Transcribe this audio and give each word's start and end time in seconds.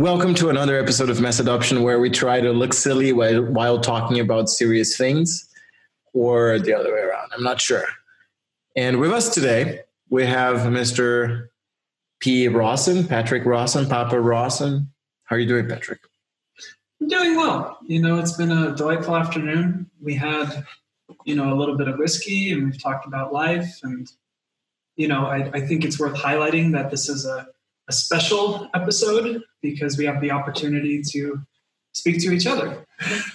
Welcome 0.00 0.32
to 0.36 0.48
another 0.48 0.78
episode 0.78 1.10
of 1.10 1.20
Mass 1.20 1.40
Adoption 1.40 1.82
where 1.82 2.00
we 2.00 2.08
try 2.08 2.40
to 2.40 2.52
look 2.52 2.72
silly 2.72 3.12
while, 3.12 3.44
while 3.44 3.78
talking 3.78 4.18
about 4.18 4.48
serious 4.48 4.96
things 4.96 5.46
or 6.14 6.58
the 6.58 6.72
other 6.72 6.90
way 6.90 7.00
around. 7.00 7.30
I'm 7.34 7.42
not 7.42 7.60
sure. 7.60 7.84
And 8.74 8.98
with 8.98 9.12
us 9.12 9.28
today, 9.28 9.80
we 10.08 10.24
have 10.24 10.60
Mr. 10.60 11.48
P. 12.18 12.48
Rawson, 12.48 13.06
Patrick 13.06 13.44
Rawson, 13.44 13.90
Papa 13.90 14.18
Rawson. 14.18 14.90
How 15.24 15.36
are 15.36 15.38
you 15.38 15.46
doing, 15.46 15.68
Patrick? 15.68 16.00
I'm 17.02 17.08
doing 17.08 17.36
well. 17.36 17.76
You 17.86 18.00
know, 18.00 18.18
it's 18.18 18.38
been 18.38 18.52
a 18.52 18.74
delightful 18.74 19.14
afternoon. 19.14 19.90
We 20.00 20.14
had, 20.14 20.64
you 21.26 21.36
know, 21.36 21.52
a 21.52 21.56
little 21.56 21.76
bit 21.76 21.88
of 21.88 21.98
whiskey 21.98 22.52
and 22.52 22.64
we've 22.64 22.82
talked 22.82 23.06
about 23.06 23.34
life. 23.34 23.80
And, 23.82 24.10
you 24.96 25.08
know, 25.08 25.26
I, 25.26 25.50
I 25.52 25.60
think 25.60 25.84
it's 25.84 26.00
worth 26.00 26.16
highlighting 26.16 26.72
that 26.72 26.90
this 26.90 27.10
is 27.10 27.26
a 27.26 27.48
a 27.90 27.92
special 27.92 28.70
episode 28.72 29.42
because 29.62 29.98
we 29.98 30.04
have 30.06 30.20
the 30.20 30.30
opportunity 30.30 31.02
to 31.10 31.40
speak 31.92 32.20
to 32.22 32.32
each 32.32 32.46
other. 32.46 32.86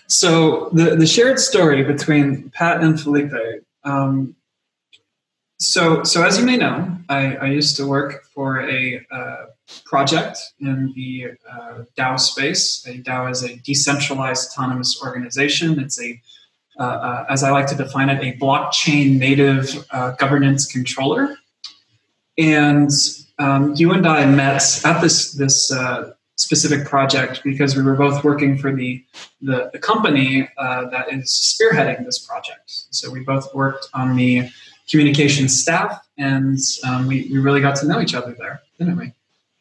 So 0.08 0.70
the 0.74 0.96
the 0.96 1.08
shared 1.08 1.40
story 1.40 1.84
between 1.84 2.50
Pat 2.52 2.82
and 2.82 3.00
Felipe. 3.00 3.34
Um, 3.84 4.36
so 5.60 6.04
so 6.04 6.24
as 6.24 6.38
you 6.38 6.46
may 6.46 6.58
know, 6.58 6.98
I, 7.10 7.36
I 7.36 7.46
used 7.48 7.78
to 7.78 7.88
work 7.88 8.26
for 8.34 8.62
a 8.62 9.06
uh, 9.12 9.46
project 9.86 10.38
in 10.60 10.94
the 10.96 11.32
uh, 11.52 11.84
DAO 11.98 12.20
space. 12.20 12.86
A 12.88 13.00
DAO 13.00 13.32
is 13.32 13.44
a 13.44 13.56
decentralized 13.58 14.52
autonomous 14.52 15.02
organization. 15.04 15.80
It's 15.80 16.02
a 16.02 16.22
uh, 16.78 16.84
uh 16.84 17.26
as 17.30 17.42
I 17.44 17.52
like 17.52 17.68
to 17.68 17.76
define 17.76 18.10
it, 18.10 18.22
a 18.22 18.38
blockchain 18.38 19.18
native 19.18 19.86
uh, 19.92 20.12
governance 20.12 20.66
controller. 20.72 21.36
And 22.38 22.92
um, 23.40 23.74
you 23.76 23.94
and 23.94 24.06
I 24.06 24.26
met 24.26 24.82
at 24.84 25.02
this 25.02 25.34
this 25.34 25.72
uh, 25.72 26.15
specific 26.36 26.86
project 26.86 27.42
because 27.44 27.76
we 27.76 27.84
were 27.84 27.96
both 27.96 28.24
working 28.24 28.58
for 28.58 28.74
the 28.74 29.04
the, 29.42 29.70
the 29.74 29.80
company 29.80 30.50
uh, 30.58 30.90
that 30.90 31.12
is 31.12 31.30
spearheading 31.30 32.06
this 32.06 32.20
project. 32.20 32.72
So 32.92 33.10
we 33.10 33.22
both 33.22 33.54
worked 33.54 33.88
on 33.94 34.16
the 34.16 34.50
communication 34.90 35.50
staff, 35.50 36.06
and 36.18 36.60
um, 36.88 37.08
we 37.08 37.28
we 37.32 37.40
really 37.40 37.62
got 37.62 37.76
to 37.78 37.88
know 37.88 38.00
each 38.02 38.14
other 38.14 38.36
there, 38.38 38.62
didn't 38.78 38.98
we? 38.98 39.12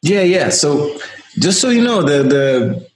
Yeah, 0.02 0.22
yeah. 0.22 0.48
So 0.50 0.98
just 1.38 1.60
so 1.60 1.70
you 1.70 1.82
know, 1.82 2.02
the 2.02 2.22
the 2.22 2.90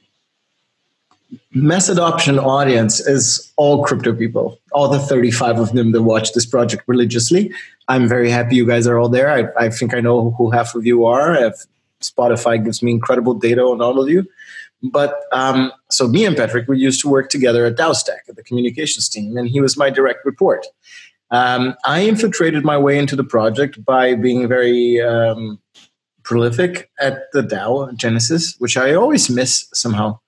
mass 1.52 1.88
adoption 1.88 2.38
audience 2.38 3.00
is 3.00 3.52
all 3.56 3.84
crypto 3.84 4.14
people, 4.14 4.58
all 4.72 4.88
the 4.88 4.98
35 4.98 5.58
of 5.58 5.72
them 5.72 5.92
that 5.92 6.02
watch 6.02 6.32
this 6.32 6.46
project 6.46 6.84
religiously. 6.86 7.52
I'm 7.88 8.06
very 8.08 8.30
happy 8.30 8.56
you 8.56 8.66
guys 8.66 8.86
are 8.86 8.98
all 8.98 9.08
there. 9.08 9.30
I, 9.30 9.66
I 9.66 9.70
think 9.70 9.94
I 9.94 10.00
know 10.00 10.30
who 10.32 10.50
half 10.50 10.74
of 10.74 10.84
you 10.84 11.04
are. 11.06 11.34
If 11.34 11.66
Spotify 12.02 12.62
gives 12.62 12.82
me 12.82 12.92
incredible 12.92 13.34
data 13.34 13.62
on 13.62 13.80
all 13.80 14.00
of 14.00 14.08
you. 14.08 14.26
But 14.82 15.14
um, 15.32 15.72
so 15.90 16.06
me 16.06 16.24
and 16.24 16.36
Patrick, 16.36 16.68
we 16.68 16.78
used 16.78 17.00
to 17.00 17.08
work 17.08 17.30
together 17.30 17.64
at 17.64 17.76
DAOstack 17.76 18.28
at 18.28 18.36
the 18.36 18.44
communications 18.44 19.08
team, 19.08 19.36
and 19.36 19.48
he 19.48 19.60
was 19.60 19.76
my 19.76 19.90
direct 19.90 20.24
report. 20.24 20.66
Um, 21.30 21.74
I 21.84 22.00
infiltrated 22.00 22.64
my 22.64 22.78
way 22.78 22.98
into 22.98 23.16
the 23.16 23.24
project 23.24 23.84
by 23.84 24.14
being 24.14 24.48
very 24.48 25.00
um, 25.00 25.60
prolific 26.22 26.90
at 27.00 27.24
the 27.32 27.42
DAO 27.42 27.94
Genesis, 27.96 28.54
which 28.58 28.76
I 28.76 28.94
always 28.94 29.28
miss 29.28 29.68
somehow. 29.74 30.20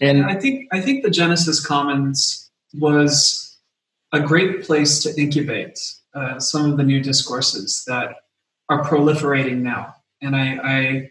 And 0.00 0.24
I 0.24 0.34
think 0.34 0.68
I 0.72 0.80
think 0.80 1.04
the 1.04 1.10
Genesis 1.10 1.64
Commons 1.64 2.50
was 2.74 3.58
a 4.12 4.20
great 4.20 4.64
place 4.64 5.00
to 5.02 5.14
incubate 5.20 5.78
uh, 6.14 6.38
some 6.38 6.70
of 6.70 6.76
the 6.76 6.82
new 6.82 7.00
discourses 7.00 7.84
that 7.86 8.16
are 8.68 8.82
proliferating 8.84 9.58
now. 9.58 9.94
And 10.22 10.34
I, 10.34 10.58
I 10.62 11.10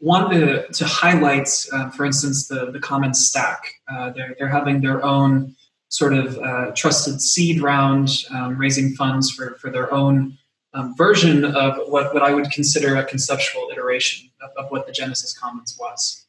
want 0.00 0.32
to, 0.32 0.68
to 0.68 0.84
highlight, 0.84 1.48
uh, 1.72 1.90
for 1.90 2.04
instance, 2.04 2.48
the, 2.48 2.70
the 2.70 2.78
Commons 2.78 3.26
Stack. 3.26 3.62
Uh, 3.88 4.10
they're, 4.10 4.34
they're 4.38 4.48
having 4.48 4.80
their 4.80 5.04
own 5.04 5.56
sort 5.88 6.14
of 6.14 6.38
uh, 6.38 6.70
trusted 6.72 7.20
seed 7.20 7.60
round, 7.60 8.10
um, 8.30 8.56
raising 8.56 8.94
funds 8.94 9.30
for, 9.30 9.56
for 9.56 9.70
their 9.70 9.92
own 9.92 10.38
um, 10.72 10.94
version 10.96 11.44
of 11.44 11.76
what, 11.88 12.14
what 12.14 12.22
I 12.22 12.32
would 12.32 12.50
consider 12.52 12.94
a 12.96 13.04
conceptual 13.04 13.68
iteration 13.72 14.30
of, 14.40 14.50
of 14.56 14.70
what 14.70 14.86
the 14.86 14.92
Genesis 14.92 15.36
Commons 15.36 15.76
was. 15.80 16.26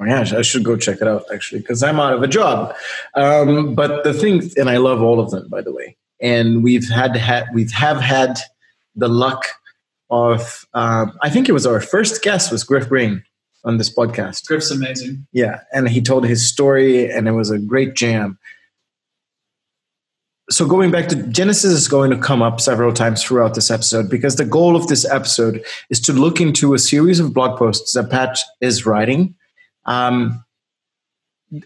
Oh, 0.00 0.04
yeah, 0.04 0.26
I 0.36 0.42
should 0.42 0.64
go 0.64 0.76
check 0.76 1.00
it 1.00 1.08
out 1.08 1.24
actually 1.32 1.60
because 1.60 1.82
I'm 1.82 2.00
out 2.00 2.12
of 2.12 2.22
a 2.22 2.28
job. 2.28 2.74
Um, 3.14 3.74
but 3.74 4.02
the 4.02 4.12
thing, 4.12 4.50
and 4.56 4.68
I 4.68 4.76
love 4.78 5.00
all 5.00 5.20
of 5.20 5.30
them, 5.30 5.48
by 5.48 5.62
the 5.62 5.72
way 5.72 5.96
and 6.20 6.62
we've 6.62 6.88
had, 6.88 7.16
had 7.16 7.46
we've 7.52 7.72
have 7.72 8.00
had 8.00 8.38
the 8.94 9.08
luck 9.08 9.44
of 10.10 10.64
um, 10.74 11.16
I 11.22 11.30
think 11.30 11.48
it 11.48 11.52
was 11.52 11.66
our 11.66 11.80
first 11.80 12.22
guest 12.22 12.52
was 12.52 12.64
Griff 12.64 12.88
Green 12.88 13.22
on 13.64 13.78
this 13.78 13.92
podcast. 13.92 14.46
Griff's 14.46 14.70
amazing. 14.70 15.26
Yeah, 15.32 15.60
and 15.72 15.88
he 15.88 16.00
told 16.00 16.26
his 16.26 16.46
story, 16.46 17.10
and 17.10 17.26
it 17.28 17.32
was 17.32 17.50
a 17.50 17.58
great 17.58 17.94
jam. 17.94 18.38
So 20.48 20.64
going 20.64 20.92
back 20.92 21.08
to 21.08 21.16
Genesis 21.16 21.72
is 21.72 21.88
going 21.88 22.12
to 22.12 22.16
come 22.16 22.40
up 22.40 22.60
several 22.60 22.92
times 22.92 23.22
throughout 23.22 23.54
this 23.54 23.68
episode 23.68 24.08
because 24.08 24.36
the 24.36 24.44
goal 24.44 24.76
of 24.76 24.86
this 24.86 25.04
episode 25.04 25.64
is 25.90 26.00
to 26.02 26.12
look 26.12 26.40
into 26.40 26.72
a 26.72 26.78
series 26.78 27.18
of 27.18 27.34
blog 27.34 27.58
posts 27.58 27.94
that 27.94 28.10
Pat 28.10 28.38
is 28.60 28.86
writing. 28.86 29.34
Um, 29.86 30.44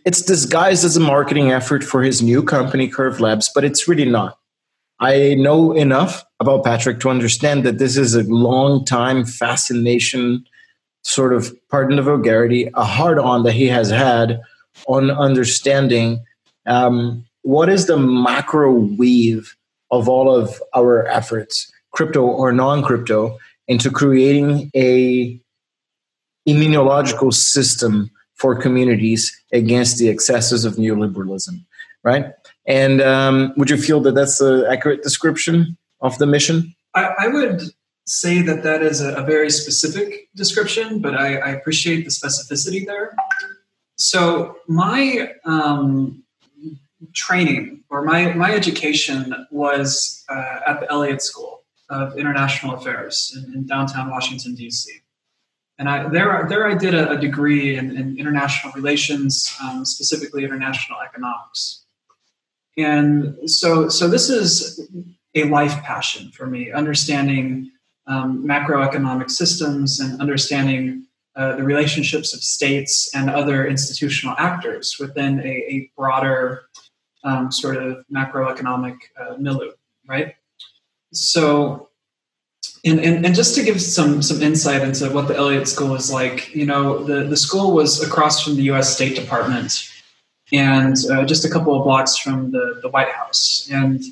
it's 0.06 0.22
disguised 0.22 0.84
as 0.86 0.96
a 0.96 1.00
marketing 1.00 1.52
effort 1.52 1.84
for 1.84 2.02
his 2.02 2.22
new 2.22 2.42
company, 2.42 2.88
Curve 2.88 3.20
Labs, 3.20 3.50
but 3.54 3.64
it's 3.64 3.86
really 3.86 4.06
not. 4.06 4.38
I 4.98 5.34
know 5.34 5.72
enough 5.72 6.24
about 6.40 6.64
Patrick 6.64 7.00
to 7.00 7.10
understand 7.10 7.64
that 7.64 7.78
this 7.78 7.96
is 7.96 8.14
a 8.14 8.24
long 8.24 8.84
time 8.84 9.24
fascination, 9.24 10.44
sort 11.02 11.34
of, 11.34 11.54
pardon 11.68 11.96
the 11.96 12.02
vulgarity, 12.02 12.70
a 12.74 12.84
hard 12.84 13.18
on 13.18 13.42
that 13.44 13.52
he 13.52 13.66
has 13.66 13.90
had 13.90 14.40
on 14.86 15.10
understanding 15.10 16.24
um, 16.66 17.24
what 17.42 17.68
is 17.68 17.86
the 17.86 17.98
macro 17.98 18.72
weave 18.72 19.56
of 19.90 20.08
all 20.08 20.34
of 20.34 20.62
our 20.74 21.06
efforts, 21.06 21.70
crypto 21.92 22.22
or 22.22 22.52
non 22.52 22.82
crypto, 22.82 23.38
into 23.68 23.90
creating 23.90 24.70
a 24.74 25.38
immunological 26.48 27.32
system 27.32 28.10
for 28.34 28.56
communities 28.56 29.36
against 29.52 29.98
the 29.98 30.08
excesses 30.08 30.64
of 30.64 30.76
neoliberalism, 30.76 31.62
right? 32.02 32.32
And 32.66 33.02
um, 33.02 33.52
would 33.56 33.68
you 33.68 33.76
feel 33.76 34.00
that 34.00 34.14
that's 34.14 34.40
an 34.40 34.64
accurate 34.66 35.02
description 35.02 35.76
of 36.00 36.18
the 36.18 36.26
mission? 36.26 36.74
I, 36.94 37.14
I 37.20 37.28
would 37.28 37.62
say 38.06 38.42
that 38.42 38.62
that 38.62 38.82
is 38.82 39.00
a, 39.00 39.14
a 39.14 39.22
very 39.22 39.50
specific 39.50 40.28
description, 40.34 41.00
but 41.00 41.14
I, 41.14 41.36
I, 41.36 41.50
appreciate 41.50 42.04
the 42.04 42.10
specificity 42.10 42.84
there. 42.84 43.14
So 43.96 44.56
my 44.66 45.34
um, 45.44 46.24
training 47.14 47.84
or 47.88 48.02
my, 48.02 48.32
my 48.32 48.52
education 48.52 49.46
was 49.50 50.24
uh, 50.28 50.60
at 50.66 50.80
the 50.80 50.90
Elliott 50.90 51.22
School 51.22 51.62
of 51.88 52.16
International 52.18 52.74
Affairs 52.74 53.36
in, 53.36 53.54
in 53.54 53.66
downtown 53.66 54.10
Washington, 54.10 54.54
D.C. 54.54 54.90
And 55.78 55.88
I, 55.88 56.08
there, 56.08 56.46
there 56.48 56.68
I 56.68 56.74
did 56.74 56.94
a, 56.94 57.12
a 57.12 57.18
degree 57.18 57.76
in, 57.76 57.96
in, 57.96 58.18
international 58.18 58.72
relations, 58.72 59.54
um, 59.62 59.84
specifically 59.84 60.44
international 60.44 60.98
economics. 61.00 61.84
And 62.76 63.36
so, 63.48 63.88
so 63.88 64.08
this 64.08 64.30
is 64.30 64.88
a 65.34 65.44
life 65.44 65.82
passion 65.82 66.30
for 66.30 66.46
me, 66.46 66.72
understanding 66.72 67.70
um, 68.06 68.44
macroeconomic 68.44 69.30
systems 69.30 70.00
and 70.00 70.20
understanding 70.20 71.06
uh, 71.36 71.54
the 71.54 71.62
relationships 71.62 72.34
of 72.34 72.42
states 72.42 73.14
and 73.14 73.30
other 73.30 73.66
institutional 73.66 74.34
actors 74.38 74.96
within 74.98 75.40
a, 75.40 75.48
a 75.48 75.90
broader 75.96 76.62
um, 77.22 77.52
sort 77.52 77.76
of 77.76 78.04
macroeconomic 78.12 78.96
uh, 79.20 79.36
milieu, 79.38 79.70
right? 80.08 80.34
So, 81.12 81.88
and, 82.84 82.98
and, 83.00 83.24
and 83.24 83.34
just 83.34 83.54
to 83.56 83.62
give 83.62 83.80
some 83.80 84.22
some 84.22 84.42
insight 84.42 84.82
into 84.82 85.10
what 85.10 85.28
the 85.28 85.36
Elliott 85.36 85.68
School 85.68 85.94
is 85.94 86.10
like, 86.10 86.54
you 86.54 86.66
know, 86.66 87.04
the, 87.04 87.24
the 87.24 87.36
school 87.36 87.72
was 87.72 88.02
across 88.02 88.42
from 88.42 88.56
the 88.56 88.62
U.S. 88.64 88.94
State 88.94 89.14
Department 89.14 89.88
and 90.52 90.96
uh, 91.10 91.24
just 91.24 91.44
a 91.44 91.50
couple 91.50 91.76
of 91.76 91.84
blocks 91.84 92.16
from 92.16 92.50
the, 92.50 92.80
the 92.82 92.88
White 92.88 93.10
House. 93.10 93.68
And 93.70 94.02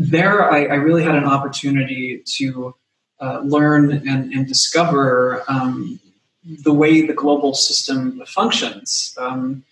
there, 0.00 0.50
I, 0.50 0.64
I 0.64 0.74
really 0.76 1.02
had 1.02 1.14
an 1.14 1.26
opportunity 1.26 2.22
to 2.38 2.74
uh, 3.20 3.40
learn 3.44 3.92
and, 3.92 4.32
and 4.32 4.46
discover 4.46 5.44
um, 5.46 6.00
the 6.42 6.72
way 6.72 7.06
the 7.06 7.12
global 7.12 7.52
system 7.52 8.22
functions 8.26 9.14
um, 9.18 9.62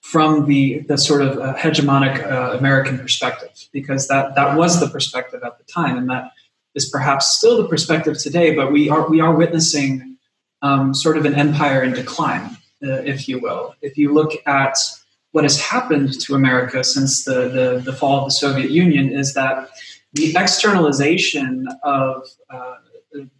from 0.00 0.46
the, 0.46 0.80
the 0.80 0.98
sort 0.98 1.22
of 1.22 1.38
uh, 1.38 1.54
hegemonic 1.54 2.20
uh, 2.30 2.58
American 2.58 2.98
perspective, 2.98 3.68
because 3.72 4.08
that, 4.08 4.34
that 4.34 4.56
was 4.56 4.80
the 4.80 4.88
perspective 4.88 5.42
at 5.44 5.56
the 5.58 5.64
time, 5.64 5.96
and 5.96 6.10
that 6.10 6.32
is 6.74 6.88
perhaps 6.88 7.36
still 7.36 7.62
the 7.62 7.68
perspective 7.68 8.18
today. 8.18 8.54
But 8.54 8.72
we 8.72 8.90
are 8.90 9.08
we 9.08 9.20
are 9.20 9.34
witnessing 9.34 10.16
um, 10.62 10.94
sort 10.94 11.16
of 11.16 11.24
an 11.24 11.34
empire 11.34 11.82
in 11.82 11.92
decline, 11.92 12.56
uh, 12.82 13.02
if 13.02 13.28
you 13.28 13.38
will. 13.38 13.74
If 13.82 13.96
you 13.96 14.12
look 14.12 14.32
at 14.46 14.76
what 15.36 15.44
has 15.44 15.60
happened 15.60 16.18
to 16.18 16.34
America 16.34 16.82
since 16.82 17.26
the, 17.26 17.50
the, 17.56 17.82
the 17.84 17.92
fall 17.92 18.20
of 18.20 18.24
the 18.24 18.30
Soviet 18.30 18.70
Union 18.70 19.12
is 19.12 19.34
that 19.34 19.68
the 20.14 20.34
externalization 20.34 21.68
of 21.82 22.26
uh, 22.48 22.76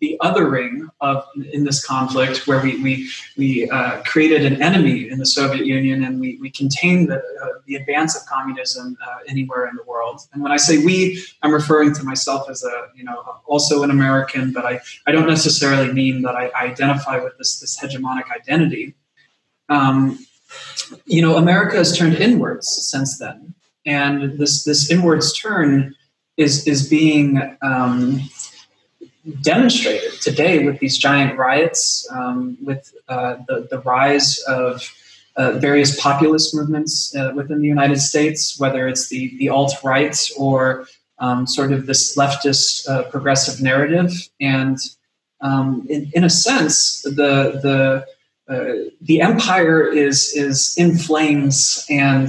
the 0.00 0.18
othering 0.20 0.90
of 1.00 1.24
in 1.54 1.64
this 1.64 1.82
conflict, 1.82 2.46
where 2.46 2.60
we 2.62 2.76
we 2.82 3.08
we 3.38 3.70
uh, 3.70 4.02
created 4.02 4.44
an 4.44 4.62
enemy 4.62 5.08
in 5.08 5.18
the 5.18 5.24
Soviet 5.24 5.64
Union, 5.64 6.04
and 6.04 6.20
we 6.20 6.36
we 6.38 6.50
contained 6.50 7.08
the 7.08 7.16
uh, 7.16 7.60
the 7.66 7.76
advance 7.76 8.14
of 8.14 8.26
communism 8.26 8.98
uh, 9.02 9.20
anywhere 9.26 9.66
in 9.66 9.74
the 9.74 9.84
world. 9.84 10.20
And 10.34 10.42
when 10.42 10.52
I 10.52 10.58
say 10.58 10.84
we, 10.84 11.24
I'm 11.42 11.54
referring 11.54 11.94
to 11.94 12.02
myself 12.04 12.50
as 12.50 12.62
a 12.62 12.88
you 12.94 13.04
know 13.04 13.24
also 13.46 13.82
an 13.82 13.90
American, 13.90 14.52
but 14.52 14.66
I 14.66 14.80
I 15.06 15.12
don't 15.12 15.28
necessarily 15.28 15.90
mean 15.94 16.20
that 16.22 16.36
I, 16.36 16.48
I 16.48 16.64
identify 16.64 17.16
with 17.24 17.38
this 17.38 17.58
this 17.58 17.80
hegemonic 17.80 18.30
identity. 18.30 18.94
Um, 19.70 20.25
you 21.04 21.22
know, 21.22 21.36
America 21.36 21.76
has 21.76 21.96
turned 21.96 22.14
inwards 22.16 22.68
since 22.68 23.18
then, 23.18 23.54
and 23.84 24.38
this 24.38 24.64
this 24.64 24.90
inwards 24.90 25.32
turn 25.38 25.94
is 26.36 26.66
is 26.66 26.88
being 26.88 27.56
um, 27.62 28.20
demonstrated 29.42 30.20
today 30.20 30.64
with 30.64 30.78
these 30.78 30.98
giant 30.98 31.38
riots, 31.38 32.06
um, 32.10 32.56
with 32.62 32.94
uh, 33.08 33.36
the 33.48 33.66
the 33.70 33.80
rise 33.80 34.38
of 34.48 34.82
uh, 35.36 35.52
various 35.52 36.00
populist 36.00 36.54
movements 36.54 37.14
uh, 37.14 37.32
within 37.34 37.60
the 37.60 37.68
United 37.68 38.00
States, 38.00 38.58
whether 38.58 38.88
it's 38.88 39.08
the 39.08 39.36
the 39.38 39.48
alt 39.48 39.74
right 39.82 40.18
or 40.36 40.86
um, 41.18 41.46
sort 41.46 41.72
of 41.72 41.86
this 41.86 42.16
leftist 42.16 42.88
uh, 42.88 43.04
progressive 43.04 43.62
narrative, 43.62 44.12
and 44.40 44.78
um, 45.40 45.86
in, 45.88 46.10
in 46.14 46.24
a 46.24 46.30
sense, 46.30 47.02
the 47.02 47.60
the 47.62 48.06
the 48.48 49.20
empire 49.20 49.86
is 49.86 50.32
is 50.34 50.74
in 50.76 50.96
flames, 50.96 51.84
and 51.90 52.28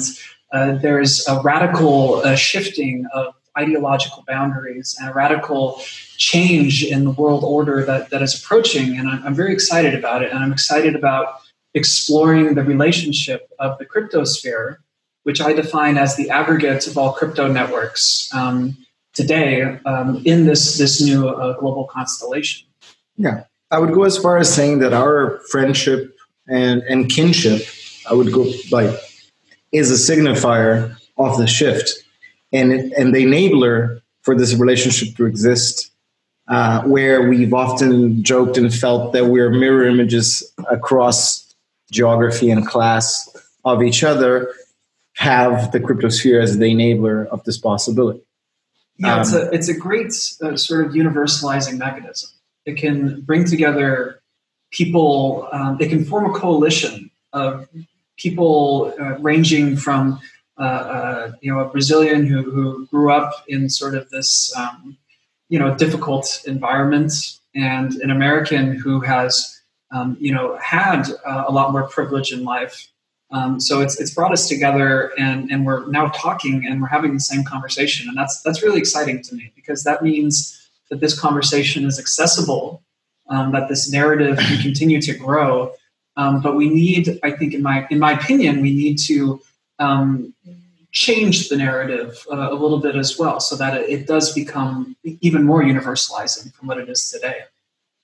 uh, 0.51 0.73
there's 0.75 1.27
a 1.27 1.41
radical 1.41 2.15
uh, 2.23 2.35
shifting 2.35 3.05
of 3.13 3.33
ideological 3.57 4.23
boundaries 4.27 4.95
and 4.99 5.09
a 5.09 5.13
radical 5.13 5.81
change 6.17 6.83
in 6.83 7.03
the 7.03 7.11
world 7.11 7.43
order 7.43 7.83
that, 7.85 8.09
that 8.09 8.21
is 8.21 8.39
approaching. 8.39 8.97
And 8.97 9.09
I'm, 9.09 9.23
I'm 9.25 9.35
very 9.35 9.53
excited 9.53 9.95
about 9.95 10.21
it. 10.21 10.31
And 10.31 10.39
I'm 10.39 10.51
excited 10.51 10.95
about 10.95 11.41
exploring 11.73 12.55
the 12.55 12.63
relationship 12.63 13.49
of 13.59 13.77
the 13.79 13.85
cryptosphere, 13.85 14.77
which 15.23 15.41
I 15.41 15.53
define 15.53 15.97
as 15.97 16.15
the 16.15 16.29
aggregate 16.29 16.87
of 16.87 16.97
all 16.97 17.13
crypto 17.13 17.51
networks 17.51 18.29
um, 18.33 18.77
today 19.13 19.63
um, 19.85 20.21
in 20.25 20.45
this, 20.45 20.77
this 20.77 21.01
new 21.01 21.27
uh, 21.27 21.57
global 21.59 21.85
constellation. 21.85 22.67
Yeah. 23.17 23.43
I 23.71 23.79
would 23.79 23.93
go 23.93 24.03
as 24.03 24.17
far 24.17 24.37
as 24.37 24.53
saying 24.53 24.79
that 24.79 24.93
our 24.93 25.39
friendship 25.49 26.15
and, 26.47 26.81
and 26.83 27.09
kinship, 27.09 27.67
I 28.09 28.13
would 28.13 28.31
go 28.31 28.51
like, 28.71 28.97
is 29.71 29.91
a 29.91 30.13
signifier 30.13 30.95
of 31.17 31.37
the 31.37 31.47
shift 31.47 32.03
and 32.53 32.71
and 32.71 33.13
the 33.13 33.25
enabler 33.25 34.01
for 34.21 34.35
this 34.35 34.53
relationship 34.55 35.15
to 35.17 35.25
exist, 35.25 35.91
uh, 36.47 36.83
where 36.83 37.27
we've 37.29 37.53
often 37.53 38.23
joked 38.23 38.57
and 38.57 38.73
felt 38.73 39.13
that 39.13 39.27
we're 39.27 39.49
mirror 39.49 39.85
images 39.85 40.53
across 40.69 41.53
geography 41.91 42.49
and 42.49 42.67
class 42.67 43.29
of 43.63 43.81
each 43.81 44.03
other, 44.03 44.53
have 45.13 45.71
the 45.71 45.79
cryptosphere 45.79 46.41
as 46.41 46.57
the 46.57 46.65
enabler 46.65 47.27
of 47.27 47.43
this 47.43 47.57
possibility. 47.57 48.21
Yeah, 48.97 49.15
um, 49.15 49.21
it's 49.21 49.33
a 49.33 49.49
it's 49.51 49.69
a 49.69 49.73
great 49.73 50.07
uh, 50.41 50.55
sort 50.55 50.85
of 50.85 50.93
universalizing 50.93 51.77
mechanism. 51.77 52.29
It 52.67 52.77
can 52.77 53.21
bring 53.21 53.45
together 53.45 54.21
people. 54.71 55.47
Um, 55.51 55.77
it 55.79 55.89
can 55.89 56.05
form 56.05 56.25
a 56.29 56.37
coalition 56.37 57.09
of 57.33 57.67
people 58.17 58.93
uh, 58.99 59.17
ranging 59.19 59.77
from 59.77 60.19
uh, 60.59 60.63
uh, 60.63 61.31
you 61.41 61.53
know, 61.53 61.59
a 61.59 61.69
Brazilian 61.69 62.25
who, 62.25 62.41
who 62.41 62.87
grew 62.87 63.11
up 63.11 63.45
in 63.47 63.69
sort 63.69 63.93
of 63.93 64.09
this, 64.09 64.51
um, 64.55 64.97
you 65.49 65.59
know, 65.59 65.75
difficult 65.75 66.41
environment, 66.47 67.13
and 67.53 67.93
an 68.01 68.09
American 68.09 68.75
who 68.75 68.99
has, 68.99 69.61
um, 69.91 70.17
you 70.19 70.33
know, 70.33 70.57
had 70.57 71.03
uh, 71.27 71.43
a 71.47 71.51
lot 71.51 71.71
more 71.71 71.87
privilege 71.87 72.31
in 72.31 72.43
life. 72.43 72.87
Um, 73.29 73.59
so 73.59 73.81
it's 73.81 73.99
it's 73.99 74.11
brought 74.11 74.31
us 74.31 74.47
together, 74.47 75.11
and 75.19 75.51
and 75.51 75.63
we're 75.63 75.85
now 75.91 76.07
talking 76.07 76.65
and 76.65 76.81
we're 76.81 76.87
having 76.87 77.13
the 77.13 77.19
same 77.19 77.43
conversation, 77.43 78.09
and 78.09 78.17
that's 78.17 78.41
that's 78.41 78.63
really 78.63 78.79
exciting 78.79 79.21
to 79.21 79.35
me 79.35 79.51
because 79.55 79.83
that 79.83 80.01
means 80.01 80.56
that 80.89 80.99
this 80.99 81.19
conversation 81.19 81.85
is 81.85 81.99
accessible, 81.99 82.81
um, 83.29 83.51
that 83.51 83.67
this 83.67 83.91
narrative 83.91 84.37
can 84.37 84.61
continue 84.61 85.01
to 85.01 85.13
grow. 85.13 85.73
Um, 86.15 86.41
but 86.41 86.55
we 86.55 86.69
need, 86.69 87.19
I 87.23 87.31
think, 87.31 87.53
in 87.53 87.61
my 87.61 87.85
in 87.89 87.99
my 87.99 88.13
opinion, 88.13 88.61
we 88.61 88.71
need 88.71 88.97
to 88.99 89.39
um, 89.79 90.33
change 90.91 91.49
the 91.49 91.57
narrative 91.57 92.25
uh, 92.31 92.51
a 92.51 92.55
little 92.55 92.79
bit 92.79 92.95
as 92.95 93.19
well 93.19 93.39
so 93.39 93.55
that 93.55 93.79
it, 93.79 93.89
it, 93.89 94.07
does 94.07 94.33
become 94.33 94.95
even 95.21 95.43
more 95.43 95.61
universalizing 95.61 96.51
from 96.53 96.67
what 96.67 96.79
it 96.79 96.89
is 96.89 97.09
today. 97.09 97.41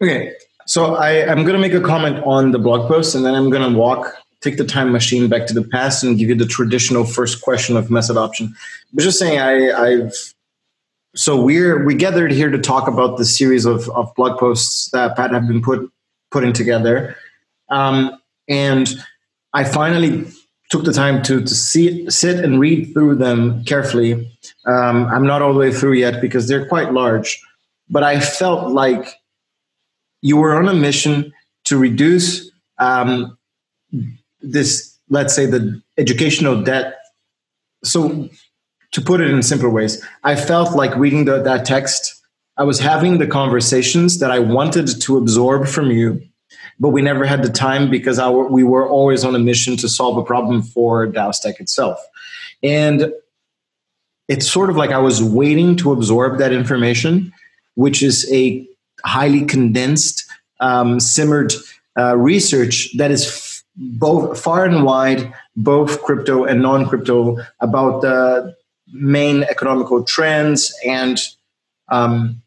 Okay, 0.01 0.33
so 0.67 0.95
I, 0.95 1.11
am 1.11 1.43
going 1.43 1.53
to 1.53 1.59
make 1.59 1.73
a 1.73 1.81
comment 1.81 2.23
on 2.25 2.51
the 2.51 2.59
blog 2.59 2.87
post 2.87 3.15
and 3.15 3.25
then 3.25 3.33
I'm 3.33 3.49
going 3.49 3.71
to 3.71 3.77
walk, 3.77 4.13
take 4.41 4.57
the 4.57 4.65
time 4.65 4.91
machine 4.91 5.27
back 5.27 5.47
to 5.47 5.53
the 5.53 5.63
past 5.63 6.03
and 6.03 6.17
give 6.17 6.29
you 6.29 6.35
the 6.35 6.45
traditional 6.45 7.05
first 7.05 7.41
question 7.41 7.77
of 7.77 7.89
Mass 7.89 8.09
Adoption. 8.09 8.53
But 8.93 9.03
just 9.03 9.17
saying, 9.17 9.39
I, 9.39 9.71
I've 9.71 10.32
so 11.15 11.39
we're 11.41 11.83
we 11.83 11.95
gathered 11.95 12.31
here 12.31 12.49
to 12.49 12.57
talk 12.57 12.87
about 12.87 13.17
the 13.17 13.25
series 13.25 13.65
of, 13.65 13.89
of 13.89 14.13
blog 14.15 14.39
posts 14.39 14.89
that 14.91 15.15
Pat 15.15 15.31
have 15.31 15.47
been 15.47 15.61
put 15.61 15.91
putting 16.31 16.53
together, 16.53 17.15
um, 17.69 18.19
and 18.47 18.95
I 19.53 19.63
finally 19.63 20.25
took 20.69 20.85
the 20.85 20.93
time 20.93 21.21
to 21.23 21.41
to 21.41 21.55
see, 21.55 22.09
sit 22.09 22.43
and 22.43 22.59
read 22.59 22.93
through 22.93 23.15
them 23.15 23.63
carefully. 23.65 24.13
Um, 24.65 25.05
I'm 25.07 25.25
not 25.25 25.41
all 25.41 25.53
the 25.53 25.59
way 25.59 25.71
through 25.71 25.93
yet 25.93 26.21
because 26.21 26.47
they're 26.47 26.67
quite 26.67 26.93
large, 26.93 27.39
but 27.89 28.03
I 28.03 28.19
felt 28.19 28.71
like 28.71 29.19
you 30.21 30.37
were 30.37 30.55
on 30.55 30.67
a 30.67 30.73
mission 30.73 31.31
to 31.65 31.77
reduce 31.77 32.49
um, 32.79 33.37
this, 34.41 34.97
let's 35.09 35.35
say, 35.35 35.45
the 35.45 35.81
educational 35.97 36.61
debt. 36.63 36.97
So, 37.83 38.29
to 38.93 39.01
put 39.01 39.21
it 39.21 39.29
in 39.29 39.43
simpler 39.43 39.69
ways, 39.69 40.03
I 40.23 40.35
felt 40.35 40.75
like 40.75 40.95
reading 40.95 41.25
the, 41.25 41.41
that 41.43 41.65
text. 41.65 42.21
I 42.55 42.63
was 42.63 42.79
having 42.79 43.17
the 43.17 43.27
conversations 43.27 44.19
that 44.19 44.31
I 44.31 44.39
wanted 44.39 45.01
to 45.01 45.17
absorb 45.17 45.67
from 45.67 45.91
you 45.91 46.21
but 46.79 46.89
we 46.89 47.01
never 47.01 47.25
had 47.25 47.43
the 47.43 47.49
time 47.49 47.89
because 47.89 48.19
we 48.49 48.63
were 48.63 48.87
always 48.87 49.23
on 49.23 49.35
a 49.35 49.39
mission 49.39 49.77
to 49.77 49.89
solve 49.89 50.17
a 50.17 50.23
problem 50.23 50.61
for 50.61 51.07
DAOstack 51.07 51.59
itself. 51.59 51.99
And 52.61 53.11
it's 54.27 54.49
sort 54.49 54.69
of 54.69 54.75
like 54.75 54.91
I 54.91 54.99
was 54.99 55.21
waiting 55.21 55.75
to 55.77 55.91
absorb 55.91 56.39
that 56.39 56.51
information, 56.51 57.33
which 57.75 58.01
is 58.01 58.29
a 58.31 58.67
highly 59.05 59.45
condensed, 59.45 60.25
um, 60.59 60.99
simmered 60.99 61.53
uh, 61.97 62.17
research 62.17 62.89
that 62.97 63.11
is 63.11 63.27
f- 63.27 63.63
both 63.75 64.39
far 64.39 64.65
and 64.65 64.83
wide, 64.83 65.33
both 65.55 66.01
crypto 66.03 66.45
and 66.45 66.61
non-crypto, 66.61 67.37
about 67.59 68.01
the 68.01 68.55
main 68.93 69.43
economical 69.43 70.03
trends 70.03 70.73
and 70.85 71.19
um, 71.89 72.41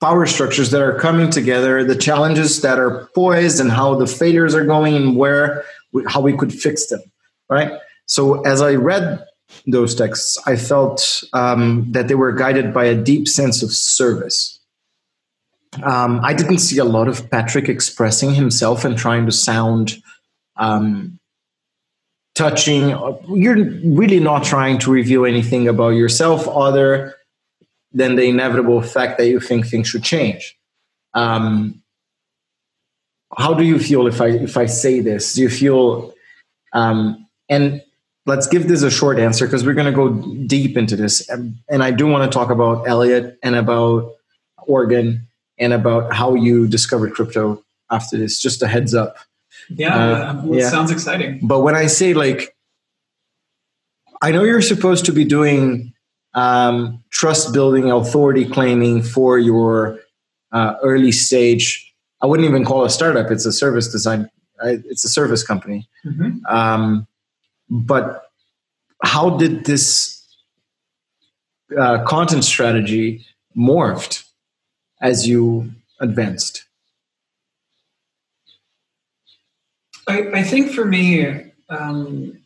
power 0.00 0.26
structures 0.26 0.70
that 0.70 0.82
are 0.82 0.98
coming 0.98 1.30
together, 1.30 1.82
the 1.82 1.96
challenges 1.96 2.60
that 2.60 2.78
are 2.78 3.08
poised, 3.14 3.58
and 3.58 3.72
how 3.72 3.94
the 3.94 4.06
failures 4.06 4.54
are 4.54 4.64
going, 4.64 4.94
and 4.94 5.16
where 5.16 5.64
we, 5.92 6.04
how 6.06 6.20
we 6.20 6.36
could 6.36 6.52
fix 6.52 6.86
them. 6.86 7.00
Right. 7.48 7.72
So 8.06 8.42
as 8.42 8.60
I 8.62 8.74
read 8.74 9.24
those 9.66 9.94
texts, 9.94 10.38
I 10.46 10.56
felt 10.56 11.24
um, 11.32 11.90
that 11.92 12.08
they 12.08 12.14
were 12.14 12.32
guided 12.32 12.72
by 12.72 12.84
a 12.84 12.94
deep 12.94 13.28
sense 13.28 13.62
of 13.62 13.72
service. 13.72 14.60
Um, 15.82 16.20
I 16.22 16.34
didn't 16.34 16.58
see 16.58 16.78
a 16.78 16.84
lot 16.84 17.08
of 17.08 17.30
Patrick 17.30 17.68
expressing 17.68 18.34
himself 18.34 18.84
and 18.84 18.96
trying 18.96 19.26
to 19.26 19.32
sound 19.32 20.02
um, 20.56 21.18
touching. 22.34 22.90
You're 23.28 23.64
really 23.84 24.20
not 24.20 24.44
trying 24.44 24.78
to 24.80 24.90
reveal 24.90 25.24
anything 25.24 25.68
about 25.68 25.90
yourself 25.90 26.48
other 26.48 27.14
than 27.92 28.16
the 28.16 28.24
inevitable 28.24 28.82
fact 28.82 29.18
that 29.18 29.28
you 29.28 29.40
think 29.40 29.66
things 29.66 29.88
should 29.88 30.02
change. 30.02 30.56
Um, 31.14 31.82
how 33.36 33.54
do 33.54 33.64
you 33.64 33.78
feel 33.78 34.06
if 34.06 34.20
I 34.20 34.28
if 34.28 34.56
I 34.56 34.66
say 34.66 35.00
this? 35.00 35.34
Do 35.34 35.42
you 35.42 35.48
feel 35.48 36.14
um, 36.72 37.26
and 37.48 37.82
let's 38.26 38.46
give 38.46 38.68
this 38.68 38.82
a 38.82 38.90
short 38.90 39.18
answer 39.18 39.46
because 39.46 39.64
we're 39.64 39.74
going 39.74 39.92
to 39.92 39.92
go 39.92 40.10
deep 40.46 40.76
into 40.76 40.96
this, 40.96 41.28
and, 41.28 41.82
I 41.82 41.90
do 41.90 42.06
want 42.06 42.30
to 42.30 42.36
talk 42.36 42.50
about 42.50 42.88
Elliott 42.88 43.38
and 43.42 43.54
about 43.54 44.14
oregon 44.66 45.26
and 45.58 45.72
about 45.72 46.12
how 46.12 46.34
you 46.34 46.66
discovered 46.66 47.14
crypto 47.14 47.62
after 47.90 48.16
this. 48.16 48.40
Just 48.40 48.62
a 48.62 48.66
heads 48.66 48.94
up. 48.94 49.16
Yeah, 49.70 49.96
uh, 49.96 50.42
well, 50.44 50.58
yeah. 50.60 50.70
sounds 50.70 50.90
exciting. 50.90 51.40
But 51.42 51.60
when 51.60 51.74
I 51.74 51.86
say 51.86 52.14
like, 52.14 52.54
I 54.22 54.30
know 54.30 54.42
you're 54.42 54.62
supposed 54.62 55.04
to 55.06 55.12
be 55.12 55.24
doing 55.24 55.92
um, 56.34 57.02
trust 57.10 57.52
building, 57.52 57.90
authority 57.90 58.44
claiming 58.44 59.02
for 59.02 59.38
your 59.38 60.00
uh, 60.52 60.74
early 60.82 61.12
stage. 61.12 61.92
I 62.22 62.26
wouldn't 62.26 62.48
even 62.48 62.64
call 62.64 62.84
it 62.84 62.86
a 62.86 62.90
startup; 62.90 63.30
it's 63.30 63.46
a 63.46 63.52
service 63.52 63.88
design. 63.90 64.30
It's 64.62 65.04
a 65.04 65.08
service 65.08 65.42
company. 65.42 65.88
Mm-hmm. 66.06 66.44
Um, 66.46 67.06
but 67.68 68.30
how 69.02 69.36
did 69.36 69.64
this 69.64 70.22
uh, 71.78 72.04
content 72.04 72.44
strategy 72.44 73.24
morphed 73.56 74.24
as 75.00 75.26
you 75.26 75.70
advanced? 76.00 76.64
I, 80.06 80.28
I 80.34 80.42
think 80.42 80.72
for 80.72 80.84
me, 80.84 81.52
um, 81.68 82.38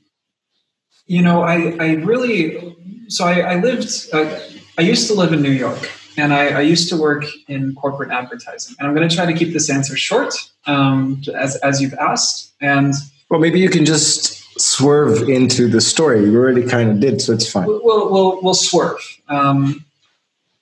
you 1.07 1.23
know, 1.23 1.43
I, 1.43 1.77
I 1.81 1.93
really, 1.95 2.77
so 3.09 3.25
I, 3.25 3.41
I 3.41 3.55
lived, 3.57 3.91
uh, 4.12 4.38
I 4.77 4.83
used 4.83 5.09
to 5.09 5.15
live 5.15 5.33
in 5.33 5.43
New 5.43 5.50
York 5.50 5.91
and 6.17 6.33
I, 6.35 6.49
I, 6.49 6.61
used 6.61 6.88
to 6.91 6.97
work 6.97 7.25
in 7.49 7.75
corporate 7.75 8.11
advertising. 8.11 8.77
And 8.79 8.87
I'm 8.87 8.95
going 8.95 9.09
to 9.09 9.15
try 9.15 9.25
to 9.25 9.33
keep 9.33 9.53
this 9.53 9.71
answer 9.71 9.97
short, 9.97 10.35
um, 10.67 11.23
as, 11.35 11.57
as 11.57 11.81
you've 11.81 11.95
asked. 11.95 12.53
And 12.61 12.93
well, 13.31 13.41
maybe 13.41 13.61
you 13.61 13.71
can 13.71 13.85
just 13.85 14.61
swerve 14.61 15.29
into 15.29 15.69
the 15.69 15.81
story. 15.81 16.25
You 16.25 16.37
already 16.37 16.67
kind 16.67 16.91
of 16.91 17.00
did, 17.00 17.21
so 17.21 17.33
it's 17.33 17.50
fine. 17.50 17.67
We'll, 17.67 18.11
we'll, 18.11 18.43
we'll 18.43 18.55
swerve. 18.55 18.99
Um, 19.29 19.85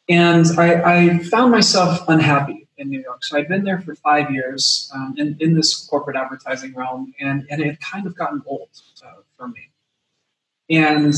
and 0.08 0.46
I, 0.58 0.82
I, 0.82 1.18
found 1.18 1.50
myself 1.50 2.08
unhappy 2.08 2.65
in 2.78 2.88
New 2.90 3.00
York. 3.00 3.24
So 3.24 3.38
I'd 3.38 3.48
been 3.48 3.64
there 3.64 3.80
for 3.80 3.94
five 3.94 4.30
years 4.30 4.90
um, 4.94 5.14
in, 5.16 5.36
in 5.40 5.54
this 5.54 5.86
corporate 5.86 6.16
advertising 6.16 6.74
realm, 6.74 7.14
and, 7.20 7.46
and 7.50 7.60
it 7.60 7.66
had 7.66 7.80
kind 7.80 8.06
of 8.06 8.16
gotten 8.16 8.42
old 8.46 8.68
uh, 9.04 9.22
for 9.36 9.48
me. 9.48 9.70
And 10.68 11.14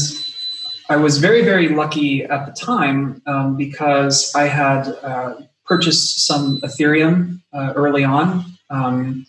I 0.89 0.97
was 0.97 1.19
very, 1.19 1.43
very 1.43 1.69
lucky 1.69 2.25
at 2.25 2.47
the 2.47 2.53
time 2.53 3.23
um, 3.27 3.57
because 3.57 4.35
I 4.35 4.45
had 4.45 4.89
uh, 5.03 5.35
purchased 5.65 6.27
some 6.27 6.61
Ethereum 6.63 7.41
uh, 7.53 7.73
early 7.77 8.05
on. 8.05 8.45
Um, 8.71 9.27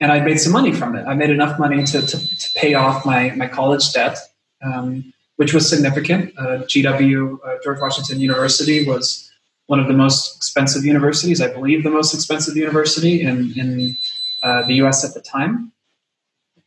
and 0.00 0.10
I 0.10 0.20
made 0.20 0.40
some 0.40 0.52
money 0.52 0.72
from 0.72 0.96
it. 0.96 1.06
I 1.06 1.14
made 1.14 1.30
enough 1.30 1.60
money 1.60 1.84
to, 1.84 2.02
to, 2.02 2.18
to 2.18 2.50
pay 2.56 2.74
off 2.74 3.06
my, 3.06 3.30
my 3.36 3.46
college 3.46 3.92
debt, 3.92 4.18
um, 4.60 5.12
which 5.36 5.54
was 5.54 5.68
significant. 5.68 6.36
Uh, 6.36 6.64
GW, 6.66 7.38
uh, 7.44 7.58
George 7.62 7.80
Washington 7.80 8.18
University, 8.18 8.84
was 8.84 9.30
one 9.72 9.80
of 9.80 9.88
the 9.88 9.98
most 10.04 10.36
expensive 10.36 10.84
universities, 10.84 11.40
I 11.40 11.48
believe 11.58 11.82
the 11.82 11.96
most 12.00 12.14
expensive 12.14 12.56
university 12.56 13.14
in, 13.22 13.36
in 13.60 13.96
uh, 14.42 14.62
the 14.68 14.74
US 14.82 14.98
at 15.04 15.14
the 15.14 15.20
time. 15.20 15.72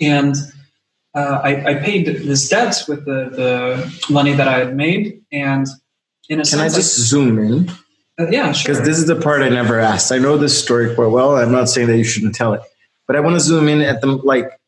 And 0.01 0.35
uh, 1.13 1.39
I, 1.49 1.51
I, 1.71 1.73
paid 1.75 2.05
this 2.29 2.49
debt 2.49 2.75
with 2.89 3.05
the, 3.05 3.19
the 3.41 4.13
money 4.13 4.33
that 4.33 4.47
I 4.49 4.57
had 4.59 4.75
made. 4.75 5.21
And 5.31 5.65
in 6.27 6.39
a 6.39 6.43
Can 6.43 6.59
sense, 6.59 6.73
I 6.73 6.77
just 6.77 6.95
zoom 6.97 7.39
in? 7.39 7.69
Uh, 8.19 8.27
yeah, 8.29 8.51
sure. 8.51 8.73
Because 8.73 8.85
this 8.85 8.97
is 8.97 9.07
the 9.07 9.15
part 9.15 9.41
I 9.41 9.49
never 9.49 9.79
asked. 9.79 10.11
I 10.11 10.17
know 10.17 10.37
this 10.37 10.61
story 10.61 10.93
quite 10.93 11.11
well. 11.17 11.37
I'm 11.37 11.53
not 11.53 11.69
saying 11.69 11.87
that 11.87 11.97
you 11.97 12.03
shouldn't 12.03 12.35
tell 12.35 12.53
it 12.53 12.61
but 13.07 13.15
I 13.15 13.19
want 13.19 13.35
to 13.35 13.39
zoom 13.39 13.67
in 13.67 13.81
at 13.81 14.01
the 14.01 14.07
like, 14.07 14.59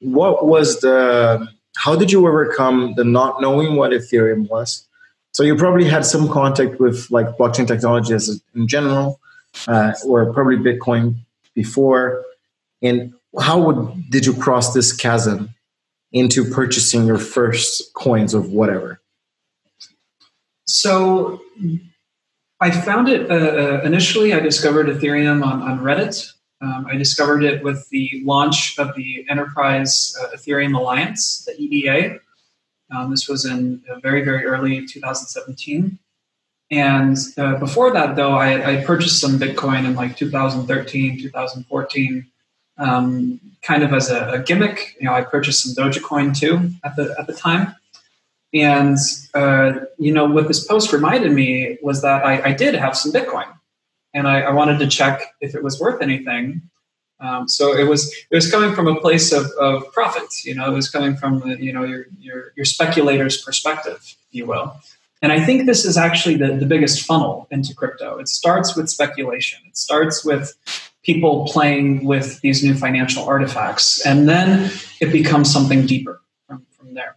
what 0.00 0.46
was 0.46 0.80
the? 0.80 1.46
How 1.76 1.96
did 1.96 2.12
you 2.12 2.26
overcome 2.26 2.94
the 2.96 3.04
not 3.04 3.40
knowing 3.40 3.76
what 3.76 3.92
Ethereum 3.92 4.48
was? 4.48 4.86
So 5.32 5.42
you 5.42 5.54
probably 5.56 5.84
had 5.84 6.04
some 6.04 6.28
contact 6.28 6.80
with 6.80 7.10
like 7.10 7.26
blockchain 7.38 7.66
technology 7.66 8.08
technologies 8.08 8.42
in 8.54 8.68
general, 8.68 9.20
uh, 9.68 9.92
or 10.04 10.32
probably 10.32 10.56
Bitcoin 10.56 11.16
before. 11.54 12.24
And 12.82 13.14
how 13.38 13.60
would 13.60 14.10
did 14.10 14.26
you 14.26 14.34
cross 14.34 14.74
this 14.74 14.92
chasm 14.92 15.54
into 16.12 16.44
purchasing 16.44 17.06
your 17.06 17.18
first 17.18 17.94
coins 17.94 18.34
of 18.34 18.50
whatever? 18.50 19.00
So 20.66 21.40
I 22.60 22.70
found 22.70 23.08
it 23.08 23.30
uh, 23.30 23.34
uh 23.34 23.80
initially. 23.84 24.34
I 24.34 24.40
discovered 24.40 24.86
Ethereum 24.86 25.44
on, 25.44 25.62
on 25.62 25.80
Reddit, 25.80 26.32
um, 26.62 26.86
I 26.88 26.96
discovered 26.96 27.42
it 27.42 27.64
with 27.64 27.88
the 27.88 28.22
launch 28.24 28.78
of 28.78 28.94
the 28.94 29.24
Enterprise 29.30 30.14
uh, 30.20 30.36
Ethereum 30.36 30.76
Alliance, 30.76 31.46
the 31.46 31.52
EEA. 31.52 32.20
Um, 32.90 33.10
this 33.10 33.28
was 33.28 33.44
in 33.44 33.82
uh, 33.88 34.00
very, 34.00 34.24
very 34.24 34.44
early 34.44 34.86
2017. 34.86 35.98
And 36.70 37.16
uh, 37.36 37.56
before 37.56 37.92
that, 37.92 38.16
though, 38.16 38.34
I, 38.34 38.78
I, 38.78 38.84
purchased 38.84 39.20
some 39.20 39.38
Bitcoin 39.40 39.84
in 39.84 39.96
like 39.96 40.16
2013, 40.16 41.20
2014, 41.20 42.26
um, 42.78 43.40
kind 43.62 43.82
of 43.82 43.92
as 43.92 44.08
a, 44.08 44.30
a, 44.30 44.38
gimmick. 44.38 44.96
You 45.00 45.06
know, 45.06 45.14
I 45.14 45.22
purchased 45.22 45.62
some 45.62 45.74
Dogecoin 45.74 46.36
too 46.38 46.70
at 46.84 46.94
the 46.94 47.14
at 47.18 47.26
the 47.26 47.32
time. 47.32 47.74
And 48.54 48.96
uh, 49.34 49.72
you 49.98 50.12
know, 50.12 50.26
what 50.26 50.46
this 50.46 50.64
post 50.64 50.92
reminded 50.92 51.32
me 51.32 51.78
was 51.82 52.02
that 52.02 52.24
I, 52.24 52.50
I 52.50 52.52
did 52.52 52.74
have 52.74 52.96
some 52.96 53.12
Bitcoin 53.12 53.52
and 54.14 54.26
I, 54.26 54.42
I, 54.42 54.50
wanted 54.50 54.78
to 54.80 54.88
check 54.88 55.34
if 55.40 55.54
it 55.54 55.62
was 55.62 55.78
worth 55.80 56.02
anything. 56.02 56.62
Um, 57.20 57.48
so 57.48 57.76
it 57.76 57.84
was 57.84 58.12
it 58.30 58.34
was 58.34 58.50
coming 58.50 58.74
from 58.74 58.88
a 58.88 58.98
place 59.00 59.32
of, 59.32 59.46
of 59.60 59.92
profit. 59.92 60.44
You 60.44 60.54
know, 60.54 60.70
it 60.70 60.74
was 60.74 60.88
coming 60.88 61.16
from 61.16 61.46
you 61.58 61.72
know 61.72 61.84
your, 61.84 62.06
your 62.18 62.52
your 62.56 62.64
speculator's 62.64 63.42
perspective, 63.42 63.98
if 64.00 64.16
you 64.30 64.46
will. 64.46 64.74
And 65.22 65.32
I 65.32 65.44
think 65.44 65.66
this 65.66 65.84
is 65.84 65.98
actually 65.98 66.36
the, 66.36 66.56
the 66.56 66.64
biggest 66.64 67.04
funnel 67.04 67.46
into 67.50 67.74
crypto. 67.74 68.18
It 68.18 68.28
starts 68.28 68.74
with 68.74 68.88
speculation. 68.88 69.60
It 69.66 69.76
starts 69.76 70.24
with 70.24 70.54
people 71.02 71.46
playing 71.46 72.04
with 72.04 72.40
these 72.40 72.64
new 72.64 72.74
financial 72.74 73.24
artifacts, 73.24 74.04
and 74.04 74.28
then 74.28 74.70
it 75.00 75.12
becomes 75.12 75.52
something 75.52 75.86
deeper 75.86 76.22
from, 76.46 76.66
from 76.70 76.94
there. 76.94 77.16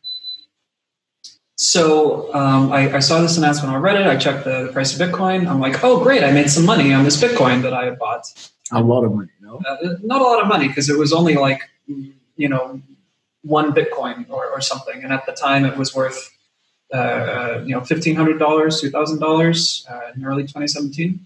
So 1.55 2.33
um, 2.33 2.71
I, 2.71 2.95
I, 2.95 2.99
saw 2.99 3.21
this 3.21 3.37
announcement 3.37 3.73
on 3.73 3.81
Reddit. 3.81 4.07
I 4.07 4.17
checked 4.17 4.43
the, 4.43 4.65
the, 4.65 4.73
price 4.73 4.99
of 4.99 5.07
Bitcoin. 5.07 5.47
I'm 5.47 5.61
like, 5.61 5.83
oh, 5.83 6.03
great! 6.03 6.23
I 6.23 6.31
made 6.31 6.49
some 6.49 6.65
money 6.65 6.93
on 6.93 7.05
this 7.05 7.21
Bitcoin 7.21 7.61
that 7.61 7.73
I 7.73 7.91
bought. 7.91 8.25
A 8.71 8.81
lot 8.81 9.03
of 9.03 9.13
money, 9.13 9.29
no? 9.61 9.69
Uh, 9.69 9.95
not 10.03 10.21
a 10.21 10.23
lot 10.23 10.41
of 10.41 10.47
money 10.47 10.67
because 10.67 10.89
it 10.89 10.97
was 10.97 11.13
only 11.13 11.35
like, 11.35 11.61
you 11.87 12.49
know, 12.49 12.81
one 13.41 13.73
Bitcoin 13.73 14.29
or, 14.29 14.49
or 14.49 14.61
something, 14.61 15.03
and 15.03 15.11
at 15.11 15.25
the 15.25 15.33
time 15.33 15.65
it 15.65 15.77
was 15.77 15.93
worth, 15.93 16.29
uh, 16.93 17.61
you 17.65 17.75
know, 17.75 17.81
fifteen 17.81 18.15
hundred 18.15 18.39
dollars, 18.39 18.81
two 18.81 18.89
thousand 18.89 19.21
uh, 19.21 19.25
dollars 19.25 19.87
in 20.15 20.25
early 20.25 20.43
2017. 20.43 21.25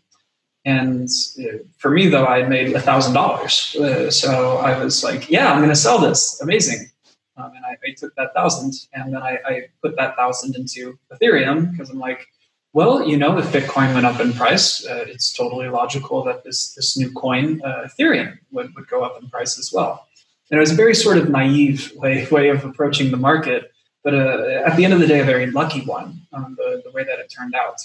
And 0.66 1.10
uh, 1.40 1.60
for 1.78 1.92
me, 1.92 2.08
though, 2.10 2.26
I 2.26 2.44
made 2.44 2.76
a 2.76 2.82
thousand 2.82 3.14
dollars. 3.14 3.74
Uh, 3.76 4.12
so 4.12 4.58
I 4.58 4.84
was 4.84 5.02
like, 5.02 5.30
yeah, 5.30 5.50
I'm 5.50 5.60
going 5.60 5.70
to 5.70 5.76
sell 5.76 5.98
this. 5.98 6.42
Amazing. 6.42 6.90
Um, 7.38 7.54
and 7.56 7.64
I, 7.66 7.78
I, 7.86 7.94
took 7.96 8.14
that 8.16 8.34
thousand 8.34 8.74
and 8.94 9.14
then 9.14 9.22
I, 9.22 9.38
I 9.46 9.62
put 9.82 9.96
that 9.96 10.16
thousand 10.16 10.56
into 10.56 10.98
Ethereum 11.14 11.72
because 11.72 11.90
I'm 11.90 12.00
like, 12.00 12.28
well, 12.74 13.08
you 13.08 13.18
know, 13.18 13.38
if 13.38 13.46
Bitcoin 13.48 13.94
went 13.94 14.06
up 14.06 14.20
in 14.20 14.34
price, 14.34 14.86
uh, 14.86 15.06
it's 15.08 15.34
totally 15.34 15.70
logical 15.70 16.24
that 16.26 16.44
this 16.44 16.74
this 16.74 16.98
new 16.98 17.12
coin, 17.12 17.62
uh, 17.64 17.88
Ethereum, 17.88 18.38
would, 18.52 18.76
would 18.76 18.88
go 18.88 19.04
up 19.04 19.22
in 19.22 19.30
price 19.30 19.58
as 19.58 19.72
well. 19.74 20.06
And 20.50 20.58
it 20.58 20.62
was 20.62 20.72
a 20.72 20.76
very 20.76 20.96
sort 20.96 21.18
of 21.18 21.30
naive 21.30 21.92
way, 21.96 22.26
way 22.32 22.50
of 22.50 22.64
approaching 22.64 23.12
the 23.12 23.18
market, 23.18 23.72
but 24.04 24.14
uh, 24.14 24.64
at 24.66 24.78
the 24.78 24.86
end 24.86 24.94
of 24.94 25.00
the 25.00 25.08
day, 25.08 25.20
a 25.20 25.26
very 25.26 25.48
lucky 25.48 25.82
one, 25.82 26.22
um, 26.32 26.56
the, 26.58 26.82
the 26.86 26.92
way 26.92 27.04
that 27.04 27.20
it 27.20 27.30
turned 27.30 27.54
out. 27.54 27.76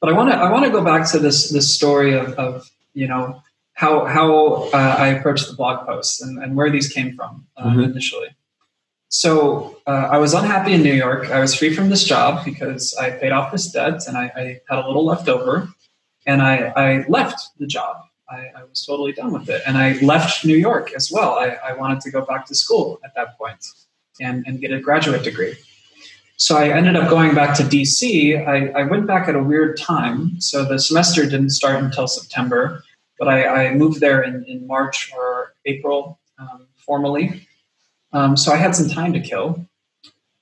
But 0.00 0.10
I 0.10 0.12
want 0.12 0.30
to 0.30 0.36
I 0.36 0.52
want 0.52 0.66
to 0.66 0.70
go 0.70 0.84
back 0.84 1.10
to 1.12 1.18
this 1.18 1.48
this 1.48 1.74
story 1.74 2.12
of, 2.12 2.34
of 2.34 2.70
you 2.92 3.08
know 3.08 3.42
how 3.72 4.04
how 4.04 4.68
uh, 4.74 4.96
I 4.98 5.08
approached 5.08 5.48
the 5.48 5.54
blog 5.54 5.86
posts 5.86 6.20
and, 6.20 6.42
and 6.42 6.54
where 6.54 6.70
these 6.70 6.92
came 6.92 7.16
from 7.16 7.46
uh, 7.56 7.68
mm-hmm. 7.68 7.80
initially. 7.80 8.28
So 9.14 9.80
uh, 9.86 10.08
I 10.10 10.18
was 10.18 10.34
unhappy 10.34 10.72
in 10.72 10.82
New 10.82 10.92
York. 10.92 11.30
I 11.30 11.38
was 11.38 11.54
free 11.54 11.72
from 11.72 11.88
this 11.88 12.02
job 12.02 12.44
because 12.44 12.94
I 12.94 13.10
paid 13.10 13.30
off 13.30 13.52
this 13.52 13.70
debt 13.70 14.08
and 14.08 14.16
I, 14.16 14.24
I 14.34 14.60
had 14.68 14.84
a 14.84 14.86
little 14.86 15.04
left 15.04 15.28
over, 15.28 15.68
and 16.26 16.42
I, 16.42 16.72
I 16.76 17.04
left 17.06 17.56
the 17.58 17.66
job. 17.66 17.96
I, 18.28 18.50
I, 18.56 18.64
was 18.64 18.84
totally 18.84 19.12
done 19.12 19.32
with 19.32 19.48
it, 19.48 19.62
and 19.66 19.78
I 19.78 19.92
left 20.00 20.44
New 20.44 20.56
York 20.56 20.92
as 20.94 21.12
well. 21.12 21.38
I, 21.38 21.74
wanted 21.74 22.00
to 22.00 22.10
go 22.10 22.24
back 22.24 22.46
to 22.46 22.54
school 22.54 22.98
at 23.04 23.14
that 23.14 23.38
point 23.38 23.64
and, 24.20 24.44
and 24.46 24.60
get 24.60 24.72
a 24.72 24.80
graduate 24.80 25.22
degree. 25.22 25.54
So 26.36 26.56
I 26.56 26.70
ended 26.70 26.96
up 26.96 27.08
going 27.08 27.34
back 27.34 27.54
to 27.58 27.62
DC. 27.62 28.48
I, 28.48 28.82
went 28.84 29.06
back 29.06 29.28
at 29.28 29.36
a 29.36 29.42
weird 29.42 29.76
time. 29.76 30.40
So 30.40 30.64
the 30.64 30.78
semester 30.78 31.22
didn't 31.24 31.50
start 31.50 31.84
until 31.84 32.08
September 32.08 32.82
but 33.18 33.28
I, 33.28 33.68
I 33.68 33.74
moved 33.74 34.00
there 34.00 34.22
in, 34.22 34.44
in 34.44 34.66
March 34.66 35.12
or 35.16 35.54
April 35.66 36.18
um, 36.38 36.66
formally. 36.76 37.46
Um, 38.14 38.36
so 38.36 38.52
I 38.52 38.56
had 38.56 38.74
some 38.74 38.88
time 38.88 39.12
to 39.12 39.20
kill. 39.20 39.66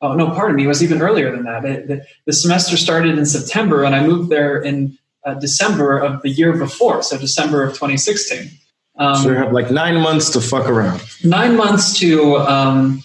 Oh, 0.02 0.14
no, 0.14 0.30
pardon 0.30 0.56
me, 0.56 0.64
it 0.64 0.68
was 0.68 0.82
even 0.82 1.00
earlier 1.00 1.34
than 1.34 1.44
that. 1.44 1.64
It, 1.64 1.88
the, 1.88 2.06
the, 2.26 2.32
semester 2.32 2.76
started 2.76 3.18
in 3.18 3.24
September, 3.24 3.84
and 3.84 3.94
I 3.94 4.04
moved 4.04 4.30
there 4.30 4.60
in 4.60 4.98
uh, 5.24 5.34
December 5.34 5.96
of 5.98 6.22
the 6.22 6.28
year 6.28 6.52
before, 6.56 7.02
so 7.02 7.16
December 7.16 7.62
of 7.62 7.70
2016. 7.70 8.50
Um, 8.98 9.16
so 9.16 9.30
you 9.30 9.36
have 9.36 9.52
like 9.52 9.70
nine 9.70 10.00
months 10.00 10.30
to 10.30 10.40
fuck 10.40 10.68
around. 10.68 11.02
Nine 11.24 11.56
months 11.56 11.98
to, 12.00 12.36
um, 12.38 13.02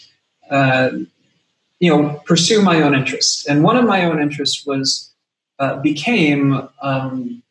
uh, 0.49 0.89
you 1.79 1.95
know, 1.95 2.21
pursue 2.25 2.61
my 2.61 2.81
own 2.81 2.93
interests. 2.93 3.47
And 3.47 3.63
one 3.63 3.77
of 3.77 3.85
my 3.85 4.03
own 4.05 4.19
interests 4.19 4.65
was, 4.65 5.13
uh, 5.59 5.77
became 5.77 6.67
um, 6.81 7.41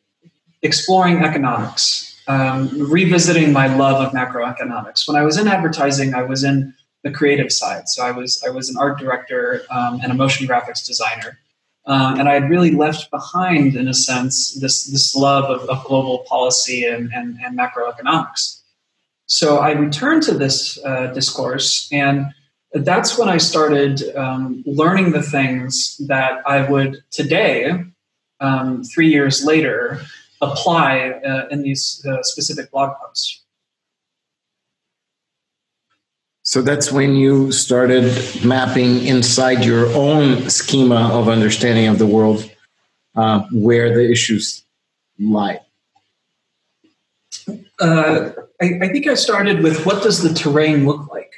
exploring 0.61 1.23
economics 1.23 2.07
um, 2.27 2.69
revisiting 2.89 3.53
my 3.53 3.73
love 3.75 4.05
of 4.05 4.13
macroeconomics. 4.13 5.07
When 5.07 5.15
I 5.15 5.23
was 5.23 5.37
in 5.37 5.47
advertising, 5.47 6.13
I 6.13 6.23
was 6.23 6.43
in 6.43 6.73
the 7.07 7.17
creative 7.17 7.51
side. 7.51 7.87
So 7.89 8.03
I 8.03 8.11
was 8.11 8.43
I 8.45 8.49
was 8.49 8.69
an 8.69 8.77
art 8.77 8.99
director 8.99 9.63
um, 9.69 9.99
and 10.01 10.11
a 10.11 10.15
motion 10.15 10.47
graphics 10.47 10.85
designer, 10.85 11.39
uh, 11.85 12.15
and 12.17 12.27
I 12.27 12.33
had 12.33 12.49
really 12.49 12.71
left 12.71 13.09
behind, 13.11 13.75
in 13.75 13.87
a 13.87 13.93
sense, 13.93 14.53
this 14.59 14.85
this 14.85 15.15
love 15.15 15.45
of, 15.45 15.69
of 15.69 15.83
global 15.85 16.19
policy 16.27 16.85
and, 16.85 17.11
and, 17.13 17.37
and, 17.43 17.57
macroeconomics. 17.57 18.61
So 19.25 19.57
I 19.57 19.71
returned 19.71 20.23
to 20.23 20.33
this 20.33 20.77
uh, 20.83 21.07
discourse, 21.07 21.89
and 21.91 22.25
that's 22.73 23.17
when 23.17 23.29
I 23.29 23.37
started 23.37 24.15
um, 24.15 24.63
learning 24.65 25.11
the 25.11 25.23
things 25.23 25.97
that 26.07 26.41
I 26.45 26.69
would 26.69 27.03
today 27.11 27.71
um, 28.39 28.83
three 28.83 29.09
years 29.09 29.45
later 29.45 30.01
apply 30.41 31.09
uh, 31.25 31.47
in 31.49 31.61
these 31.61 32.05
uh, 32.05 32.21
specific 32.21 32.69
blog 32.71 32.91
posts. 33.01 33.43
So 36.47 36.61
that's 36.61 36.93
when 36.93 37.17
you 37.17 37.51
started 37.51 38.05
mapping 38.45 39.05
inside 39.05 39.65
your 39.65 39.87
own 39.87 40.49
schema 40.49 41.09
of 41.11 41.27
understanding 41.27 41.87
of 41.87 41.99
the 41.99 42.05
world 42.05 42.49
uh, 43.17 43.41
where 43.51 43.93
the 43.93 44.09
issues 44.09 44.63
lie. 45.19 45.59
Uh, 47.81 48.29
I, 48.61 48.79
I, 48.81 48.87
think 48.87 49.07
I 49.07 49.15
started 49.15 49.61
with 49.61 49.85
what 49.85 50.01
does 50.01 50.23
the 50.23 50.33
terrain 50.33 50.85
look 50.85 51.11
like 51.11 51.33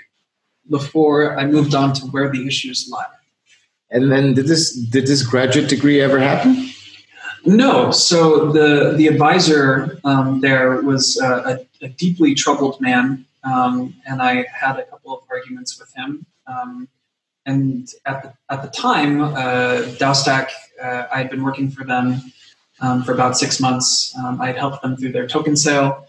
before 0.69 1.39
I 1.39 1.47
moved 1.47 1.73
on 1.73 1.93
to 1.93 2.05
where 2.05 2.29
the 2.31 2.45
issues 2.45 2.87
lie. 2.91 3.07
And 3.89 4.11
then 4.11 4.35
did 4.35 4.45
this 4.45 4.75
did 4.75 5.07
this 5.07 5.23
graduate 5.23 5.69
degree 5.69 5.99
ever 6.01 6.19
happen? 6.19 6.69
No. 7.47 7.89
So 7.89 8.51
the 8.51 8.93
the 8.95 9.07
advisor 9.07 9.99
um, 10.03 10.41
there 10.41 10.79
was 10.83 11.19
uh, 11.19 11.57
a, 11.81 11.85
a, 11.85 11.89
deeply 11.89 12.35
troubled 12.35 12.79
man, 12.79 13.25
um, 13.49 13.95
and 14.05 14.21
I 14.21 14.45
had 14.53 14.77
a 14.77 14.85
couple 14.85 15.13
of 15.13 15.23
arguments 15.29 15.79
with 15.79 15.93
him. 15.95 16.25
Um, 16.47 16.87
and 17.45 17.87
at 18.05 18.23
the, 18.23 18.33
at 18.49 18.61
the 18.61 18.69
time, 18.69 19.21
uh, 19.21 19.83
DAOstack, 19.97 20.49
uh, 20.81 21.07
I 21.11 21.17
had 21.17 21.29
been 21.29 21.43
working 21.43 21.71
for 21.71 21.83
them 21.83 22.21
um, 22.81 23.03
for 23.03 23.13
about 23.13 23.37
six 23.37 23.59
months. 23.59 24.13
Um, 24.17 24.41
I 24.41 24.47
had 24.47 24.57
helped 24.57 24.81
them 24.81 24.95
through 24.97 25.13
their 25.13 25.27
token 25.27 25.55
sale, 25.55 26.05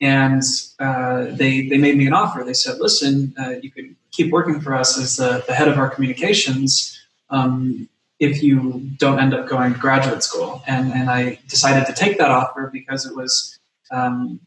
and 0.00 0.42
uh, 0.78 1.26
they 1.30 1.68
they 1.68 1.78
made 1.78 1.96
me 1.96 2.06
an 2.06 2.12
offer. 2.12 2.44
They 2.44 2.54
said, 2.54 2.78
"Listen, 2.78 3.34
uh, 3.38 3.54
you 3.62 3.70
could 3.70 3.96
keep 4.12 4.30
working 4.30 4.60
for 4.60 4.74
us 4.74 4.98
as 4.98 5.16
the, 5.16 5.42
the 5.46 5.54
head 5.54 5.68
of 5.68 5.78
our 5.78 5.90
communications." 5.90 7.00
Um, 7.30 7.88
if 8.20 8.42
you 8.42 8.80
don't 8.98 9.18
end 9.18 9.34
up 9.34 9.48
going 9.48 9.72
to 9.72 9.78
graduate 9.78 10.22
school. 10.22 10.62
And, 10.66 10.92
and 10.92 11.10
I 11.10 11.38
decided 11.48 11.86
to 11.86 11.92
take 11.92 12.18
that 12.18 12.30
offer 12.30 12.70
because 12.72 13.06
it 13.06 13.14
was, 13.14 13.58
um, 13.90 14.40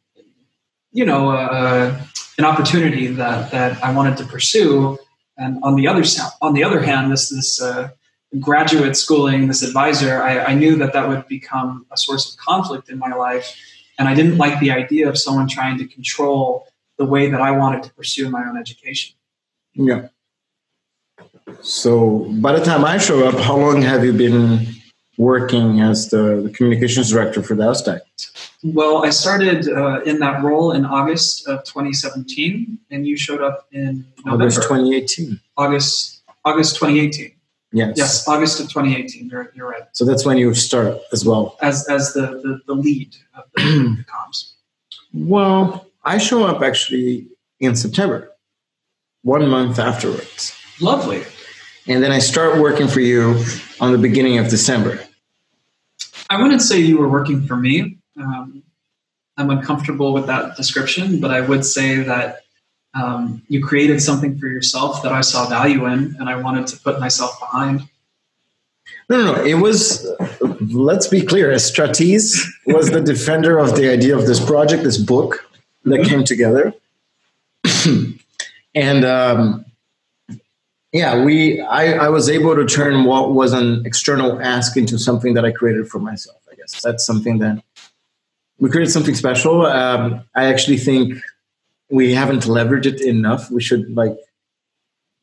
you 0.91 1.05
know, 1.05 1.31
uh, 1.31 1.99
an 2.37 2.45
opportunity 2.45 3.07
that, 3.07 3.51
that 3.51 3.83
I 3.83 3.91
wanted 3.93 4.17
to 4.17 4.25
pursue. 4.25 4.97
And 5.37 5.59
on 5.63 5.75
the 5.75 5.87
other 5.87 6.03
on 6.41 6.53
the 6.53 6.63
other 6.63 6.81
hand, 6.81 7.11
this 7.11 7.29
this 7.29 7.61
uh, 7.61 7.89
graduate 8.39 8.97
schooling, 8.97 9.47
this 9.47 9.61
advisor, 9.61 10.21
I, 10.21 10.39
I 10.39 10.53
knew 10.53 10.75
that 10.77 10.93
that 10.93 11.07
would 11.07 11.27
become 11.27 11.85
a 11.91 11.97
source 11.97 12.31
of 12.31 12.39
conflict 12.39 12.89
in 12.89 12.97
my 12.97 13.13
life, 13.13 13.55
and 13.99 14.07
I 14.07 14.15
didn't 14.15 14.37
like 14.37 14.59
the 14.59 14.71
idea 14.71 15.07
of 15.07 15.17
someone 15.17 15.47
trying 15.47 15.77
to 15.77 15.85
control 15.85 16.67
the 16.97 17.05
way 17.05 17.29
that 17.29 17.39
I 17.39 17.51
wanted 17.51 17.83
to 17.83 17.93
pursue 17.93 18.29
my 18.29 18.43
own 18.47 18.57
education. 18.57 19.15
Yeah. 19.73 20.07
So 21.61 22.25
by 22.41 22.57
the 22.57 22.65
time 22.65 22.83
I 22.83 22.97
show 22.97 23.27
up, 23.27 23.35
how 23.35 23.57
long 23.57 23.81
have 23.83 24.03
you 24.03 24.13
been 24.13 24.67
working 25.17 25.81
as 25.81 26.09
the, 26.09 26.41
the 26.43 26.49
communications 26.49 27.11
director 27.11 27.41
for 27.41 27.55
the 27.55 27.63
DAOstack? 27.63 28.01
Well, 28.63 29.05
I 29.05 29.09
started 29.09 29.67
uh, 29.67 30.01
in 30.01 30.19
that 30.19 30.43
role 30.43 30.71
in 30.71 30.85
August 30.85 31.47
of 31.47 31.63
2017, 31.63 32.77
and 32.91 33.07
you 33.07 33.17
showed 33.17 33.41
up 33.41 33.67
in 33.71 34.05
November. 34.25 34.45
August 34.45 34.61
2018. 34.63 35.39
August 35.57 36.21
August 36.45 36.75
2018. 36.75 37.33
Yes. 37.73 37.93
Yes, 37.97 38.27
August 38.27 38.59
of 38.59 38.69
2018. 38.69 39.29
You're, 39.29 39.51
you're 39.53 39.69
right. 39.69 39.83
So 39.91 40.05
that's 40.05 40.25
when 40.25 40.37
you 40.37 40.53
start 40.53 40.99
as 41.11 41.25
well. 41.25 41.57
As 41.61 41.87
as 41.89 42.13
the 42.13 42.21
the, 42.21 42.61
the 42.65 42.73
lead 42.73 43.15
of 43.35 43.43
the, 43.55 43.63
the 43.63 44.05
comms. 44.09 44.53
Well, 45.13 45.87
I 46.03 46.17
show 46.17 46.45
up 46.45 46.61
actually 46.61 47.27
in 47.59 47.75
September, 47.75 48.31
one 49.23 49.47
month 49.49 49.79
afterwards. 49.79 50.57
Lovely. 50.79 51.23
And 51.87 52.03
then 52.03 52.11
I 52.11 52.19
start 52.19 52.59
working 52.59 52.87
for 52.87 52.99
you 52.99 53.43
on 53.79 53.91
the 53.91 53.97
beginning 53.97 54.37
of 54.37 54.49
December. 54.49 55.06
I 56.29 56.41
wouldn't 56.41 56.61
say 56.61 56.79
you 56.79 56.97
were 56.97 57.09
working 57.09 57.45
for 57.45 57.55
me. 57.55 57.97
Um, 58.19 58.63
I'm 59.37 59.49
uncomfortable 59.49 60.13
with 60.13 60.27
that 60.27 60.55
description, 60.55 61.19
but 61.19 61.31
I 61.31 61.41
would 61.41 61.63
say 61.63 61.97
that 62.03 62.41
um, 62.93 63.43
you 63.47 63.63
created 63.63 64.01
something 64.01 64.37
for 64.39 64.47
yourself 64.47 65.03
that 65.03 65.11
I 65.11 65.21
saw 65.21 65.47
value 65.47 65.85
in, 65.85 66.15
and 66.19 66.29
I 66.29 66.41
wanted 66.41 66.67
to 66.67 66.79
put 66.79 66.99
myself 66.99 67.39
behind. 67.39 67.87
No, 69.09 69.17
no, 69.23 69.35
no. 69.35 69.43
It 69.43 69.55
was, 69.55 70.07
let's 70.59 71.07
be 71.07 71.21
clear, 71.21 71.51
Strates 71.53 72.45
was 72.65 72.89
the 72.89 73.01
defender 73.01 73.59
of 73.59 73.75
the 73.75 73.89
idea 73.91 74.17
of 74.17 74.25
this 74.25 74.43
project, 74.43 74.83
this 74.83 74.97
book 74.97 75.47
that 75.83 76.01
mm-hmm. 76.01 76.09
came 76.09 76.23
together. 76.23 76.73
and 78.75 79.05
um, 79.05 79.65
yeah, 80.97 81.23
we 81.23 81.61
I, 81.61 82.05
I 82.05 82.09
was 82.09 82.29
able 82.29 82.55
to 82.55 82.65
turn 82.65 83.05
what 83.05 83.33
was 83.33 83.53
an 83.53 83.85
external 83.85 84.41
ask 84.41 84.75
into 84.75 84.97
something 84.97 85.35
that 85.35 85.45
I 85.45 85.51
created 85.51 85.87
for 85.87 85.99
myself. 85.99 86.41
I 86.51 86.55
guess 86.55 86.81
that's 86.81 87.05
something 87.05 87.39
that 87.39 87.63
we 88.59 88.69
created 88.69 88.91
something 88.91 89.15
special. 89.15 89.65
Um, 89.65 90.23
I 90.35 90.45
actually 90.45 90.77
think 90.77 91.19
we 91.89 92.13
haven't 92.13 92.43
leveraged 92.43 92.85
it 92.85 93.01
enough. 93.01 93.49
We 93.51 93.61
should 93.61 93.89
like 93.95 94.17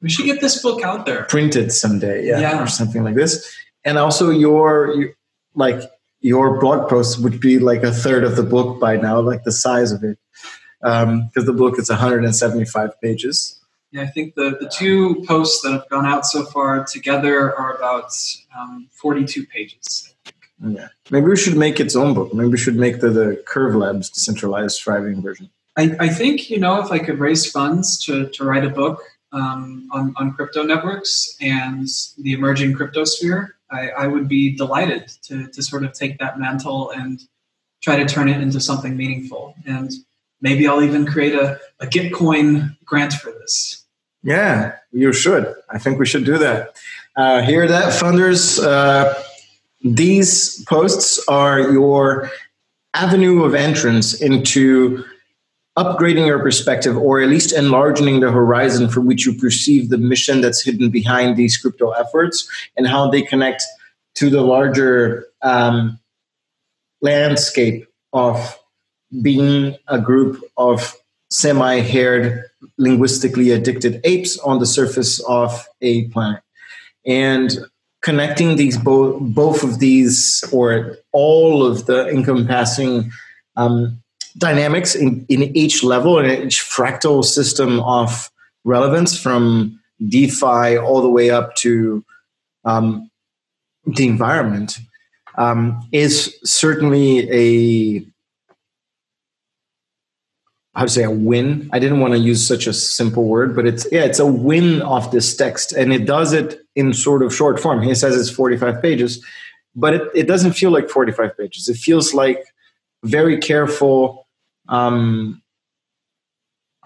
we 0.01 0.11
should 0.11 0.27
get 0.27 0.41
this 0.41 0.61
book 0.63 0.83
out 0.83 1.07
there, 1.07 1.25
print 1.25 1.57
it 1.57 1.73
someday, 1.73 2.27
yeah, 2.27 2.39
yeah. 2.39 2.63
or 2.63 2.67
something 2.67 3.03
like 3.03 3.15
this. 3.15 3.55
And 3.85 3.99
also 3.99 4.31
your, 4.31 4.95
your 4.95 5.11
like 5.55 5.81
your 6.21 6.59
blog 6.59 6.89
post 6.89 7.23
would 7.23 7.41
be 7.41 7.59
like 7.59 7.83
a 7.83 7.93
third 7.93 8.25
of 8.25 8.37
the 8.37 8.43
book 8.43 8.81
by 8.81 8.97
now, 8.97 9.21
like 9.21 9.45
the 9.45 9.53
size 9.53 9.93
of 9.93 10.03
it, 10.03 10.19
because 10.81 11.05
um, 11.05 11.31
the 11.33 11.53
book 11.53 11.79
is 11.79 11.89
175 11.91 13.01
pages. 13.01 13.61
Yeah, 13.95 14.03
I 14.03 14.07
think 14.09 14.35
the, 14.35 14.57
the 14.59 14.69
two 14.69 15.25
posts 15.25 15.63
that 15.63 15.71
have 15.71 15.89
gone 15.89 16.05
out 16.05 16.27
so 16.27 16.45
far 16.45 16.85
together 16.85 17.57
are 17.57 17.77
about 17.77 18.11
um, 18.59 18.89
42 18.91 19.47
pages. 19.47 20.13
Yeah. 20.61 20.89
Maybe 21.13 21.27
we 21.27 21.37
should 21.37 21.57
make 21.57 21.79
its 21.79 21.95
own 21.95 22.13
book. 22.13 22.35
Maybe 22.35 22.49
we 22.49 22.59
should 22.59 22.75
make 22.75 23.01
the, 23.01 23.11
the 23.11 23.43
Curve 23.47 23.77
Labs 23.77 24.11
decentralized 24.11 24.83
thriving 24.83 25.23
version. 25.23 25.49
I, 25.77 25.95
I 26.01 26.09
think, 26.09 26.51
you 26.51 26.59
know, 26.59 26.81
if 26.81 26.91
I 26.91 26.99
could 26.99 27.21
raise 27.21 27.49
funds 27.49 28.05
to, 28.07 28.29
to 28.31 28.45
write 28.45 28.65
a 28.65 28.69
book 28.69 29.01
um, 29.31 29.89
on, 29.93 30.13
on 30.17 30.33
crypto 30.33 30.65
networks 30.65 31.37
and 31.41 31.87
the 32.19 32.33
emerging 32.33 32.75
crypto 32.75 33.05
sphere, 33.05 33.55
I, 33.71 33.91
I 33.91 34.07
would 34.09 34.27
be 34.27 34.57
delighted 34.57 35.07
to, 35.29 35.47
to 35.47 35.63
sort 35.63 35.85
of 35.85 35.93
take 35.93 36.19
that 36.19 36.37
mantle 36.37 36.91
and 36.91 37.21
try 37.81 37.95
to 37.95 38.07
turn 38.07 38.29
it 38.29 38.41
into 38.41 38.59
something 38.59 38.97
meaningful. 38.97 39.55
And 39.67 39.93
maybe 40.41 40.67
I'll 40.67 40.83
even 40.83 41.07
create 41.07 41.35
a, 41.35 41.61
a 41.79 41.87
Gitcoin 41.87 42.77
grant 42.85 43.13
for 43.13 43.31
this. 43.31 43.84
Yeah, 44.25 44.77
you 44.91 45.13
should. 45.13 45.55
I 45.71 45.79
think 45.79 45.99
we 45.99 46.07
should 46.07 46.25
do 46.25 46.39
that. 46.39 46.75
Uh, 47.15 47.43
here, 47.43 47.69
that 47.69 47.93
funders, 47.93 48.61
uh, 48.61 49.15
these 49.83 50.65
posts 50.65 51.23
are 51.29 51.61
your 51.61 52.31
avenue 52.95 53.45
of 53.45 53.55
entrance 53.55 54.21
into 54.21 55.05
upgrading 55.77 56.27
your 56.27 56.39
perspective 56.39 56.97
or 56.97 57.21
at 57.21 57.29
least 57.29 57.53
enlarging 57.53 58.21
the 58.21 58.31
horizon 58.31 58.89
for 58.89 59.01
which 59.01 59.27
you 59.27 59.35
perceive 59.35 59.91
the 59.91 59.99
mission 59.99 60.41
that's 60.41 60.63
hidden 60.63 60.89
behind 60.89 61.37
these 61.37 61.57
crypto 61.59 61.91
efforts 61.91 62.49
and 62.77 62.87
how 62.87 63.11
they 63.11 63.21
connect 63.21 63.63
to 64.15 64.31
the 64.31 64.41
larger 64.41 65.27
um, 65.43 65.99
landscape 67.03 67.87
of 68.13 68.59
being 69.21 69.77
a 69.89 70.01
group 70.01 70.43
of 70.57 70.95
semi 71.31 71.81
haired 71.81 72.45
linguistically 72.79 73.51
addicted 73.51 74.01
apes 74.05 74.39
on 74.39 74.59
the 74.59 74.67
surface 74.67 75.21
of 75.29 75.67
a 75.81 76.09
planet. 76.09 76.43
And 77.07 77.59
connecting 78.03 78.57
these 78.57 78.77
both 78.77 79.19
both 79.21 79.63
of 79.63 79.79
these 79.79 80.45
or 80.53 80.97
all 81.13 81.65
of 81.65 81.87
the 81.87 82.07
encompassing 82.09 83.11
um, 83.57 84.03
dynamics 84.37 84.95
in, 84.95 85.25
in 85.29 85.57
each 85.57 85.83
level 85.83 86.19
and 86.19 86.31
each 86.31 86.61
fractal 86.61 87.25
system 87.25 87.81
of 87.81 88.31
relevance 88.65 89.19
from 89.19 89.81
DeFi 90.07 90.77
all 90.77 91.01
the 91.01 91.09
way 91.09 91.31
up 91.31 91.55
to 91.57 92.05
um, 92.65 93.11
the 93.87 94.07
environment 94.07 94.79
um, 95.37 95.87
is 95.93 96.39
certainly 96.45 97.31
a 97.31 98.07
how 100.75 100.83
to 100.83 100.89
say 100.89 101.05
a 101.05 101.11
win. 101.11 101.69
I 101.73 101.79
didn't 101.79 102.01
want 102.01 102.15
to 102.15 102.19
use 102.19 102.47
such 102.47 102.67
a 102.67 102.73
simple 102.73 103.25
word, 103.25 103.55
but 103.55 103.67
it's 103.67 103.87
yeah, 103.93 104.05
it's 104.05 104.19
a 104.19 104.27
win 104.27 104.83
of 104.83 105.11
this 105.11 105.37
text, 105.37 105.73
and 105.73 105.93
it 105.93 106.05
does 106.05 106.33
it 106.33 106.61
in 106.75 106.93
sort 106.93 107.23
of 107.23 107.35
short 107.35 107.61
form. 107.61 107.83
He 107.83 107.95
says 107.95 108.17
it's 108.17 108.31
45 108.35 108.83
pages, 108.83 109.25
but 109.77 109.95
it, 109.95 110.03
it 110.15 110.27
doesn't 110.27 110.53
feel 110.53 110.71
like 110.71 110.89
45 110.89 111.37
pages. 111.39 111.69
It 111.69 111.77
feels 111.77 112.13
like 112.13 112.45
very 113.05 113.39
careful 113.39 114.27
um, 114.69 115.43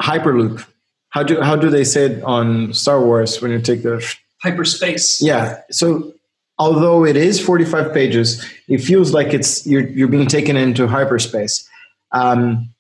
hyperloop. 0.01 0.67
How 1.11 1.23
do 1.23 1.41
how 1.41 1.57
do 1.57 1.71
they 1.71 1.85
say 1.85 2.07
it 2.07 2.23
on 2.25 2.75
Star 2.75 3.03
Wars 3.03 3.41
when 3.41 3.51
you 3.51 3.61
take 3.61 3.83
the 3.83 4.05
hyperspace? 4.43 5.23
Yeah. 5.23 5.61
So 5.71 6.13
although 6.59 7.07
it 7.07 7.17
is 7.17 7.41
45 7.41 7.95
pages, 7.95 8.45
it 8.69 8.79
feels 8.79 9.15
like 9.15 9.33
it's 9.33 9.67
you're 9.67 9.89
you're 9.89 10.09
being 10.09 10.27
taken 10.27 10.59
into 10.59 10.87
hyperspace. 10.87 11.67
Um, 12.13 12.75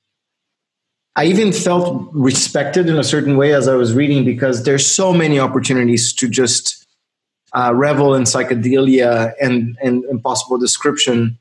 I 1.19 1.25
even 1.25 1.53
felt 1.53 2.09
respected 2.13 2.89
in 2.89 2.97
a 2.97 3.03
certain 3.03 3.37
way 3.37 3.53
as 3.53 3.67
I 3.67 3.75
was 3.75 3.93
reading 3.93 4.25
because 4.25 4.63
there's 4.63 4.87
so 4.87 5.13
many 5.13 5.41
opportunities 5.41 6.13
to 6.13 6.29
just 6.29 6.87
uh, 7.53 7.73
revel 7.75 8.15
in 8.15 8.23
psychedelia 8.23 9.33
and, 9.41 9.77
and 9.83 10.05
impossible 10.05 10.59
description 10.59 11.37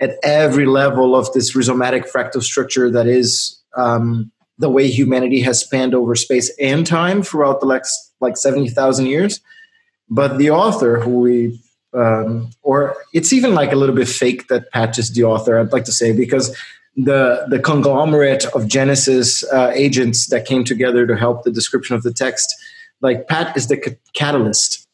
at 0.00 0.18
every 0.22 0.66
level 0.66 1.16
of 1.16 1.32
this 1.32 1.56
rhizomatic 1.56 2.10
fractal 2.12 2.42
structure 2.42 2.90
that 2.90 3.06
is 3.06 3.58
um, 3.74 4.30
the 4.58 4.68
way 4.68 4.86
humanity 4.86 5.40
has 5.40 5.62
spanned 5.62 5.94
over 5.94 6.14
space 6.14 6.54
and 6.60 6.86
time 6.86 7.22
throughout 7.22 7.62
the 7.62 7.66
next 7.66 8.12
like 8.20 8.36
70,000 8.36 9.06
years. 9.06 9.40
But 10.10 10.36
the 10.36 10.50
author, 10.50 11.00
who 11.00 11.20
we, 11.20 11.58
um, 11.94 12.50
or 12.60 12.96
it's 13.14 13.32
even 13.32 13.54
like 13.54 13.72
a 13.72 13.76
little 13.76 13.94
bit 13.94 14.08
fake 14.08 14.48
that 14.48 14.70
Pat 14.72 14.98
is 14.98 15.14
the 15.14 15.24
author, 15.24 15.58
I'd 15.58 15.72
like 15.72 15.84
to 15.84 15.92
say, 15.92 16.12
because 16.12 16.54
the, 16.96 17.46
the 17.48 17.58
conglomerate 17.58 18.44
of 18.54 18.68
Genesis 18.68 19.44
uh, 19.52 19.70
agents 19.74 20.26
that 20.28 20.44
came 20.44 20.64
together 20.64 21.06
to 21.06 21.16
help 21.16 21.44
the 21.44 21.50
description 21.50 21.96
of 21.96 22.02
the 22.02 22.12
text, 22.12 22.54
like 23.00 23.28
Pat 23.28 23.56
is 23.56 23.68
the 23.68 23.80
c- 23.82 23.96
catalyst. 24.12 24.86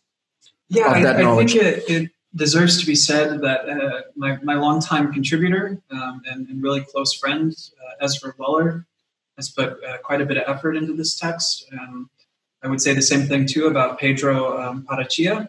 Yeah, 0.69 0.89
I, 0.89 1.23
I, 1.23 1.37
think 1.37 1.55
it, 1.55 1.85
it, 1.89 2.11
deserves 2.35 2.79
to 2.79 2.87
be 2.87 2.95
said 2.95 3.41
that 3.41 3.69
uh, 3.69 4.03
my, 4.15 4.37
my 4.43 4.55
longtime 4.55 5.13
contributor 5.13 5.81
um, 5.91 6.21
and, 6.27 6.47
and, 6.49 6.63
really 6.63 6.83
close 6.83 7.15
friend, 7.15 7.55
uh, 7.83 8.05
Ezra 8.05 8.35
Weller, 8.37 8.87
has 9.37 9.49
put 9.49 9.83
uh, 9.83 9.97
quite 9.99 10.21
a 10.21 10.27
bit 10.27 10.37
of 10.37 10.45
effort 10.47 10.77
into 10.77 10.93
this 10.93 11.19
text. 11.19 11.65
Um, 11.73 12.11
I 12.63 12.69
would 12.69 12.81
say 12.81 12.93
the 12.93 13.03
same 13.03 13.27
thing 13.27 13.47
too 13.47 13.67
about 13.67 13.99
Pedro 13.99 14.61
um, 14.61 14.83
Parachia. 14.83 15.49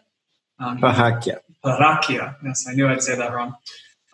Um, 0.57 0.79
Parachia. 0.79 1.39
Parachia. 1.63 2.35
Yes, 2.43 2.65
I 2.67 2.73
knew 2.73 2.87
I'd 2.87 3.03
say 3.03 3.15
that 3.15 3.33
wrong. 3.33 3.55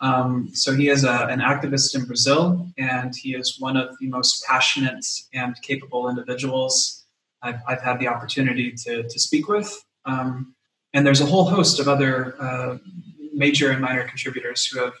Um, 0.00 0.50
so 0.52 0.74
he 0.74 0.88
is 0.88 1.04
a, 1.04 1.26
an 1.26 1.40
activist 1.40 1.94
in 1.94 2.04
Brazil, 2.04 2.68
and 2.76 3.14
he 3.16 3.34
is 3.34 3.56
one 3.58 3.76
of 3.76 3.96
the 3.98 4.08
most 4.08 4.44
passionate 4.46 5.06
and 5.32 5.60
capable 5.62 6.08
individuals 6.08 7.04
I've, 7.42 7.60
I've 7.66 7.80
had 7.80 7.98
the 7.98 8.08
opportunity 8.08 8.72
to, 8.72 9.04
to 9.04 9.18
speak 9.18 9.48
with. 9.48 9.84
Um, 10.04 10.54
and 10.92 11.06
there's 11.06 11.20
a 11.20 11.26
whole 11.26 11.44
host 11.44 11.80
of 11.80 11.88
other 11.88 12.34
uh, 12.40 12.78
major 13.32 13.70
and 13.70 13.80
minor 13.80 14.04
contributors 14.04 14.66
who 14.66 14.80
have 14.80 14.94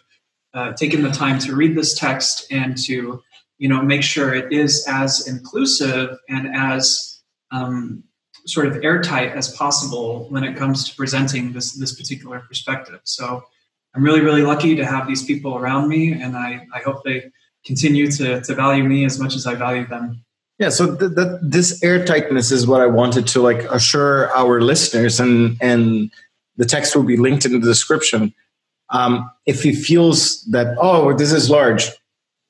uh, 0.54 0.72
taken 0.72 1.02
the 1.02 1.10
time 1.10 1.38
to 1.40 1.54
read 1.54 1.76
this 1.76 1.94
text 1.94 2.50
and 2.50 2.76
to 2.84 3.22
you 3.58 3.68
know 3.68 3.82
make 3.82 4.02
sure 4.02 4.34
it 4.34 4.52
is 4.52 4.86
as 4.88 5.26
inclusive 5.26 6.18
and 6.28 6.54
as 6.54 7.22
um, 7.50 8.02
sort 8.46 8.66
of 8.66 8.82
airtight 8.84 9.32
as 9.32 9.54
possible 9.54 10.26
when 10.30 10.44
it 10.44 10.56
comes 10.56 10.88
to 10.88 10.96
presenting 10.96 11.52
this 11.52 11.72
this 11.72 11.94
particular 11.94 12.40
perspective 12.40 13.00
so 13.04 13.42
i'm 13.96 14.02
really 14.02 14.20
really 14.20 14.42
lucky 14.42 14.74
to 14.76 14.84
have 14.84 15.06
these 15.06 15.22
people 15.24 15.56
around 15.56 15.88
me 15.88 16.12
and 16.12 16.36
i, 16.36 16.64
I 16.74 16.80
hope 16.80 17.04
they 17.04 17.30
continue 17.64 18.10
to, 18.12 18.40
to 18.42 18.54
value 18.54 18.84
me 18.84 19.04
as 19.04 19.18
much 19.18 19.34
as 19.34 19.46
i 19.46 19.54
value 19.54 19.86
them 19.86 20.22
yeah 20.58 20.68
so 20.68 20.94
th- 20.96 21.14
th- 21.14 21.40
this 21.42 21.80
airtightness 21.80 22.52
is 22.52 22.66
what 22.66 22.80
i 22.80 22.86
wanted 22.86 23.26
to 23.28 23.40
like 23.40 23.62
assure 23.70 24.30
our 24.36 24.60
listeners 24.60 25.18
and 25.18 25.56
and 25.60 26.10
the 26.56 26.64
text 26.64 26.94
will 26.94 27.02
be 27.02 27.16
linked 27.16 27.44
in 27.44 27.52
the 27.52 27.58
description 27.58 28.32
um, 28.90 29.28
if 29.46 29.62
he 29.64 29.74
feels 29.74 30.44
that 30.44 30.76
oh 30.78 31.12
this 31.12 31.32
is 31.32 31.50
large 31.50 31.90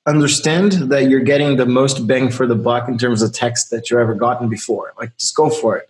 understand 0.06 0.72
that 0.72 1.10
you're 1.10 1.20
getting 1.20 1.56
the 1.56 1.66
most 1.66 2.06
bang 2.06 2.30
for 2.30 2.46
the 2.46 2.54
buck 2.54 2.88
in 2.88 2.96
terms 2.96 3.22
of 3.22 3.32
text 3.32 3.70
that 3.70 3.90
you've 3.90 4.00
ever 4.00 4.14
gotten 4.14 4.48
before. 4.48 4.94
Like, 4.98 5.16
just 5.16 5.34
go 5.34 5.50
for 5.50 5.76
it. 5.76 5.88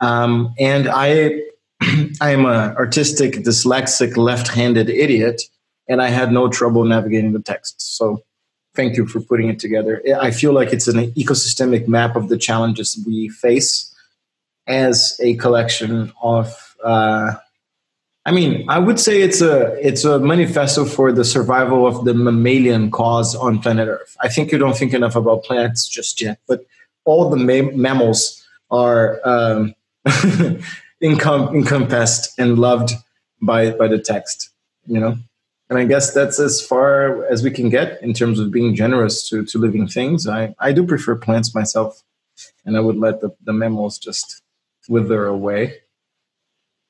Um, 0.00 0.54
and 0.58 0.88
I, 0.88 1.40
I 2.20 2.30
am 2.30 2.46
an 2.46 2.76
artistic, 2.76 3.34
dyslexic, 3.34 4.16
left-handed 4.16 4.88
idiot, 4.88 5.42
and 5.88 6.00
I 6.00 6.08
had 6.08 6.32
no 6.32 6.48
trouble 6.48 6.84
navigating 6.84 7.32
the 7.32 7.42
text. 7.42 7.96
So, 7.96 8.22
thank 8.74 8.96
you 8.96 9.06
for 9.06 9.20
putting 9.20 9.48
it 9.48 9.58
together. 9.58 10.02
I 10.20 10.30
feel 10.30 10.52
like 10.52 10.72
it's 10.72 10.88
an 10.88 11.12
ecosystemic 11.12 11.88
map 11.88 12.16
of 12.16 12.28
the 12.28 12.36
challenges 12.36 13.02
we 13.06 13.28
face 13.28 13.94
as 14.66 15.18
a 15.22 15.34
collection 15.36 16.12
of 16.22 16.76
uh, 16.84 17.34
I 18.26 18.32
mean, 18.32 18.68
I 18.68 18.80
would 18.80 18.98
say 18.98 19.22
it's 19.22 19.40
a 19.40 19.78
it's 19.80 20.04
a 20.04 20.18
manifesto 20.18 20.84
for 20.84 21.12
the 21.12 21.24
survival 21.24 21.86
of 21.86 22.04
the 22.04 22.12
mammalian 22.12 22.90
cause 22.90 23.36
on 23.36 23.60
planet 23.60 23.86
Earth. 23.86 24.16
I 24.20 24.28
think 24.28 24.50
you 24.50 24.58
don't 24.58 24.76
think 24.76 24.92
enough 24.92 25.14
about 25.14 25.44
plants 25.44 25.86
just 25.86 26.20
yet, 26.20 26.40
but 26.48 26.66
all 27.04 27.30
the 27.30 27.36
ma- 27.36 27.70
mammals 27.72 28.44
are 28.68 29.20
um, 29.24 29.74
encom- 31.02 31.54
encompassed 31.54 32.38
and 32.38 32.58
loved 32.58 32.92
by 33.42 33.70
by 33.70 33.88
the 33.88 33.98
text. 33.98 34.50
You 34.86 35.00
know, 35.00 35.16
and 35.68 35.78
I 35.78 35.84
guess 35.84 36.12
that's 36.12 36.38
as 36.38 36.64
far 36.64 37.26
as 37.26 37.42
we 37.42 37.50
can 37.50 37.68
get 37.68 38.00
in 38.02 38.12
terms 38.12 38.38
of 38.38 38.50
being 38.50 38.74
generous 38.74 39.28
to 39.28 39.44
to 39.44 39.58
living 39.58 39.88
things. 39.88 40.28
I 40.28 40.54
I 40.58 40.72
do 40.72 40.86
prefer 40.86 41.16
plants 41.16 41.54
myself, 41.54 42.02
and 42.64 42.76
I 42.76 42.80
would 42.80 42.96
let 42.96 43.20
the, 43.20 43.34
the 43.44 43.52
mammals 43.52 43.98
just 43.98 44.42
wither 44.88 45.26
away, 45.26 45.78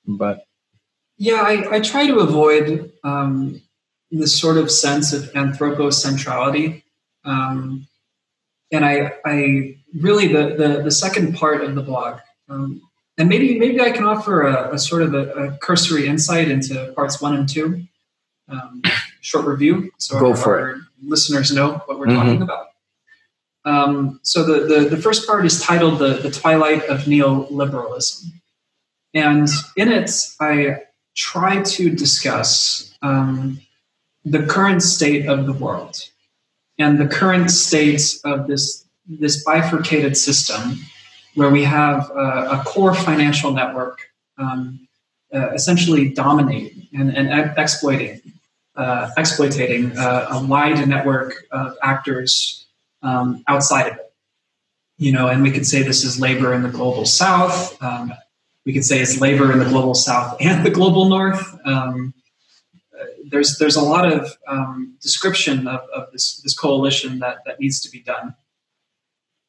but 0.07 0.47
yeah, 1.19 1.43
I, 1.43 1.77
I 1.77 1.81
try 1.81 2.07
to 2.07 2.19
avoid 2.19 2.93
um, 3.03 3.63
this 4.11 4.39
sort 4.39 4.59
of 4.59 4.71
sense 4.71 5.13
of 5.13 5.33
anthropocentrality. 5.33 6.83
Um, 7.25 7.89
and 8.71 8.85
I, 8.85 9.15
I 9.25 9.77
really, 9.95 10.29
the, 10.29 10.55
the, 10.57 10.83
the, 10.85 10.91
second 10.91 11.35
part 11.35 11.65
of 11.65 11.75
the 11.75 11.83
blog, 11.83 12.21
um, 12.49 12.83
and 13.19 13.29
maybe, 13.29 13.59
maybe 13.59 13.81
I 13.81 13.91
can 13.91 14.05
offer 14.05 14.43
a, 14.43 14.75
a 14.75 14.79
sort 14.79 15.03
of 15.03 15.15
a, 15.15 15.33
a, 15.33 15.59
cursory 15.59 16.07
insight 16.07 16.51
into 16.51 16.93
parts 16.95 17.21
one 17.21 17.35
and 17.35 17.49
two, 17.49 17.83
um, 18.49 18.83
short 19.21 19.47
review. 19.47 19.91
So 19.99 20.19
Go 20.21 20.31
our, 20.31 20.37
for 20.37 20.59
our 20.59 20.77
listeners 21.03 21.53
know 21.53 21.83
what 21.87 21.99
we're 21.99 22.07
mm-hmm. 22.07 22.17
talking 22.17 22.43
about. 22.43 22.69
Um, 23.65 24.21
so 24.23 24.45
the, 24.45 24.67
the, 24.67 24.89
the, 24.91 24.97
first 24.97 25.27
part 25.27 25.45
is 25.45 25.61
titled 25.61 25.99
the, 25.99 26.15
the 26.15 26.31
Twilight 26.31 26.85
of 26.85 27.01
Neoliberalism. 27.01 28.27
And 29.13 29.49
in 29.77 29.91
it, 29.91 30.11
I, 30.39 30.83
try 31.17 31.63
to 31.63 31.91
discuss 31.91 32.95
um, 33.03 33.61
the 34.25 34.45
current 34.47 34.83
state 34.83 35.27
of 35.27 35.47
the 35.47 35.53
world 35.53 35.99
and 36.79 36.99
the 36.99 37.07
current 37.07 37.51
state 37.51 38.03
of 38.25 38.47
this 38.47 38.85
this 39.09 39.43
bifurcated 39.45 40.17
system 40.17 40.79
where 41.37 41.51
we 41.51 41.63
have 41.65 42.11
a, 42.11 42.49
a 42.53 42.63
core 42.67 42.95
financial 42.95 43.53
network 43.53 44.01
um, 44.39 44.87
uh, 45.33 45.51
essentially 45.51 46.11
dominating 46.11 46.89
and, 46.93 47.17
and 47.17 47.57
exploiting 47.59 48.21
uh, 48.75 49.11
exploiting 49.17 49.97
uh, 49.97 50.29
a 50.33 50.45
wide 50.45 50.87
network 50.87 51.47
of 51.51 51.77
actors 51.83 52.67
um, 53.03 53.43
outside 53.47 53.87
of 53.87 53.95
it 53.95 54.13
you 54.99 55.13
know 55.13 55.29
and 55.29 55.43
we 55.43 55.51
could 55.51 55.67
say 55.67 55.83
this 55.83 56.05
is 56.05 56.21
labor 56.21 56.53
in 56.53 56.63
the 56.63 56.69
global 56.69 57.07
south 57.07 57.81
um, 57.83 58.13
we 58.67 58.73
could 58.73 58.85
say 58.85 59.01
it's 59.01 59.21
labor 59.21 59.53
in 59.53 59.61
the 59.61 59.65
global 59.65 59.95
south 59.95 60.37
and 60.41 60.67
the 60.67 60.71
global 60.71 61.09
north. 61.09 61.57
Um, 61.65 62.13
there's 63.31 63.59
there's 63.59 63.77
a 63.77 63.81
lot 63.81 64.13
of 64.13 64.37
um, 64.49 64.97
description 65.01 65.69
of, 65.69 65.81
of 65.95 66.11
this 66.13 66.41
this 66.43 66.53
coalition 66.53 67.21
that 67.21 67.39
that 67.47 67.61
needs 67.61 67.81
to 67.81 67.91
be 67.91 68.01
done. 68.01 68.35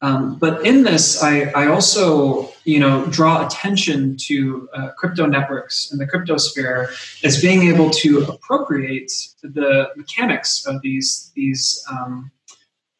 Um, 0.01 0.35
but 0.35 0.63
in 0.65 0.83
this, 0.83 1.23
I, 1.23 1.51
I 1.55 1.67
also 1.67 2.51
you 2.65 2.79
know 2.79 3.05
draw 3.07 3.45
attention 3.45 4.17
to 4.17 4.69
uh, 4.73 4.89
crypto 4.97 5.25
networks 5.25 5.91
and 5.91 5.99
the 5.99 6.05
crypto 6.05 6.37
sphere 6.37 6.91
as 7.23 7.41
being 7.41 7.63
able 7.63 7.89
to 7.89 8.23
appropriate 8.23 9.11
the 9.41 9.89
mechanics 9.95 10.65
of 10.65 10.81
these 10.81 11.31
these 11.35 11.83
um, 11.89 12.31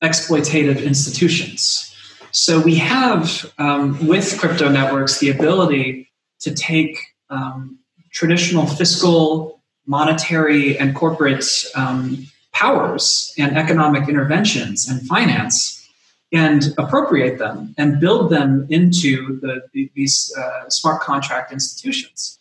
exploitative 0.01 0.83
institutions. 0.83 1.93
So 2.31 2.59
we 2.59 2.75
have 2.75 3.51
um, 3.57 4.07
with 4.07 4.37
crypto 4.39 4.69
networks 4.69 5.19
the 5.19 5.29
ability 5.29 6.09
to 6.39 6.53
take 6.53 6.99
um, 7.29 7.79
traditional 8.11 8.65
fiscal, 8.65 9.61
monetary, 9.85 10.77
and 10.77 10.95
corporate 10.95 11.45
um, 11.75 12.25
powers 12.53 13.33
and 13.37 13.57
economic 13.57 14.09
interventions 14.09 14.87
and 14.87 15.05
finance 15.07 15.76
and 16.31 16.73
appropriate 16.77 17.39
them 17.39 17.73
and 17.77 17.99
build 17.99 18.29
them 18.29 18.67
into 18.69 19.39
the, 19.39 19.61
the, 19.73 19.89
these 19.95 20.33
uh, 20.37 20.69
smart 20.69 21.01
contract 21.01 21.51
institutions. 21.51 22.39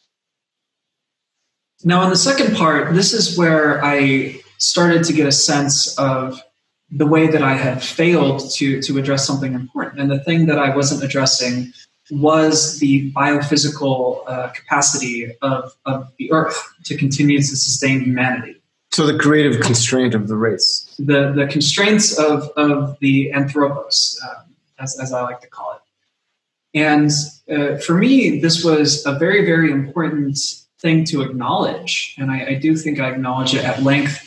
Now, 1.85 2.03
in 2.03 2.11
the 2.11 2.17
second 2.17 2.57
part, 2.57 2.95
this 2.95 3.13
is 3.13 3.39
where 3.39 3.85
I 3.85 4.41
started 4.59 5.05
to 5.05 5.13
get 5.13 5.27
a 5.27 5.33
sense 5.33 5.97
of 5.99 6.41
the 6.91 7.07
way 7.07 7.27
that 7.27 7.43
I 7.43 7.55
had 7.55 7.83
failed 7.83 8.51
to, 8.55 8.81
to 8.83 8.99
address 8.99 9.27
something 9.27 9.55
important. 9.55 10.01
And 10.01 10.11
the 10.11 10.21
thing 10.21 10.47
that 10.47 10.59
I 10.59 10.75
wasn't 10.75 11.03
addressing 11.03 11.73
was 12.11 12.79
the 12.79 13.13
biophysical 13.13 14.23
uh, 14.27 14.49
capacity 14.49 15.33
of, 15.43 15.77
of 15.85 16.09
the 16.19 16.33
earth 16.33 16.61
to 16.85 16.97
continue 16.97 17.39
to 17.39 17.45
sustain 17.45 18.01
humanity. 18.01 18.63
So 18.97 19.05
the 19.05 19.19
creative 19.19 19.61
constraint 19.61 20.15
of 20.15 20.27
the 20.27 20.37
race. 20.37 20.91
The, 20.99 21.31
the 21.31 21.47
constraints 21.49 22.19
of, 22.19 22.49
of 22.57 22.99
the 23.01 23.31
anthropos, 23.31 24.19
um, 24.27 24.55
as, 24.79 24.99
as 24.99 25.13
I 25.13 25.21
like 25.21 25.43
to 25.43 25.47
call 25.49 25.79
it. 25.79 26.79
And 26.81 27.11
uh, 27.55 27.77
for 27.77 27.93
me, 27.93 28.41
this 28.41 28.65
was 28.65 29.05
a 29.05 29.19
very, 29.19 29.45
very 29.45 29.71
important 29.71 30.39
thing 30.81 31.05
to 31.11 31.21
acknowledge. 31.21 32.15
And 32.17 32.31
I, 32.31 32.47
I 32.47 32.55
do 32.55 32.75
think 32.75 32.99
I 32.99 33.11
acknowledge 33.11 33.53
it 33.53 33.67
at 33.67 33.83
length 33.83 34.19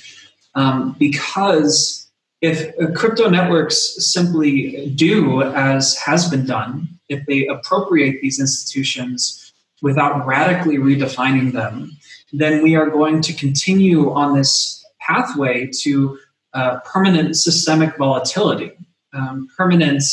um, 0.54 0.96
because 1.00 2.08
if 2.42 2.72
uh, 2.80 2.92
crypto 2.94 3.28
networks 3.28 3.96
simply 4.06 4.92
do 4.92 5.42
as 5.42 5.98
has 5.98 6.30
been 6.30 6.46
done, 6.46 6.88
if 7.10 7.26
they 7.26 7.48
appropriate 7.48 8.22
these 8.22 8.40
institutions 8.40 9.52
without 9.82 10.28
radically 10.28 10.78
redefining 10.78 11.54
them, 11.54 11.98
then 12.32 12.62
we 12.62 12.76
are 12.76 12.90
going 12.90 13.22
to 13.22 13.34
continue 13.34 14.12
on 14.12 14.36
this 14.36 14.84
pathway 15.00 15.70
to 15.82 16.18
uh, 16.54 16.80
permanent 16.80 17.36
systemic 17.36 17.98
volatility, 17.98 18.72
um, 19.14 19.48
permanent, 19.56 20.04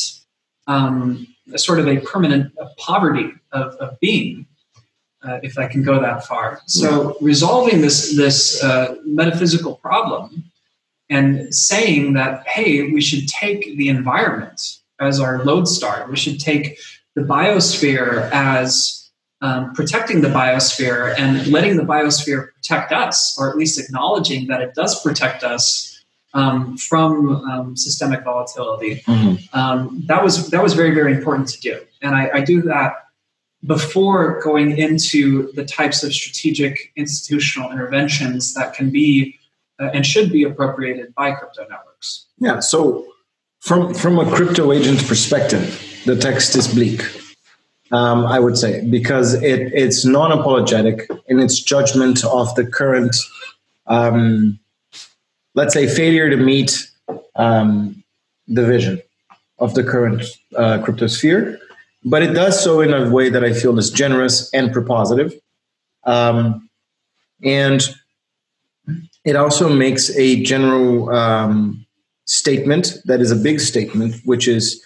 um, 0.67 1.27
sort 1.57 1.79
of 1.79 1.89
a 1.89 1.99
permanent 2.01 2.53
poverty 2.79 3.33
of, 3.53 3.75
of 3.75 3.99
being. 4.01 4.47
Uh, 5.23 5.41
if 5.43 5.59
I 5.59 5.67
can 5.67 5.83
go 5.83 6.01
that 6.01 6.25
far. 6.25 6.61
So 6.67 7.17
resolving 7.21 7.81
this 7.81 8.15
this 8.15 8.63
uh, 8.63 8.95
metaphysical 9.05 9.75
problem 9.77 10.45
and 11.11 11.53
saying 11.53 12.13
that 12.13 12.47
hey, 12.47 12.93
we 12.93 13.01
should 13.01 13.27
take 13.27 13.77
the 13.77 13.89
environment 13.89 14.79
as 15.01 15.19
our 15.19 15.45
lodestar. 15.45 16.07
We 16.09 16.17
should 16.17 16.39
take 16.39 16.79
the 17.17 17.23
biosphere 17.23 18.31
as 18.31 19.06
um, 19.43 19.73
protecting 19.75 20.23
the 20.23 20.29
biosphere 20.29 21.15
and 21.19 21.47
letting 21.49 21.77
the 21.77 21.83
biosphere 21.83 22.53
protect 22.55 22.93
us, 22.93 23.37
or 23.39 23.51
at 23.51 23.57
least 23.57 23.79
acknowledging 23.79 24.47
that 24.49 24.61
it 24.61 24.75
does 24.75 25.01
protect 25.03 25.45
us 25.45 26.03
um, 26.35 26.77
from 26.77 27.29
um, 27.51 27.77
systemic 27.77 28.25
volatility. 28.25 29.03
Mm-hmm. 29.07 29.59
Um, 29.59 30.03
that 30.07 30.23
was 30.23 30.51
that 30.51 30.63
was 30.63 30.75
very 30.75 30.95
very 30.95 31.13
important 31.15 31.49
to 31.49 31.61
do, 31.61 31.81
and 32.03 32.15
I, 32.15 32.31
I 32.35 32.41
do 32.41 32.63
that 32.63 32.95
before 33.65 34.41
going 34.43 34.77
into 34.77 35.51
the 35.53 35.65
types 35.65 36.03
of 36.03 36.13
strategic 36.13 36.93
institutional 36.95 37.73
interventions 37.73 38.55
that 38.55 38.75
can 38.75 38.91
be 38.91 39.39
uh, 39.81 39.91
and 39.93 40.07
should 40.07 40.31
be 40.31 40.45
appropriated 40.45 41.15
by 41.15 41.33
crypto 41.33 41.63
networks. 41.63 42.27
Yeah. 42.39 42.61
So, 42.61 43.07
from 43.61 43.93
from 43.95 44.19
a 44.19 44.31
crypto 44.31 44.73
agent 44.73 45.07
perspective, 45.07 46.03
the 46.07 46.17
text 46.17 46.57
is 46.57 46.69
bleak. 46.69 47.03
Um, 47.93 48.27
I 48.27 48.41
would 48.41 48.59
say 48.59 48.85
because 48.89 49.35
it, 49.35 49.73
it's 49.73 50.05
non-apologetic 50.05 51.09
in 51.29 51.39
its 51.39 51.61
judgment 51.61 52.25
of 52.25 52.53
the 52.57 52.67
current, 52.67 53.15
um, 53.87 54.59
let's 55.55 55.73
say, 55.73 55.87
failure 55.87 56.29
to 56.29 56.37
meet 56.37 56.91
um, 57.37 58.03
the 58.49 58.67
vision 58.67 59.01
of 59.61 59.75
the 59.75 59.85
current 59.85 60.23
uh, 60.57 60.79
cryptosphere 60.79 61.59
but 62.07 62.23
it 62.23 62.33
does 62.33 62.63
so 62.63 62.81
in 62.81 62.95
a 62.95 63.11
way 63.11 63.29
that 63.29 63.45
I 63.45 63.53
feel 63.53 63.77
is 63.79 63.91
generous 63.91 64.49
and 64.55 64.71
propositive. 64.71 65.35
Um, 66.05 66.71
and 67.43 67.83
it 69.25 69.35
also 69.35 69.69
makes 69.69 70.17
a 70.17 70.41
general 70.43 71.11
um, 71.11 71.85
statement 72.25 72.99
that 73.07 73.21
is 73.21 73.33
a 73.33 73.37
big 73.37 73.59
statement, 73.59 74.15
which 74.25 74.47
is 74.47 74.81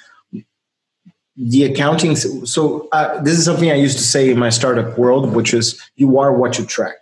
the 1.41 1.65
accounting. 1.65 2.17
So, 2.17 2.89
uh, 2.93 3.21
this 3.23 3.39
is 3.39 3.45
something 3.45 3.71
I 3.71 3.75
used 3.75 3.97
to 3.99 4.05
say 4.05 4.31
in 4.31 4.39
my 4.39 4.51
startup 4.51 4.99
world, 4.99 5.35
which 5.35 5.55
is 5.55 5.81
you 5.97 6.19
are 6.19 6.33
what 6.33 6.59
you 6.59 6.67
track. 6.67 6.97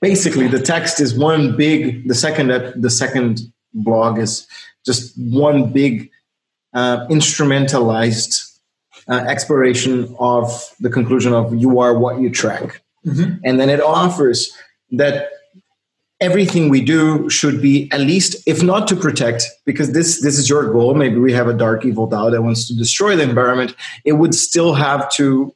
Basically, 0.00 0.48
the 0.48 0.60
text 0.60 1.00
is 1.00 1.14
one 1.14 1.56
big. 1.56 2.08
The 2.08 2.14
second 2.14 2.48
the 2.76 2.90
second 2.90 3.40
blog 3.72 4.18
is 4.18 4.46
just 4.84 5.16
one 5.16 5.72
big 5.72 6.10
uh, 6.74 7.06
instrumentalized 7.08 8.52
uh, 9.08 9.24
exploration 9.28 10.14
of 10.18 10.74
the 10.80 10.90
conclusion 10.90 11.32
of 11.32 11.54
you 11.54 11.80
are 11.80 11.96
what 11.98 12.20
you 12.20 12.30
track. 12.30 12.82
Mm-hmm. 13.06 13.36
And 13.44 13.60
then 13.60 13.70
it 13.70 13.80
offers 13.80 14.52
that 14.92 15.28
everything 16.22 16.68
we 16.68 16.80
do 16.80 17.28
should 17.28 17.60
be 17.60 17.90
at 17.90 18.00
least, 18.00 18.36
if 18.46 18.62
not 18.62 18.86
to 18.88 18.96
protect, 18.96 19.44
because 19.66 19.92
this 19.92 20.22
this 20.22 20.38
is 20.38 20.48
your 20.48 20.72
goal. 20.72 20.94
Maybe 20.94 21.18
we 21.18 21.32
have 21.32 21.48
a 21.48 21.52
dark 21.52 21.84
evil 21.84 22.08
DAO 22.08 22.30
that 22.30 22.42
wants 22.42 22.66
to 22.68 22.74
destroy 22.74 23.16
the 23.16 23.24
environment. 23.24 23.74
It 24.04 24.12
would 24.12 24.34
still 24.34 24.74
have 24.74 25.10
to 25.14 25.54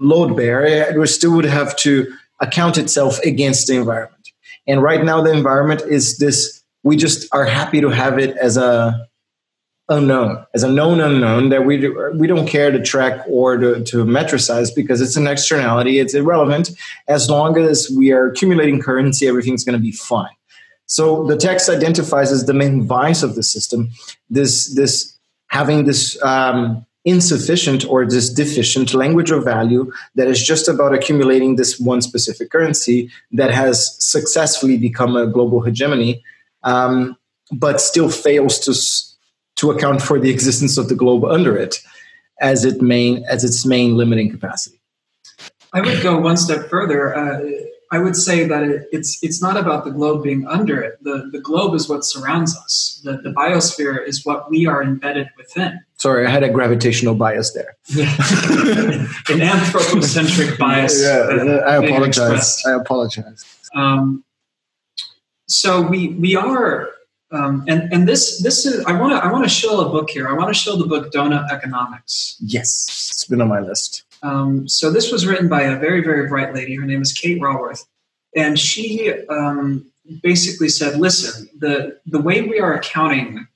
load 0.00 0.36
bear. 0.36 0.64
It 0.64 1.08
still 1.08 1.36
would 1.36 1.44
have 1.44 1.76
to 1.76 2.12
account 2.40 2.78
itself 2.78 3.20
against 3.20 3.66
the 3.68 3.76
environment. 3.76 4.28
And 4.66 4.82
right 4.82 5.04
now, 5.04 5.20
the 5.20 5.32
environment 5.32 5.82
is 5.82 6.18
this. 6.18 6.62
We 6.82 6.96
just 6.96 7.28
are 7.32 7.44
happy 7.44 7.80
to 7.82 7.90
have 7.90 8.18
it 8.18 8.36
as 8.38 8.56
a 8.56 9.06
unknown. 9.90 10.46
As 10.54 10.62
a 10.62 10.70
known 10.70 11.00
unknown 11.00 11.50
that 11.50 11.66
we 11.66 11.76
do, 11.76 12.12
we 12.14 12.26
don't 12.26 12.46
care 12.46 12.70
to 12.70 12.80
track 12.80 13.24
or 13.28 13.56
to, 13.58 13.82
to 13.84 14.04
metricize 14.04 14.74
because 14.74 15.00
it's 15.00 15.16
an 15.16 15.26
externality 15.26 15.98
it's 15.98 16.14
irrelevant. 16.14 16.70
As 17.08 17.28
long 17.28 17.58
as 17.58 17.90
we 17.94 18.12
are 18.12 18.28
accumulating 18.28 18.80
currency 18.80 19.26
everything's 19.26 19.64
going 19.64 19.78
to 19.78 19.82
be 19.82 19.92
fine. 19.92 20.30
So 20.86 21.24
the 21.26 21.36
text 21.36 21.68
identifies 21.68 22.32
as 22.32 22.46
the 22.46 22.54
main 22.54 22.86
vice 22.86 23.22
of 23.22 23.34
the 23.34 23.42
system 23.42 23.90
this 24.30 24.74
this 24.74 25.18
having 25.48 25.84
this 25.84 26.20
um, 26.22 26.86
insufficient 27.04 27.84
or 27.86 28.06
this 28.06 28.32
deficient 28.32 28.94
language 28.94 29.30
of 29.30 29.44
value 29.44 29.90
that 30.14 30.28
is 30.28 30.42
just 30.42 30.68
about 30.68 30.94
accumulating 30.94 31.56
this 31.56 31.80
one 31.80 32.00
specific 32.02 32.50
currency 32.50 33.10
that 33.32 33.50
has 33.50 33.96
successfully 34.04 34.76
become 34.76 35.16
a 35.16 35.26
global 35.26 35.60
hegemony 35.62 36.22
um, 36.62 37.16
but 37.52 37.80
still 37.80 38.10
fails 38.10 38.58
to 38.60 38.74
to 39.56 39.70
account 39.70 40.02
for 40.02 40.18
the 40.18 40.30
existence 40.30 40.78
of 40.78 40.88
the 40.88 40.94
globe 40.94 41.24
under 41.24 41.56
it 41.56 41.80
as 42.40 42.64
it 42.64 42.80
main 42.80 43.24
as 43.28 43.44
its 43.44 43.66
main 43.66 43.96
limiting 43.96 44.30
capacity. 44.30 44.80
I 45.72 45.80
would 45.80 46.02
go 46.02 46.18
one 46.18 46.36
step 46.36 46.68
further. 46.68 47.16
Uh, 47.16 47.40
I 47.92 47.98
would 47.98 48.16
say 48.16 48.46
that 48.46 48.62
it, 48.62 48.88
it's 48.92 49.22
it's 49.22 49.42
not 49.42 49.56
about 49.56 49.84
the 49.84 49.90
globe 49.90 50.22
being 50.22 50.46
under 50.46 50.80
it. 50.80 51.02
The 51.02 51.28
the 51.32 51.40
globe 51.40 51.74
is 51.74 51.88
what 51.88 52.04
surrounds 52.04 52.56
us. 52.56 53.00
The 53.04 53.18
the 53.18 53.30
biosphere 53.30 54.06
is 54.06 54.24
what 54.24 54.48
we 54.48 54.66
are 54.66 54.82
embedded 54.82 55.28
within. 55.36 55.80
Sorry, 55.98 56.26
I 56.26 56.30
had 56.30 56.42
a 56.42 56.48
gravitational 56.48 57.14
bias 57.14 57.52
there. 57.52 57.76
An 59.28 59.42
anthropocentric 59.42 60.58
bias. 60.58 61.02
Yeah, 61.02 61.60
I 61.66 61.76
apologize. 61.84 62.62
I 62.64 62.72
apologize. 62.72 63.44
Um, 63.74 64.24
so 65.46 65.82
we 65.82 66.08
we 66.08 66.36
are 66.36 66.90
um, 67.32 67.64
and 67.68 67.92
and 67.92 68.08
this 68.08 68.42
this 68.42 68.66
is 68.66 68.84
I 68.86 68.98
want 68.98 69.12
to 69.12 69.24
I 69.24 69.30
want 69.30 69.44
to 69.44 69.50
show 69.50 69.80
a 69.80 69.88
book 69.88 70.10
here. 70.10 70.28
I 70.28 70.32
want 70.32 70.48
to 70.48 70.54
show 70.54 70.76
the 70.76 70.86
book 70.86 71.12
Doughnut 71.12 71.50
Economics. 71.52 72.36
Yes, 72.40 73.08
it's 73.12 73.24
been 73.24 73.40
on 73.40 73.48
my 73.48 73.60
list. 73.60 74.04
Um, 74.22 74.68
so 74.68 74.90
this 74.90 75.12
was 75.12 75.26
written 75.26 75.48
by 75.48 75.62
a 75.62 75.78
very 75.78 76.02
very 76.02 76.28
bright 76.28 76.54
lady. 76.54 76.74
Her 76.74 76.86
name 76.86 77.02
is 77.02 77.12
Kate 77.12 77.40
Raworth, 77.40 77.86
and 78.34 78.58
she 78.58 79.12
um, 79.28 79.86
basically 80.22 80.68
said, 80.68 80.98
"Listen, 80.98 81.48
the 81.56 82.00
the 82.06 82.20
way 82.20 82.42
we 82.42 82.58
are 82.58 82.74
accounting 82.74 83.46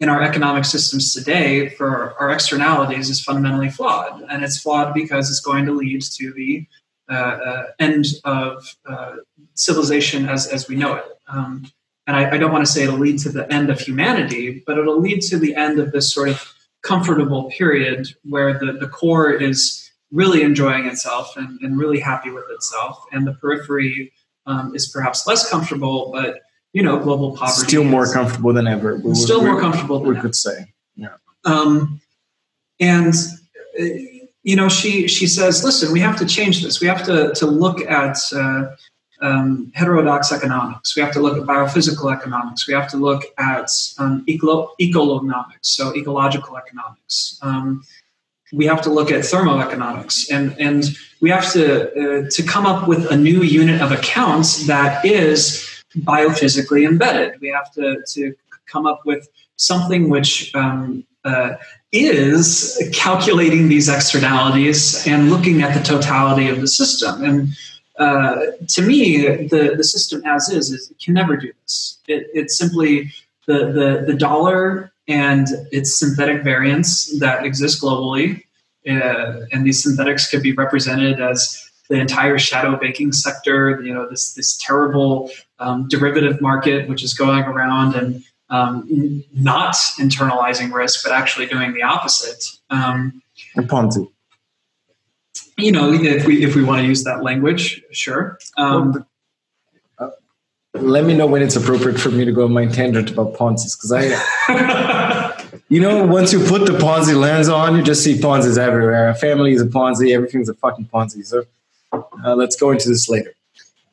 in 0.00 0.08
our 0.10 0.22
economic 0.22 0.66
systems 0.66 1.14
today 1.14 1.70
for 1.70 2.14
our 2.20 2.30
externalities 2.30 3.08
is 3.08 3.22
fundamentally 3.22 3.70
flawed, 3.70 4.22
and 4.28 4.44
it's 4.44 4.60
flawed 4.60 4.92
because 4.92 5.30
it's 5.30 5.40
going 5.40 5.64
to 5.64 5.72
lead 5.72 6.02
to 6.02 6.32
the 6.34 6.66
uh, 7.08 7.14
uh, 7.14 7.66
end 7.78 8.06
of 8.24 8.76
uh, 8.86 9.16
civilization 9.54 10.28
as 10.28 10.46
as 10.46 10.68
we 10.68 10.76
know 10.76 10.94
it." 10.96 11.06
And 12.06 12.16
I, 12.16 12.32
I 12.32 12.38
don't 12.38 12.52
want 12.52 12.66
to 12.66 12.70
say 12.70 12.84
it'll 12.84 12.98
lead 12.98 13.18
to 13.20 13.30
the 13.30 13.50
end 13.52 13.70
of 13.70 13.80
humanity, 13.80 14.62
but 14.66 14.78
it'll 14.78 15.00
lead 15.00 15.22
to 15.22 15.38
the 15.38 15.54
end 15.54 15.78
of 15.78 15.92
this 15.92 16.12
sort 16.12 16.28
of 16.28 16.52
comfortable 16.82 17.50
period 17.50 18.08
where 18.24 18.58
the, 18.58 18.72
the 18.72 18.88
core 18.88 19.30
is 19.32 19.90
really 20.12 20.42
enjoying 20.42 20.86
itself 20.86 21.36
and, 21.36 21.58
and 21.62 21.78
really 21.78 21.98
happy 21.98 22.30
with 22.30 22.44
itself, 22.50 23.04
and 23.12 23.26
the 23.26 23.34
periphery 23.34 24.12
um, 24.46 24.74
is 24.74 24.88
perhaps 24.88 25.26
less 25.26 25.48
comfortable, 25.50 26.10
but 26.12 26.40
you 26.72 26.82
know, 26.82 26.98
global 26.98 27.36
poverty 27.36 27.68
still 27.68 27.84
more 27.84 28.12
comfortable 28.12 28.52
than 28.52 28.66
ever. 28.66 28.96
We 28.96 29.14
still 29.14 29.42
more 29.42 29.60
comfortable. 29.60 30.00
we 30.00 30.16
could 30.16 30.34
say, 30.34 30.66
yeah. 30.96 31.14
Um, 31.44 32.00
and 32.80 33.14
uh, 33.80 33.84
you 34.42 34.56
know, 34.56 34.68
she 34.68 35.08
she 35.08 35.26
says, 35.26 35.64
listen, 35.64 35.92
we 35.92 36.00
have 36.00 36.16
to 36.18 36.26
change 36.26 36.62
this. 36.62 36.80
We 36.80 36.86
have 36.88 37.04
to 37.06 37.32
to 37.34 37.46
look 37.46 37.80
at 37.82 38.18
uh, 38.34 38.74
um, 39.24 39.72
heterodox 39.74 40.32
economics. 40.32 40.94
We 40.94 41.02
have 41.02 41.12
to 41.12 41.20
look 41.20 41.38
at 41.38 41.44
biophysical 41.44 42.14
economics. 42.14 42.68
We 42.68 42.74
have 42.74 42.88
to 42.90 42.98
look 42.98 43.22
at 43.38 43.70
um, 43.98 44.22
eco- 44.26 44.70
so 45.62 45.96
ecological 45.96 46.58
economics. 46.58 47.38
Um, 47.40 47.82
we 48.52 48.66
have 48.66 48.82
to 48.82 48.90
look 48.90 49.10
at 49.10 49.20
thermoeconomics, 49.22 50.30
and 50.30 50.54
and 50.60 50.84
we 51.20 51.30
have 51.30 51.50
to 51.52 51.64
uh, 52.00 52.30
to 52.30 52.42
come 52.42 52.66
up 52.66 52.86
with 52.86 53.10
a 53.10 53.16
new 53.16 53.42
unit 53.42 53.80
of 53.80 53.90
accounts 53.90 54.66
that 54.66 55.04
is 55.04 55.66
biophysically 55.96 56.86
embedded. 56.86 57.40
We 57.40 57.48
have 57.48 57.72
to 57.72 58.04
to 58.14 58.34
come 58.66 58.86
up 58.86 59.00
with 59.06 59.26
something 59.56 60.10
which 60.10 60.54
um, 60.54 61.04
uh, 61.24 61.54
is 61.92 62.78
calculating 62.92 63.68
these 63.68 63.88
externalities 63.88 65.06
and 65.06 65.30
looking 65.30 65.62
at 65.62 65.72
the 65.72 65.82
totality 65.82 66.48
of 66.48 66.60
the 66.60 66.68
system 66.68 67.24
and 67.24 67.48
uh, 67.98 68.46
to 68.68 68.82
me, 68.82 69.46
the, 69.48 69.74
the 69.76 69.84
system 69.84 70.22
as 70.24 70.48
is, 70.48 70.70
is 70.70 70.90
it 70.90 70.98
can 70.98 71.14
never 71.14 71.36
do 71.36 71.52
this. 71.62 71.98
It, 72.08 72.26
it's 72.34 72.58
simply 72.58 73.12
the, 73.46 73.72
the, 73.72 74.04
the 74.06 74.14
dollar 74.14 74.92
and 75.06 75.46
its 75.70 75.98
synthetic 75.98 76.42
variants 76.42 77.18
that 77.20 77.44
exist 77.44 77.82
globally. 77.82 78.42
Uh, 78.88 79.40
and 79.52 79.64
these 79.64 79.82
synthetics 79.82 80.28
could 80.30 80.42
be 80.42 80.52
represented 80.52 81.20
as 81.20 81.70
the 81.88 81.96
entire 81.96 82.38
shadow 82.38 82.76
banking 82.76 83.12
sector, 83.12 83.80
you 83.82 83.92
know, 83.92 84.08
this, 84.08 84.34
this 84.34 84.56
terrible 84.56 85.30
um, 85.58 85.86
derivative 85.88 86.40
market, 86.40 86.88
which 86.88 87.02
is 87.02 87.14
going 87.14 87.44
around 87.44 87.94
and 87.94 88.24
um, 88.50 89.22
not 89.34 89.74
internalizing 89.98 90.72
risk, 90.72 91.04
but 91.04 91.12
actually 91.12 91.46
doing 91.46 91.72
the 91.74 91.82
opposite. 91.82 92.44
Um, 92.70 93.22
and 93.54 93.68
Ponzi 93.68 94.08
you 95.56 95.72
know, 95.72 95.92
if 95.92 96.26
we 96.26 96.44
if 96.44 96.56
we 96.56 96.64
want 96.64 96.82
to 96.82 96.86
use 96.86 97.04
that 97.04 97.22
language, 97.22 97.82
sure. 97.92 98.38
Um, 98.56 99.06
uh, 99.98 100.10
let 100.74 101.04
me 101.04 101.14
know 101.14 101.26
when 101.26 101.42
it's 101.42 101.56
appropriate 101.56 101.98
for 101.98 102.10
me 102.10 102.24
to 102.24 102.32
go 102.32 102.44
on 102.44 102.52
my 102.52 102.66
tangent 102.66 103.10
about 103.10 103.34
Ponzi's 103.34 103.76
because 103.76 103.92
I, 103.92 105.62
you 105.68 105.80
know, 105.80 106.04
once 106.06 106.32
you 106.32 106.40
put 106.40 106.66
the 106.66 106.76
Ponzi 106.78 107.18
lens 107.18 107.48
on, 107.48 107.76
you 107.76 107.82
just 107.82 108.02
see 108.02 108.18
Ponzi's 108.18 108.58
everywhere. 108.58 109.08
A 109.08 109.14
family 109.14 109.52
is 109.52 109.62
a 109.62 109.66
Ponzi, 109.66 110.14
everything's 110.14 110.48
a 110.48 110.54
fucking 110.54 110.86
Ponzi. 110.86 111.24
So 111.24 111.44
uh, 111.92 112.34
let's 112.34 112.56
go 112.56 112.70
into 112.72 112.88
this 112.88 113.08
later. 113.08 113.34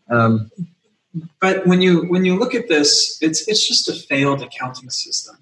Um, 0.10 0.52
but 1.40 1.68
when 1.68 1.82
you 1.82 2.06
when 2.08 2.26
you 2.26 2.40
look 2.40 2.56
at 2.56 2.70
this, 2.70 3.20
it's 3.22 3.48
it's 3.48 3.68
just 3.68 3.88
a 3.88 3.94
failed 3.94 4.42
accounting 4.42 4.90
system, 4.90 5.38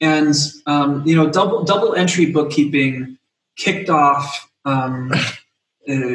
and 0.00 0.34
um, 0.66 1.02
you 1.04 1.16
know, 1.16 1.28
double 1.28 1.64
double 1.64 1.94
entry 1.94 2.30
bookkeeping 2.30 3.18
kicked 3.56 3.90
off 3.90 4.47
um, 4.64 5.12
uh, 5.88 6.14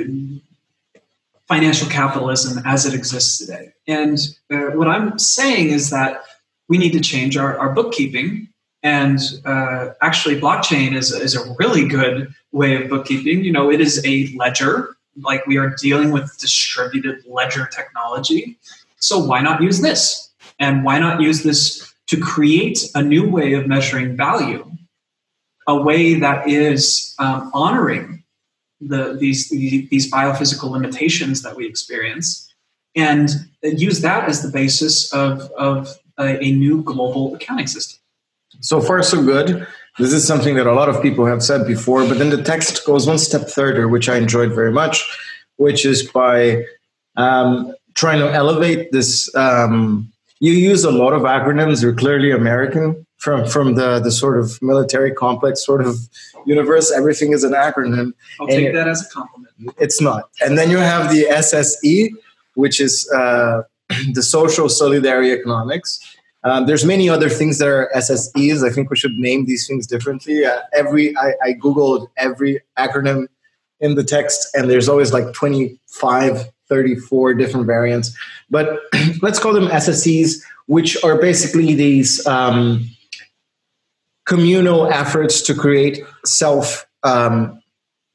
financial 1.47 1.89
capitalism 1.89 2.62
as 2.65 2.86
it 2.86 2.93
exists 2.93 3.38
today. 3.38 3.73
And 3.88 4.17
uh, 4.51 4.75
what 4.77 4.88
I'm 4.88 5.19
saying 5.19 5.69
is 5.69 5.89
that 5.89 6.23
we 6.67 6.77
need 6.77 6.91
to 6.93 7.01
change 7.01 7.38
our, 7.38 7.58
our 7.58 7.73
bookkeeping. 7.73 8.47
And 8.82 9.19
uh, 9.45 9.89
actually, 10.01 10.39
blockchain 10.39 10.93
is, 10.93 11.12
is 11.12 11.36
a 11.36 11.56
really 11.60 11.88
good 11.88 12.34
way 12.51 12.82
of 12.82 12.89
bookkeeping. 12.89 13.43
You 13.43 13.51
know, 13.51 13.71
it 13.71 13.79
is 13.79 14.03
a 14.06 14.34
ledger, 14.36 14.95
like 15.21 15.45
we 15.45 15.58
are 15.58 15.69
dealing 15.82 16.12
with 16.12 16.38
distributed 16.39 17.23
ledger 17.25 17.67
technology. 17.67 18.58
So, 18.97 19.19
why 19.19 19.41
not 19.41 19.62
use 19.62 19.79
this? 19.82 20.32
And 20.60 20.84
why 20.84 20.99
not 20.99 21.21
use 21.21 21.43
this 21.43 21.93
to 22.08 22.19
create 22.19 22.79
a 22.95 23.01
new 23.01 23.29
way 23.29 23.53
of 23.53 23.67
measuring 23.67 24.17
value, 24.17 24.69
a 25.67 25.75
way 25.75 26.15
that 26.15 26.47
is 26.47 27.15
um, 27.19 27.51
honoring 27.53 28.22
the, 28.88 29.17
these, 29.19 29.50
these 29.50 30.12
biophysical 30.12 30.69
limitations 30.69 31.41
that 31.41 31.56
we 31.56 31.67
experience 31.67 32.54
and 32.96 33.30
use 33.63 34.02
that 34.02 34.30
as 34.30 34.41
the 34.41 34.50
basis 34.50 35.12
of, 35.13 35.41
of 35.58 35.98
a, 36.17 36.38
a 36.43 36.52
new 36.52 36.84
global 36.84 37.34
accounting 37.36 37.67
system. 37.67 38.00
So 38.62 38.82
far, 38.82 39.02
so 39.04 39.24
good. 39.24 39.67
This 40.00 40.13
is 40.13 40.26
something 40.26 40.56
that 40.56 40.67
a 40.67 40.74
lot 40.74 40.89
of 40.89 41.02
people 41.02 41.26
have 41.26 41.43
said 41.43 41.67
before, 41.67 42.08
but 42.08 42.17
then 42.17 42.30
the 42.30 42.41
text 42.41 42.86
goes 42.86 43.08
one 43.08 43.17
step 43.17 43.50
further, 43.50 43.88
which 43.88 44.10
I 44.10 44.17
enjoyed 44.17 44.54
very 44.54 44.72
much, 44.72 45.04
which 45.58 45.86
is 45.86 46.04
by 46.04 46.63
um, 47.15 47.74
trying 47.93 48.19
to 48.19 48.32
elevate 48.32 48.91
this. 48.91 49.34
Um, 49.36 50.12
you 50.39 50.52
use 50.52 50.84
a 50.84 50.91
lot 50.91 51.13
of 51.13 51.24
acronyms. 51.24 51.82
You're 51.82 51.96
clearly 51.96 52.32
American 52.32 53.06
from 53.23 53.45
from 53.45 53.75
the 53.75 53.99
the 53.99 54.12
sort 54.12 54.38
of 54.38 54.62
military 54.62 55.12
complex 55.13 55.65
sort 55.65 55.81
of 55.81 55.95
universe. 56.45 56.91
Everything 56.91 57.31
is 57.31 57.43
an 57.45 57.53
acronym. 57.53 58.12
I'll 58.39 58.47
take 58.47 58.67
it, 58.67 58.73
that 58.73 58.88
as 58.89 59.01
a 59.01 59.09
compliment. 59.09 59.53
It's 59.79 60.01
not. 60.01 60.29
And 60.45 60.57
then 60.57 60.69
you 60.69 60.77
have 60.77 61.09
the 61.09 61.23
SSE, 61.29 62.09
which 62.55 62.81
is 62.81 63.09
uh, 63.15 63.62
the 64.13 64.21
social 64.21 64.67
solidarity 64.67 65.31
economics. 65.31 65.99
Um, 66.43 66.65
there's 66.65 66.83
many 66.83 67.07
other 67.07 67.29
things 67.29 67.59
that 67.59 67.69
are 67.69 67.89
SSEs. 67.95 68.67
I 68.67 68.73
think 68.73 68.89
we 68.89 68.97
should 68.97 69.17
name 69.17 69.45
these 69.45 69.65
things 69.65 69.88
differently. 69.88 70.45
Uh, 70.45 70.59
every 70.73 71.15
I, 71.15 71.29
I 71.41 71.53
googled 71.53 72.09
every 72.17 72.59
acronym 72.77 73.27
in 73.79 73.95
the 73.95 74.03
text, 74.03 74.49
and 74.53 74.69
there's 74.69 74.89
always 74.89 75.13
like 75.13 75.31
25, 75.31 76.51
34 76.67 77.33
different 77.36 77.65
variants. 77.67 78.13
But 78.49 78.79
let's 79.21 79.39
call 79.39 79.53
them 79.53 79.67
SSEs, 79.67 80.41
which 80.65 81.01
are 81.05 81.17
basically 81.17 81.73
these. 81.73 82.27
Um, 82.27 82.89
communal 84.25 84.88
efforts 84.88 85.41
to 85.43 85.53
create 85.53 86.03
self 86.25 86.88
um, 87.03 87.62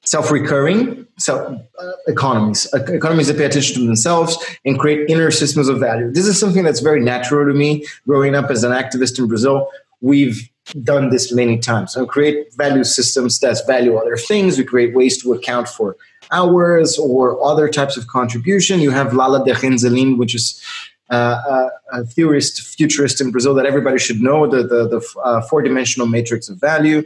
self 0.04 0.30
recurring 0.30 1.06
self 1.18 1.40
uh, 1.78 1.92
economies 2.06 2.72
uh, 2.72 2.82
economies 2.92 3.26
that 3.26 3.36
pay 3.36 3.44
attention 3.44 3.74
to 3.76 3.86
themselves 3.86 4.38
and 4.64 4.78
create 4.78 5.08
inner 5.10 5.30
systems 5.30 5.68
of 5.68 5.78
value. 5.78 6.10
This 6.12 6.26
is 6.26 6.38
something 6.38 6.64
that's 6.64 6.80
very 6.80 7.00
natural 7.00 7.46
to 7.46 7.56
me. 7.56 7.84
Growing 8.06 8.34
up 8.34 8.50
as 8.50 8.64
an 8.64 8.72
activist 8.72 9.18
in 9.18 9.26
Brazil, 9.26 9.68
we've 10.00 10.48
done 10.82 11.10
this 11.10 11.32
many 11.32 11.58
times. 11.58 11.92
So 11.92 12.06
create 12.06 12.54
value 12.54 12.84
systems 12.84 13.40
that 13.40 13.58
value 13.66 13.96
other 13.96 14.16
things. 14.16 14.58
We 14.58 14.64
create 14.64 14.94
ways 14.94 15.20
to 15.22 15.32
account 15.32 15.68
for 15.68 15.96
hours 16.30 16.98
or 16.98 17.42
other 17.42 17.68
types 17.68 17.96
of 17.96 18.06
contribution. 18.06 18.80
You 18.80 18.90
have 18.90 19.14
Lala 19.14 19.44
Deheinzelin, 19.44 20.18
which 20.18 20.34
is 20.34 20.62
uh, 21.10 21.68
a, 21.92 22.04
theorist, 22.04 22.60
futurist 22.60 23.20
in 23.20 23.30
Brazil 23.30 23.54
that 23.54 23.66
everybody 23.66 23.98
should 23.98 24.20
know 24.20 24.46
the, 24.46 24.62
the, 24.62 24.88
the 24.88 25.20
uh, 25.24 25.40
four 25.42 25.62
dimensional 25.62 26.06
matrix 26.06 26.48
of 26.48 26.58
value. 26.58 27.02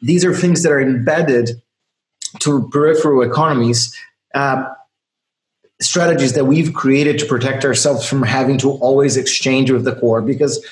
These 0.00 0.24
are 0.24 0.34
things 0.34 0.62
that 0.62 0.72
are 0.72 0.80
embedded 0.80 1.62
to 2.40 2.68
peripheral 2.70 3.22
economies. 3.22 3.94
Uh, 4.34 4.64
strategies 5.80 6.32
that 6.32 6.46
we've 6.46 6.72
created 6.72 7.18
to 7.18 7.26
protect 7.26 7.64
ourselves 7.64 8.08
from 8.08 8.22
having 8.22 8.58
to 8.58 8.70
always 8.70 9.16
exchange 9.16 9.70
with 9.70 9.84
the 9.84 9.94
core 9.96 10.22
because 10.22 10.64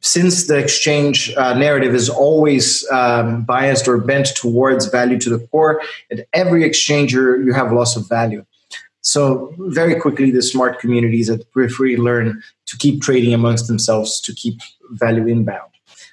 since 0.00 0.46
the 0.46 0.58
exchange 0.58 1.32
uh, 1.36 1.54
narrative 1.54 1.94
is 1.94 2.08
always 2.08 2.86
um, 2.90 3.42
biased 3.42 3.86
or 3.86 3.98
bent 3.98 4.34
towards 4.34 4.86
value 4.86 5.18
to 5.18 5.30
the 5.30 5.46
core 5.48 5.80
at 6.10 6.26
every 6.32 6.64
exchange 6.64 7.12
you 7.12 7.52
have 7.54 7.72
loss 7.72 7.96
of 7.96 8.08
value 8.08 8.44
so 9.02 9.54
very 9.58 9.98
quickly, 9.98 10.30
the 10.30 10.42
smart 10.42 10.78
communities 10.78 11.30
at 11.30 11.38
the 11.38 11.44
periphery 11.46 11.96
learn 11.96 12.42
to 12.66 12.76
keep 12.76 13.02
trading 13.02 13.32
amongst 13.32 13.66
themselves 13.66 14.20
to 14.20 14.34
keep 14.34 14.60
value 14.90 15.26
inbound, 15.26 15.70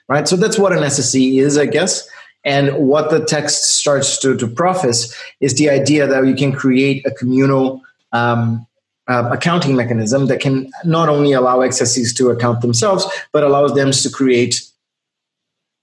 right? 0.08 0.28
So 0.28 0.36
that's 0.36 0.58
what 0.58 0.72
an 0.72 0.80
SSE 0.80 1.40
is, 1.40 1.58
I 1.58 1.66
guess. 1.66 2.08
And 2.46 2.88
what 2.88 3.10
the 3.10 3.26
text 3.26 3.78
starts 3.78 4.18
to, 4.20 4.38
to 4.38 4.48
preface 4.48 5.14
is 5.42 5.56
the 5.56 5.70
idea 5.70 6.08
that 6.08 6.26
you 6.26 6.36
can 6.36 6.54
create 6.54 7.06
a 7.06 7.12
communal 7.12 7.82
um, 8.14 8.66
uh, 9.10 9.30
accounting 9.34 9.76
mechanism 9.76 10.28
that 10.28 10.40
can 10.40 10.70
not 10.86 11.10
only 11.10 11.34
allow 11.34 11.60
SSEs 11.60 12.16
to 12.16 12.30
account 12.30 12.62
themselves, 12.62 13.06
but 13.34 13.44
allows 13.44 13.74
them 13.74 13.92
to 13.92 14.10
create 14.10 14.62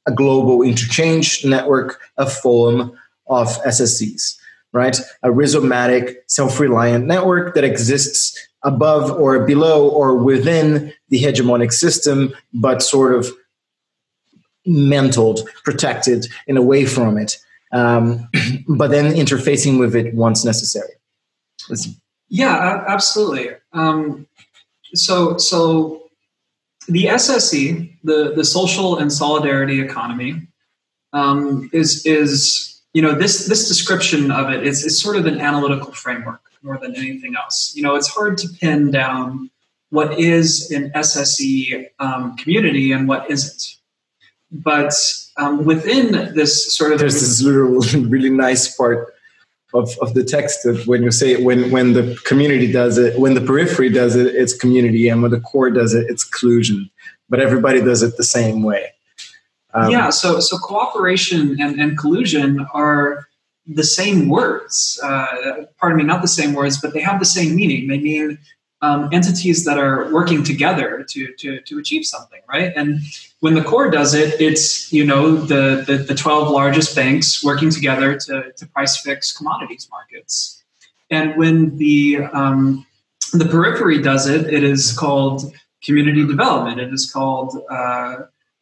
a 0.06 0.12
global 0.12 0.62
interchange 0.62 1.44
network, 1.44 2.00
a 2.16 2.28
forum 2.28 2.96
of 3.26 3.48
SSEs 3.62 4.38
right? 4.74 5.00
A 5.22 5.30
rhizomatic, 5.30 6.16
self 6.26 6.60
reliant 6.60 7.06
network 7.06 7.54
that 7.54 7.64
exists 7.64 8.36
above 8.62 9.10
or 9.12 9.46
below 9.46 9.88
or 9.88 10.16
within 10.16 10.92
the 11.08 11.22
hegemonic 11.22 11.72
system, 11.72 12.34
but 12.52 12.82
sort 12.82 13.14
of 13.14 13.30
mentored, 14.66 15.40
protected, 15.64 16.26
and 16.48 16.58
away 16.58 16.84
from 16.84 17.16
it, 17.16 17.38
um, 17.72 18.28
but 18.68 18.90
then 18.90 19.14
interfacing 19.14 19.78
with 19.78 19.94
it 19.94 20.14
once 20.14 20.44
necessary. 20.44 20.92
Listen. 21.70 21.94
Yeah, 22.28 22.84
absolutely. 22.88 23.50
Um, 23.72 24.26
so, 24.94 25.36
so 25.36 26.02
the 26.88 27.04
SSE, 27.04 27.96
the 28.02 28.32
the 28.34 28.44
social 28.44 28.98
and 28.98 29.12
solidarity 29.12 29.80
economy, 29.80 30.48
um, 31.12 31.70
is 31.72 32.04
is 32.04 32.73
you 32.94 33.02
know 33.02 33.12
this 33.12 33.46
this 33.46 33.68
description 33.68 34.30
of 34.30 34.50
it 34.50 34.66
is, 34.66 34.84
is 34.84 35.00
sort 35.00 35.16
of 35.16 35.26
an 35.26 35.40
analytical 35.40 35.92
framework 35.92 36.40
more 36.62 36.78
than 36.78 36.96
anything 36.96 37.34
else. 37.36 37.74
You 37.76 37.82
know 37.82 37.96
it's 37.96 38.08
hard 38.08 38.38
to 38.38 38.48
pin 38.48 38.92
down 38.92 39.50
what 39.90 40.18
is 40.18 40.70
an 40.70 40.90
sse 40.94 41.86
um, 41.98 42.36
community 42.36 42.92
and 42.92 43.06
what 43.08 43.28
isn't. 43.30 43.76
But 44.50 44.94
um, 45.36 45.64
within 45.64 46.34
this 46.34 46.74
sort 46.74 46.92
of 46.92 47.00
there's 47.00 47.20
this 47.20 47.42
little 47.42 47.80
really 48.08 48.30
nice 48.30 48.74
part 48.74 49.12
of, 49.74 49.90
of 50.00 50.14
the 50.14 50.22
text 50.22 50.62
that 50.62 50.86
when 50.86 51.02
you 51.02 51.10
say 51.10 51.42
when 51.42 51.72
when 51.72 51.94
the 51.94 52.16
community 52.24 52.70
does 52.70 52.96
it 52.96 53.18
when 53.18 53.34
the 53.34 53.40
periphery 53.40 53.90
does 53.90 54.14
it 54.14 54.32
it's 54.36 54.52
community 54.52 55.08
and 55.08 55.20
when 55.20 55.32
the 55.32 55.40
core 55.40 55.70
does 55.70 55.94
it 55.94 56.08
it's 56.08 56.22
collusion. 56.22 56.88
But 57.28 57.40
everybody 57.40 57.80
does 57.80 58.02
it 58.02 58.16
the 58.16 58.22
same 58.22 58.62
way 58.62 58.93
um, 59.74 59.90
yeah, 59.90 60.10
so 60.10 60.40
so 60.40 60.56
cooperation 60.58 61.60
and, 61.60 61.80
and 61.80 61.98
collusion 61.98 62.66
are 62.72 63.26
the 63.66 63.82
same 63.84 64.28
words. 64.28 65.00
Uh, 65.02 65.64
pardon 65.78 65.98
me, 65.98 66.04
not 66.04 66.22
the 66.22 66.28
same 66.28 66.52
words, 66.52 66.80
but 66.80 66.92
they 66.92 67.00
have 67.00 67.18
the 67.18 67.26
same 67.26 67.56
meaning. 67.56 67.88
They 67.88 67.98
mean 67.98 68.38
um, 68.82 69.08
entities 69.12 69.64
that 69.64 69.78
are 69.78 70.12
working 70.12 70.44
together 70.44 71.04
to, 71.08 71.32
to 71.38 71.60
to 71.60 71.78
achieve 71.78 72.04
something, 72.04 72.40
right? 72.48 72.72
And 72.76 73.00
when 73.40 73.54
the 73.54 73.64
core 73.64 73.90
does 73.90 74.14
it, 74.14 74.40
it's 74.40 74.92
you 74.92 75.04
know 75.04 75.36
the 75.36 75.84
the, 75.86 75.96
the 75.96 76.14
twelve 76.14 76.50
largest 76.50 76.94
banks 76.94 77.42
working 77.42 77.70
together 77.70 78.16
to 78.16 78.52
to 78.56 78.66
price 78.68 79.00
fix 79.00 79.32
commodities 79.32 79.88
markets. 79.90 80.62
And 81.10 81.36
when 81.36 81.76
the 81.78 82.18
um, 82.32 82.86
the 83.32 83.46
periphery 83.46 84.02
does 84.02 84.28
it, 84.28 84.52
it 84.52 84.62
is 84.62 84.92
called 84.96 85.52
community 85.82 86.26
development. 86.26 86.80
It 86.80 86.92
is 86.92 87.10
called 87.10 87.58
uh, 87.70 88.16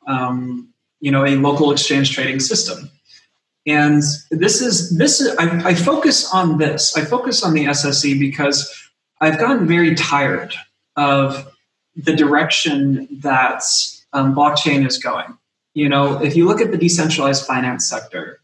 um, 0.06 0.71
you 1.02 1.10
know 1.10 1.26
a 1.26 1.34
local 1.36 1.70
exchange 1.70 2.14
trading 2.14 2.40
system 2.40 2.90
and 3.66 4.02
this 4.30 4.62
is 4.62 4.96
this 4.96 5.20
is 5.20 5.36
I, 5.36 5.70
I, 5.70 5.74
focus 5.74 6.32
on 6.32 6.56
this 6.56 6.96
i 6.96 7.04
focus 7.04 7.42
on 7.42 7.52
the 7.52 7.66
sse 7.66 8.18
because 8.18 8.58
i've 9.20 9.38
gotten 9.38 9.66
very 9.66 9.94
tired 9.94 10.54
of 10.96 11.52
the 11.94 12.16
direction 12.16 13.06
that 13.20 13.62
um, 14.14 14.34
blockchain 14.34 14.86
is 14.86 14.96
going 14.96 15.36
you 15.74 15.88
know 15.88 16.22
if 16.22 16.34
you 16.34 16.46
look 16.46 16.62
at 16.62 16.70
the 16.70 16.78
decentralized 16.78 17.44
finance 17.44 17.86
sector 17.86 18.38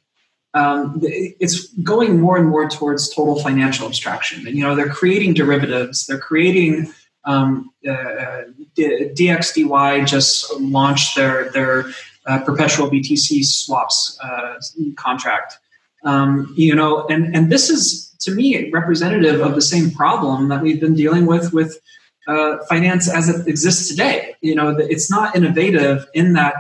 um, 0.55 0.99
it's 1.03 1.69
going 1.75 2.21
more 2.21 2.37
and 2.37 2.49
more 2.49 2.69
towards 2.69 3.15
total 3.15 3.39
financial 3.39 3.87
abstraction. 3.87 4.47
And 4.47 4.57
you 4.57 4.65
know, 4.65 4.75
they're 4.75 4.89
creating 4.89 5.35
derivatives. 5.35 6.07
They're 6.07 6.19
creating 6.19 6.93
um, 7.25 7.71
uh, 7.87 8.45
dYdX 8.77 10.07
just 10.07 10.53
launched 10.59 11.15
their 11.15 11.51
their 11.51 11.93
uh, 12.29 12.41
perpetual 12.45 12.91
BTC 12.91 13.45
swaps 13.45 14.19
uh, 14.23 14.61
contract. 14.97 15.59
Um, 16.05 16.53
you 16.57 16.75
know, 16.75 17.07
and 17.09 17.35
and 17.35 17.51
this 17.51 17.71
is 17.71 18.15
to 18.21 18.31
me 18.31 18.71
representative 18.71 19.41
of 19.41 19.55
the 19.55 19.63
same 19.63 19.91
problem 19.91 20.49
that 20.49 20.63
we've 20.63 20.81
been 20.81 20.95
dealing 20.95 21.27
with 21.27 21.53
with 21.53 21.81
uh, 22.29 22.59
finance 22.69 23.09
as 23.09 23.29
it 23.29 23.49
exists 23.49 23.89
today. 23.89 24.37
You 24.43 24.55
know, 24.55 24.77
it's 24.79 25.11
not 25.11 25.35
innovative 25.35 26.07
in 26.15 26.35
that 26.35 26.55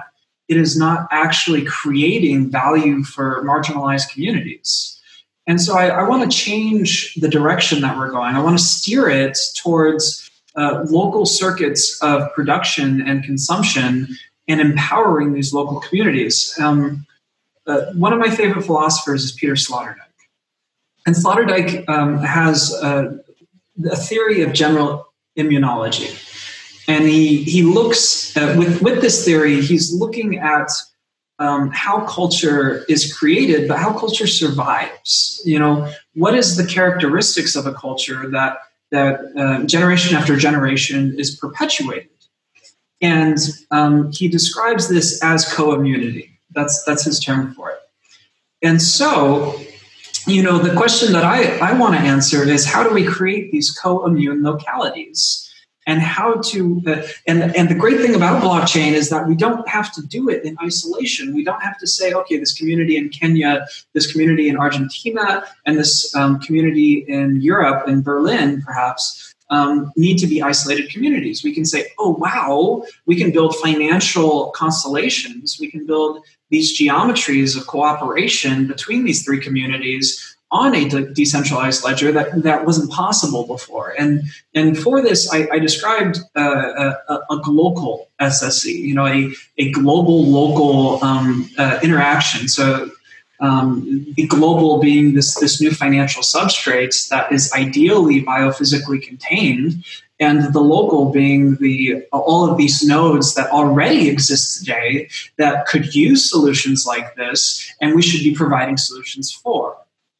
it 0.48 0.56
is 0.56 0.76
not 0.76 1.06
actually 1.10 1.64
creating 1.64 2.50
value 2.50 3.04
for 3.04 3.44
marginalized 3.44 4.10
communities. 4.10 4.98
And 5.46 5.60
so 5.60 5.76
I, 5.76 5.88
I 5.88 6.08
want 6.08 6.30
to 6.30 6.36
change 6.36 7.14
the 7.16 7.28
direction 7.28 7.80
that 7.82 7.96
we're 7.96 8.10
going. 8.10 8.34
I 8.34 8.42
want 8.42 8.58
to 8.58 8.64
steer 8.64 9.08
it 9.08 9.36
towards 9.56 10.30
uh, 10.56 10.84
local 10.88 11.26
circuits 11.26 12.02
of 12.02 12.32
production 12.34 13.02
and 13.06 13.22
consumption 13.22 14.08
and 14.48 14.60
empowering 14.60 15.34
these 15.34 15.52
local 15.52 15.80
communities. 15.80 16.56
Um, 16.58 17.06
uh, 17.66 17.92
one 17.92 18.12
of 18.12 18.18
my 18.18 18.30
favorite 18.30 18.64
philosophers 18.64 19.22
is 19.24 19.32
Peter 19.32 19.52
Sloterdijk. 19.52 19.96
And 21.06 21.14
Sloterdijk 21.14 21.88
um, 21.88 22.18
has 22.18 22.74
uh, 22.82 23.18
a 23.90 23.96
theory 23.96 24.42
of 24.42 24.52
general 24.52 25.06
immunology. 25.38 26.24
And 26.88 27.06
he, 27.06 27.44
he 27.44 27.62
looks, 27.62 28.34
uh, 28.36 28.54
with, 28.58 28.80
with 28.80 29.02
this 29.02 29.24
theory, 29.24 29.60
he's 29.60 29.92
looking 29.92 30.38
at 30.38 30.70
um, 31.38 31.70
how 31.70 32.00
culture 32.06 32.84
is 32.88 33.12
created, 33.12 33.68
but 33.68 33.78
how 33.78 33.96
culture 33.96 34.26
survives. 34.26 35.40
You 35.44 35.58
know, 35.58 35.92
what 36.14 36.34
is 36.34 36.56
the 36.56 36.66
characteristics 36.66 37.54
of 37.54 37.66
a 37.66 37.74
culture 37.74 38.28
that, 38.30 38.58
that 38.90 39.20
uh, 39.36 39.64
generation 39.66 40.16
after 40.16 40.36
generation 40.36 41.14
is 41.18 41.36
perpetuated? 41.36 42.08
And 43.00 43.38
um, 43.70 44.10
he 44.12 44.28
describes 44.28 44.88
this 44.88 45.22
as 45.22 45.52
co-immunity. 45.52 46.38
That's, 46.52 46.82
that's 46.84 47.04
his 47.04 47.20
term 47.20 47.54
for 47.54 47.70
it. 47.70 47.78
And 48.62 48.82
so 48.82 49.58
you 50.28 50.42
know, 50.42 50.58
the 50.58 50.74
question 50.74 51.12
that 51.12 51.24
I, 51.24 51.56
I 51.58 51.72
want 51.78 51.94
to 51.94 52.00
answer 52.00 52.42
is 52.42 52.66
how 52.66 52.82
do 52.82 52.92
we 52.92 53.04
create 53.04 53.50
these 53.50 53.70
co-immune 53.70 54.42
localities? 54.42 55.44
And 55.86 56.02
how 56.02 56.34
to, 56.34 56.82
uh, 56.86 57.02
and, 57.26 57.56
and 57.56 57.70
the 57.70 57.74
great 57.74 57.98
thing 58.02 58.14
about 58.14 58.42
blockchain 58.42 58.92
is 58.92 59.08
that 59.08 59.26
we 59.26 59.34
don't 59.34 59.66
have 59.66 59.90
to 59.94 60.02
do 60.02 60.28
it 60.28 60.44
in 60.44 60.54
isolation. 60.62 61.34
We 61.34 61.42
don't 61.44 61.62
have 61.62 61.78
to 61.78 61.86
say, 61.86 62.12
okay, 62.12 62.36
this 62.36 62.52
community 62.52 62.98
in 62.98 63.08
Kenya, 63.08 63.66
this 63.94 64.12
community 64.12 64.50
in 64.50 64.58
Argentina, 64.58 65.44
and 65.64 65.78
this 65.78 66.14
um, 66.14 66.40
community 66.40 67.06
in 67.08 67.40
Europe, 67.40 67.88
in 67.88 68.02
Berlin, 68.02 68.60
perhaps, 68.60 69.34
um, 69.50 69.92
need 69.96 70.18
to 70.18 70.26
be 70.26 70.42
isolated 70.42 70.90
communities. 70.90 71.42
We 71.42 71.54
can 71.54 71.64
say, 71.64 71.86
oh, 71.98 72.10
wow, 72.10 72.84
we 73.06 73.16
can 73.16 73.30
build 73.30 73.56
financial 73.56 74.50
constellations. 74.50 75.58
We 75.60 75.70
can 75.70 75.86
build 75.86 76.24
these 76.50 76.78
geometries 76.78 77.56
of 77.56 77.66
cooperation 77.66 78.66
between 78.66 79.04
these 79.04 79.24
three 79.24 79.40
communities 79.40 80.36
on 80.50 80.74
a 80.74 80.88
de- 80.88 81.12
decentralized 81.12 81.84
ledger 81.84 82.10
that, 82.10 82.42
that 82.42 82.64
wasn't 82.64 82.90
possible 82.90 83.46
before. 83.46 83.94
And, 83.98 84.22
and 84.54 84.78
for 84.78 85.02
this, 85.02 85.30
I, 85.32 85.46
I 85.52 85.58
described 85.58 86.20
uh, 86.36 86.94
a, 87.08 87.18
a, 87.30 87.40
global 87.42 88.08
SSE, 88.18 88.72
you 88.72 88.94
know, 88.94 89.06
a, 89.06 89.30
a 89.58 89.70
global 89.72 90.24
local 90.24 91.04
um, 91.04 91.50
uh, 91.58 91.78
interaction. 91.82 92.48
So 92.48 92.90
um, 93.40 94.06
the 94.14 94.26
global 94.26 94.78
being 94.78 95.14
this, 95.14 95.38
this 95.38 95.60
new 95.60 95.70
financial 95.70 96.22
substrate 96.22 97.08
that 97.08 97.30
is 97.30 97.52
ideally 97.52 98.22
biophysically 98.22 99.00
contained 99.00 99.84
and 100.20 100.52
the 100.52 100.60
local 100.60 101.10
being 101.10 101.56
the 101.56 102.04
all 102.12 102.50
of 102.50 102.58
these 102.58 102.82
nodes 102.82 103.34
that 103.34 103.50
already 103.50 104.08
exist 104.08 104.58
today 104.58 105.08
that 105.36 105.66
could 105.66 105.94
use 105.94 106.28
solutions 106.28 106.84
like 106.86 107.14
this 107.14 107.72
and 107.80 107.94
we 107.94 108.02
should 108.02 108.22
be 108.22 108.34
providing 108.34 108.76
solutions 108.76 109.32
for. 109.32 109.76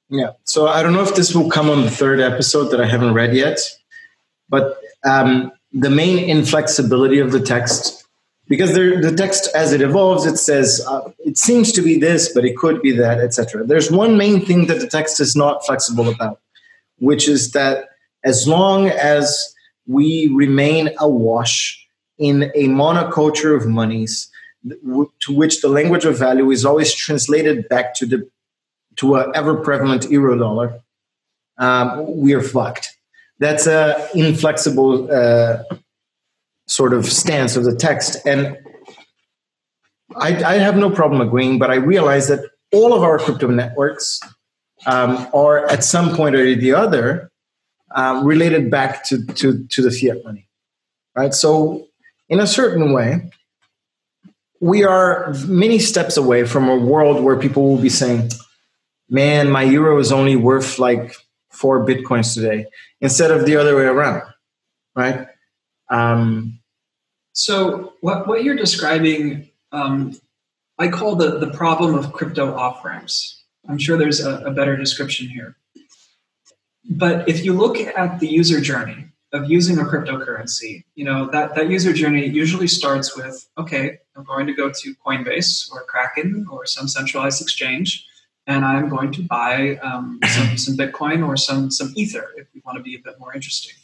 Yeah. 0.08 0.32
So 0.44 0.68
i 0.68 0.82
don't 0.82 0.92
know 0.92 1.02
if 1.02 1.14
this 1.14 1.34
will 1.34 1.50
come 1.50 1.68
on 1.68 1.82
the 1.82 1.90
third 1.90 2.20
episode 2.20 2.68
that 2.70 2.80
i 2.80 2.86
haven't 2.86 3.14
read 3.14 3.34
yet 3.34 3.58
but 4.48 4.78
um, 5.04 5.52
the 5.72 5.90
main 5.90 6.18
inflexibility 6.18 7.18
of 7.18 7.32
the 7.32 7.40
text 7.40 8.06
because 8.48 8.72
the 8.72 9.14
text 9.16 9.48
as 9.54 9.72
it 9.72 9.82
evolves 9.82 10.24
it 10.24 10.38
says 10.38 10.84
uh, 10.88 11.10
it 11.28 11.36
seems 11.36 11.72
to 11.72 11.82
be 11.82 11.98
this 11.98 12.32
but 12.34 12.44
it 12.44 12.56
could 12.56 12.80
be 12.82 12.92
that 12.92 13.18
etc 13.18 13.64
there's 13.64 13.90
one 13.90 14.16
main 14.16 14.44
thing 14.44 14.66
that 14.66 14.80
the 14.80 14.86
text 14.86 15.20
is 15.20 15.36
not 15.36 15.64
flexible 15.66 16.08
about 16.08 16.40
which 16.98 17.28
is 17.28 17.52
that 17.52 17.88
as 18.24 18.48
long 18.48 18.88
as 18.88 19.54
we 19.86 20.30
remain 20.34 20.90
awash 20.98 21.86
in 22.18 22.44
a 22.54 22.64
monoculture 22.68 23.56
of 23.56 23.66
monies 23.66 24.30
to 25.20 25.32
which 25.32 25.60
the 25.60 25.68
language 25.68 26.04
of 26.04 26.18
value 26.18 26.50
is 26.50 26.64
always 26.64 26.92
translated 26.92 27.68
back 27.68 27.94
to 27.94 28.06
the 28.06 28.28
to 28.96 29.14
an 29.14 29.30
ever 29.34 29.54
prevalent 29.54 30.10
euro 30.10 30.36
dollar 30.36 30.80
um, 31.58 32.16
we 32.16 32.34
are 32.34 32.42
fucked. 32.42 32.96
That's 33.38 33.66
a 33.66 34.08
inflexible 34.14 35.12
uh, 35.12 35.62
sort 36.66 36.92
of 36.92 37.06
stance 37.06 37.56
of 37.56 37.64
the 37.64 37.74
text. 37.74 38.16
And 38.26 38.56
I, 40.16 40.42
I, 40.42 40.54
have 40.54 40.76
no 40.76 40.90
problem 40.90 41.20
agreeing 41.20 41.58
but 41.58 41.70
i 41.70 41.74
realize 41.74 42.28
that 42.28 42.40
all 42.72 42.94
of 42.94 43.02
our 43.02 43.18
crypto 43.18 43.48
networks 43.48 44.20
um, 44.86 45.28
are 45.34 45.66
at 45.68 45.84
some 45.84 46.14
point 46.14 46.34
or 46.34 46.54
the 46.54 46.74
other 46.74 47.30
um, 47.94 48.24
related 48.24 48.70
back 48.70 49.04
to, 49.04 49.24
to, 49.26 49.66
to 49.66 49.82
the 49.82 49.90
fiat 49.90 50.22
money, 50.24 50.48
right? 51.16 51.32
So, 51.32 51.86
in 52.28 52.40
a 52.40 52.46
certain 52.46 52.92
way, 52.92 53.30
we 54.60 54.84
are 54.84 55.32
many 55.46 55.78
steps 55.78 56.16
away 56.16 56.44
from 56.44 56.68
a 56.68 56.76
world 56.76 57.22
where 57.22 57.38
people 57.38 57.68
will 57.68 57.80
be 57.80 57.88
saying, 57.88 58.30
man, 59.08 59.50
my 59.50 59.62
euro 59.62 59.98
is 59.98 60.12
only 60.12 60.36
worth 60.36 60.78
like 60.78 61.14
four 61.50 61.86
bitcoins 61.86 62.34
today, 62.34 62.66
instead 63.00 63.30
of 63.30 63.46
the 63.46 63.56
other 63.56 63.74
way 63.76 63.84
around, 63.84 64.22
right? 64.94 65.26
Um, 65.88 66.60
so, 67.32 67.94
what, 68.00 68.26
what 68.26 68.44
you're 68.44 68.56
describing, 68.56 69.47
um, 69.72 70.18
I 70.78 70.88
call 70.88 71.16
the, 71.16 71.38
the 71.38 71.50
problem 71.50 71.94
of 71.94 72.12
crypto 72.12 72.54
off 72.54 72.84
ramps. 72.84 73.42
I'm 73.68 73.78
sure 73.78 73.96
there's 73.96 74.24
a, 74.24 74.38
a 74.44 74.50
better 74.50 74.76
description 74.76 75.28
here. 75.28 75.56
But 76.90 77.28
if 77.28 77.44
you 77.44 77.52
look 77.52 77.76
at 77.78 78.20
the 78.20 78.28
user 78.28 78.60
journey 78.60 79.06
of 79.32 79.50
using 79.50 79.78
a 79.78 79.82
cryptocurrency, 79.82 80.84
you 80.94 81.04
know, 81.04 81.28
that, 81.30 81.54
that 81.54 81.68
user 81.68 81.92
journey 81.92 82.26
usually 82.26 82.68
starts 82.68 83.14
with, 83.14 83.46
okay, 83.58 83.98
I'm 84.16 84.24
going 84.24 84.46
to 84.46 84.54
go 84.54 84.70
to 84.70 84.94
Coinbase 85.04 85.70
or 85.70 85.84
Kraken 85.84 86.46
or 86.50 86.64
some 86.64 86.88
centralized 86.88 87.42
exchange, 87.42 88.06
and 88.46 88.64
I'm 88.64 88.88
going 88.88 89.12
to 89.12 89.22
buy 89.22 89.76
um, 89.82 90.18
some, 90.26 90.56
some 90.56 90.76
Bitcoin 90.76 91.26
or 91.26 91.36
some, 91.36 91.70
some 91.70 91.92
Ether 91.94 92.30
if 92.36 92.46
we 92.54 92.62
want 92.64 92.78
to 92.78 92.82
be 92.82 92.94
a 92.94 93.00
bit 93.00 93.18
more 93.18 93.34
interesting. 93.34 93.74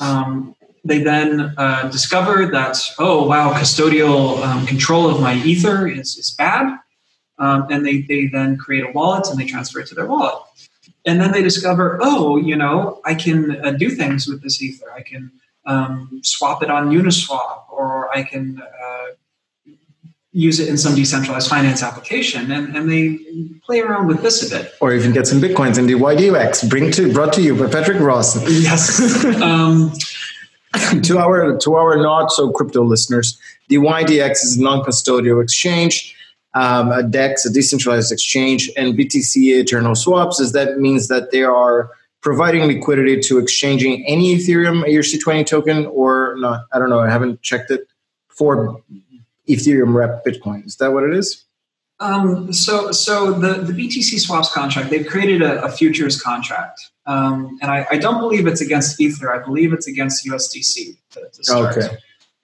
Um, 0.00 0.54
they 0.84 1.02
then 1.02 1.54
uh, 1.56 1.88
discover 1.90 2.46
that, 2.46 2.78
oh, 2.98 3.26
wow, 3.26 3.52
custodial 3.52 4.42
um, 4.44 4.66
control 4.66 5.08
of 5.10 5.20
my 5.20 5.34
Ether 5.34 5.86
is, 5.86 6.16
is 6.16 6.30
bad. 6.30 6.78
Um, 7.38 7.66
and 7.70 7.86
they, 7.86 8.02
they 8.02 8.26
then 8.26 8.56
create 8.56 8.84
a 8.84 8.90
wallet 8.92 9.28
and 9.28 9.38
they 9.38 9.46
transfer 9.46 9.80
it 9.80 9.86
to 9.88 9.94
their 9.94 10.06
wallet 10.06 10.42
and 11.08 11.20
then 11.20 11.32
they 11.32 11.42
discover, 11.42 11.98
oh, 12.02 12.36
you 12.36 12.54
know, 12.54 13.00
I 13.04 13.14
can 13.14 13.64
uh, 13.64 13.70
do 13.72 13.88
things 13.88 14.26
with 14.26 14.42
this 14.42 14.62
ether. 14.62 14.92
I 14.92 15.02
can 15.02 15.32
um, 15.64 16.20
swap 16.22 16.62
it 16.62 16.70
on 16.70 16.90
Uniswap, 16.90 17.70
or 17.70 18.14
I 18.14 18.22
can 18.22 18.60
uh, 18.60 19.04
use 20.32 20.60
it 20.60 20.68
in 20.68 20.76
some 20.76 20.94
decentralized 20.94 21.48
finance 21.48 21.82
application, 21.82 22.50
and, 22.50 22.76
and 22.76 22.90
they 22.90 23.18
play 23.64 23.80
around 23.80 24.06
with 24.08 24.22
this 24.22 24.46
a 24.46 24.54
bit. 24.54 24.74
Or 24.80 24.92
even 24.92 25.12
get 25.12 25.26
some 25.26 25.40
bitcoins 25.40 25.78
in 25.78 25.86
dYdX. 25.86 26.68
Bring 26.68 26.90
to 26.92 27.12
brought 27.12 27.32
to 27.34 27.42
you 27.42 27.54
by 27.54 27.70
Patrick 27.70 28.00
Ross. 28.00 28.36
Yes. 28.48 29.24
to 31.02 31.18
our 31.18 31.56
to 31.58 31.74
our 31.74 31.96
not 31.96 32.30
so 32.30 32.50
crypto 32.50 32.82
listeners, 32.82 33.38
dYdX 33.70 34.32
is 34.44 34.58
a 34.58 34.62
non-custodial 34.62 35.42
exchange 35.42 36.14
um, 36.54 36.90
a 36.90 37.02
DEX, 37.02 37.44
a 37.46 37.52
decentralized 37.52 38.10
exchange, 38.10 38.70
and 38.76 38.94
BTC 38.94 39.36
eternal 39.60 39.94
swaps, 39.94 40.40
is 40.40 40.52
that 40.52 40.78
means 40.78 41.08
that 41.08 41.30
they 41.30 41.44
are 41.44 41.90
providing 42.20 42.66
liquidity 42.66 43.20
to 43.20 43.38
exchanging 43.38 44.04
any 44.06 44.36
Ethereum 44.36 44.84
ERC20 44.84 45.46
token 45.46 45.86
or 45.86 46.34
not. 46.38 46.62
I 46.72 46.78
don't 46.78 46.90
know. 46.90 47.00
I 47.00 47.10
haven't 47.10 47.42
checked 47.42 47.70
it 47.70 47.86
for 48.28 48.82
Ethereum 49.48 49.94
rep 49.94 50.24
Bitcoin. 50.24 50.66
Is 50.66 50.76
that 50.76 50.92
what 50.92 51.04
it 51.04 51.14
is? 51.14 51.44
Um, 52.00 52.52
so, 52.52 52.92
so 52.92 53.32
the, 53.32 53.54
the 53.54 53.72
BTC 53.72 54.20
swaps 54.20 54.52
contract, 54.52 54.90
they've 54.90 55.06
created 55.06 55.42
a, 55.42 55.62
a 55.64 55.70
futures 55.70 56.20
contract. 56.20 56.90
Um, 57.06 57.58
and 57.60 57.70
I, 57.70 57.86
I, 57.90 57.98
don't 57.98 58.18
believe 58.20 58.46
it's 58.46 58.60
against 58.60 59.00
Ether. 59.00 59.32
I 59.32 59.44
believe 59.44 59.72
it's 59.72 59.88
against 59.88 60.24
USDC 60.26 60.96
to, 61.10 61.28
to 61.32 61.44
start. 61.44 61.76
Okay. 61.76 61.96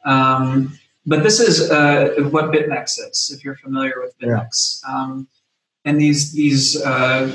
Um, 0.05 0.79
but 1.07 1.23
this 1.23 1.39
is 1.39 1.71
uh, 1.71 2.15
what 2.31 2.47
BitMEX 2.47 2.99
is, 2.99 3.31
if 3.33 3.45
you're 3.45 3.57
familiar 3.57 3.95
with 4.01 4.19
BitMEX. 4.19 4.81
Yeah. 4.83 4.95
Um, 4.95 5.29
and 5.85 6.01
these 6.01 6.33
these 6.33 6.81
uh, 6.83 7.29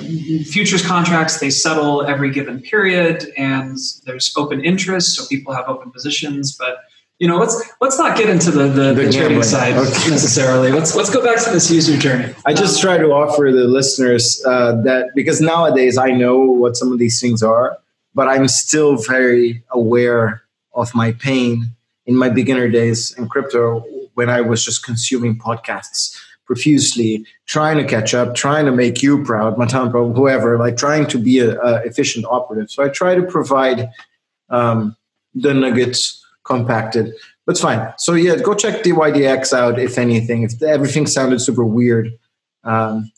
futures 0.45 0.83
contracts 0.83 1.39
they 1.39 1.51
settle 1.51 2.01
every 2.01 2.31
given 2.31 2.59
period, 2.61 3.31
and 3.37 3.77
there's 4.05 4.33
open 4.35 4.65
interest, 4.65 5.15
so 5.15 5.27
people 5.27 5.53
have 5.53 5.65
open 5.67 5.91
positions. 5.91 6.57
But 6.57 6.79
you 7.19 7.27
know, 7.27 7.37
let's 7.37 7.61
let's 7.81 7.99
not 7.99 8.17
get 8.17 8.29
into 8.29 8.49
the 8.49 8.67
the, 8.67 8.93
the, 8.93 9.03
the 9.03 9.11
trading 9.11 9.43
side 9.43 9.73
okay. 9.73 10.09
necessarily. 10.09 10.71
Let's 10.71 10.95
let's 10.95 11.13
go 11.13 11.23
back 11.23 11.43
to 11.43 11.51
this 11.51 11.69
user 11.69 11.97
journey. 11.97 12.33
I 12.45 12.53
just 12.53 12.81
try 12.81 12.97
to 12.97 13.11
offer 13.11 13.51
the 13.51 13.65
listeners 13.65 14.41
uh, 14.45 14.81
that 14.83 15.09
because 15.15 15.41
nowadays 15.41 15.97
I 15.97 16.11
know 16.11 16.39
what 16.39 16.77
some 16.77 16.93
of 16.93 16.97
these 16.97 17.19
things 17.19 17.43
are, 17.43 17.77
but 18.15 18.29
I'm 18.29 18.47
still 18.47 18.95
very 18.95 19.63
aware 19.71 20.43
of 20.73 20.95
my 20.95 21.11
pain 21.11 21.75
in 22.05 22.15
my 22.15 22.29
beginner 22.29 22.69
days 22.69 23.13
in 23.17 23.27
crypto 23.27 23.83
when 24.13 24.29
I 24.29 24.39
was 24.39 24.63
just 24.63 24.85
consuming 24.85 25.37
podcasts 25.37 26.17
profusely, 26.45 27.25
trying 27.45 27.77
to 27.77 27.83
catch 27.83 28.13
up, 28.13 28.33
trying 28.33 28.65
to 28.65 28.71
make 28.71 29.03
you 29.03 29.23
proud, 29.23 29.57
Matan 29.57 29.91
proud, 29.91 30.15
whoever, 30.15 30.57
like 30.57 30.77
trying 30.77 31.05
to 31.05 31.19
be 31.19 31.37
a, 31.39 31.59
a, 31.61 31.75
efficient 31.83 32.25
operative. 32.25 32.71
So 32.71 32.83
I 32.83 32.89
try 32.89 33.13
to 33.13 33.21
provide 33.21 33.89
um, 34.49 34.95
the 35.35 35.53
nuggets 35.53 36.25
compacted. 36.49 37.13
But 37.45 37.51
it's 37.53 37.61
fine. 37.61 37.93
So 37.97 38.13
yeah, 38.13 38.35
go 38.37 38.53
check 38.53 38.83
DYDX 38.83 39.53
out 39.53 39.79
if 39.79 39.97
anything. 39.97 40.43
If 40.43 40.61
everything 40.61 41.07
sounded 41.07 41.39
super 41.39 41.63
weird, 41.63 42.17
um, 42.63 43.11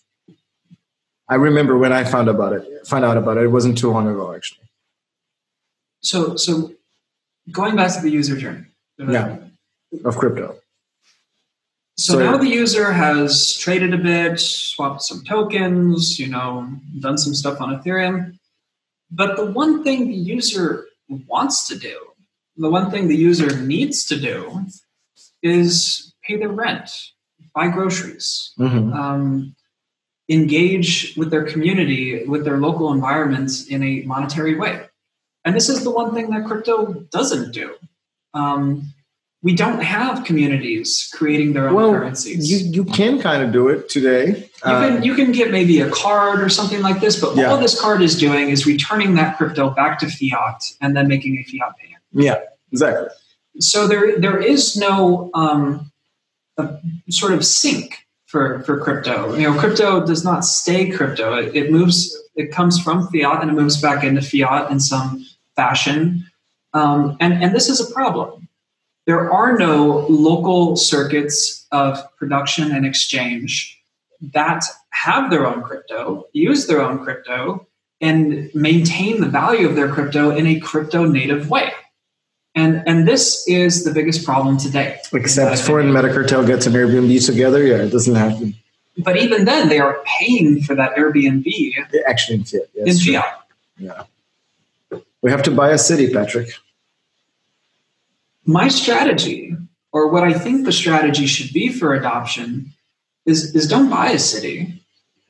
I 1.27 1.35
remember 1.35 1.77
when 1.77 1.93
I 1.93 2.03
found 2.03 2.27
about 2.27 2.53
it. 2.53 2.87
Find 2.87 3.05
out 3.05 3.17
about 3.17 3.37
it. 3.37 3.43
It 3.43 3.47
wasn't 3.47 3.77
too 3.77 3.89
long 3.89 4.07
ago, 4.07 4.33
actually. 4.33 4.69
So 6.01 6.35
so 6.35 6.73
going 7.51 7.75
back 7.75 7.93
to 7.95 8.01
the 8.01 8.11
user 8.11 8.35
journey. 8.37 8.65
Yeah, 8.97 9.37
of 10.05 10.17
crypto. 10.17 10.57
So, 11.97 12.13
so 12.13 12.19
now 12.19 12.37
the 12.37 12.47
user 12.47 12.91
has 12.91 13.57
traded 13.57 13.93
a 13.93 13.97
bit, 13.97 14.39
swapped 14.39 15.01
some 15.03 15.23
tokens, 15.23 16.19
you 16.19 16.27
know, 16.27 16.67
done 16.99 17.17
some 17.17 17.35
stuff 17.35 17.61
on 17.61 17.69
Ethereum. 17.77 18.37
But 19.11 19.35
the 19.35 19.45
one 19.45 19.83
thing 19.83 20.07
the 20.07 20.13
user 20.13 20.87
wants 21.27 21.67
to 21.67 21.77
do, 21.77 21.97
the 22.57 22.69
one 22.69 22.91
thing 22.91 23.07
the 23.07 23.15
user 23.15 23.61
needs 23.61 24.05
to 24.05 24.19
do 24.19 24.65
is 25.41 26.13
pay 26.23 26.37
their 26.37 26.49
rent, 26.49 26.91
buy 27.55 27.67
groceries, 27.67 28.53
mm-hmm. 28.59 28.93
um, 28.93 29.55
engage 30.29 31.15
with 31.17 31.31
their 31.31 31.45
community, 31.45 32.25
with 32.25 32.45
their 32.45 32.57
local 32.57 32.91
environment 32.91 33.51
in 33.69 33.83
a 33.83 34.01
monetary 34.03 34.55
way. 34.55 34.85
And 35.43 35.55
this 35.55 35.69
is 35.69 35.83
the 35.83 35.91
one 35.91 36.13
thing 36.13 36.29
that 36.29 36.45
crypto 36.45 37.05
doesn't 37.11 37.51
do. 37.51 37.75
Um, 38.33 38.93
we 39.43 39.55
don't 39.55 39.81
have 39.81 40.23
communities 40.23 41.09
creating 41.13 41.53
their 41.53 41.69
own 41.69 41.75
well, 41.75 41.91
currencies. 41.91 42.49
You 42.49 42.57
you 42.71 42.85
can 42.85 43.19
kind 43.19 43.41
of 43.41 43.51
do 43.51 43.69
it 43.69 43.89
today. 43.89 44.27
You 44.27 44.49
can 44.61 44.97
uh, 44.97 45.01
you 45.01 45.15
can 45.15 45.31
get 45.31 45.51
maybe 45.51 45.81
a 45.81 45.89
card 45.89 46.41
or 46.41 46.49
something 46.49 46.81
like 46.81 46.99
this, 47.01 47.19
but 47.19 47.35
yeah. 47.35 47.49
all 47.49 47.57
this 47.57 47.79
card 47.79 48.03
is 48.03 48.15
doing 48.15 48.49
is 48.49 48.67
returning 48.67 49.15
that 49.15 49.37
crypto 49.37 49.71
back 49.71 49.97
to 49.99 50.07
fiat 50.07 50.63
and 50.79 50.95
then 50.95 51.07
making 51.07 51.37
a 51.37 51.43
fiat 51.43 51.75
payment. 51.77 52.00
Yeah, 52.13 52.39
exactly. 52.71 53.09
So 53.59 53.87
there 53.87 54.19
there 54.19 54.39
is 54.39 54.77
no 54.77 55.29
um, 55.33 55.91
sort 57.09 57.33
of 57.33 57.45
sink 57.45 58.07
for 58.25 58.61
for 58.63 58.79
crypto. 58.79 59.35
You 59.35 59.51
know, 59.51 59.59
crypto 59.59 60.05
does 60.05 60.23
not 60.23 60.45
stay 60.45 60.89
crypto. 60.89 61.35
It, 61.35 61.55
it 61.55 61.71
moves. 61.71 62.17
It 62.35 62.51
comes 62.51 62.79
from 62.79 63.07
fiat 63.09 63.41
and 63.41 63.51
it 63.51 63.53
moves 63.53 63.81
back 63.81 64.03
into 64.03 64.21
fiat 64.21 64.71
in 64.71 64.79
some 64.79 65.25
fashion. 65.55 66.25
Um, 66.73 67.17
and 67.19 67.33
and 67.33 67.53
this 67.53 67.69
is 67.69 67.81
a 67.81 67.93
problem 67.93 68.41
there 69.05 69.31
are 69.31 69.57
no 69.57 70.05
local 70.09 70.75
circuits 70.75 71.65
of 71.71 71.99
production 72.17 72.71
and 72.71 72.85
exchange 72.85 73.79
that 74.33 74.63
have 74.91 75.31
their 75.31 75.47
own 75.47 75.63
crypto, 75.63 76.25
use 76.33 76.67
their 76.67 76.81
own 76.81 77.03
crypto, 77.03 77.67
and 77.99 78.49
maintain 78.53 79.19
the 79.19 79.27
value 79.27 79.67
of 79.67 79.75
their 79.75 79.91
crypto 79.91 80.31
in 80.31 80.45
a 80.45 80.59
crypto 80.59 81.05
native 81.05 81.49
way. 81.49 81.71
And, 82.53 82.83
and 82.85 83.07
this 83.07 83.47
is 83.47 83.85
the 83.85 83.91
biggest 83.91 84.25
problem 84.25 84.57
today. 84.57 84.99
Except 85.13 85.53
uh, 85.53 85.55
for 85.55 85.75
when 85.75 85.87
Metacartel 85.87 86.45
gets 86.45 86.65
an 86.65 86.73
Airbnb 86.73 87.25
together, 87.25 87.65
yeah, 87.65 87.77
it 87.77 87.89
doesn't 87.89 88.15
happen. 88.15 88.55
But 88.97 89.17
even 89.17 89.45
then, 89.45 89.69
they 89.69 89.79
are 89.79 90.03
paying 90.19 90.61
for 90.61 90.75
that 90.75 90.95
Airbnb. 90.95 91.45
Actually, 92.05 92.39
in 92.39 92.43
fiat. 92.43 92.67
in 92.75 92.97
fiat. 92.97 93.41
Yeah. 93.77 94.03
We 95.21 95.31
have 95.31 95.43
to 95.43 95.51
buy 95.51 95.69
a 95.69 95.77
city, 95.77 96.11
Patrick 96.11 96.49
my 98.45 98.67
strategy, 98.67 99.55
or 99.91 100.09
what 100.09 100.23
I 100.23 100.33
think 100.33 100.65
the 100.65 100.71
strategy 100.71 101.27
should 101.27 101.53
be 101.53 101.69
for 101.69 101.93
adoption, 101.93 102.73
is, 103.25 103.55
is 103.55 103.67
don't 103.67 103.89
buy 103.89 104.09
a 104.09 104.19
city. 104.19 104.81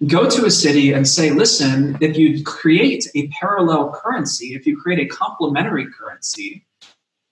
Go 0.07 0.29
to 0.29 0.45
a 0.45 0.51
city 0.51 0.93
and 0.93 1.07
say, 1.07 1.29
listen, 1.29 1.97
if 2.01 2.17
you 2.17 2.43
create 2.43 3.07
a 3.13 3.27
parallel 3.27 3.91
currency, 3.91 4.55
if 4.55 4.65
you 4.65 4.79
create 4.79 4.99
a 4.99 5.05
complementary 5.05 5.85
currency, 5.91 6.65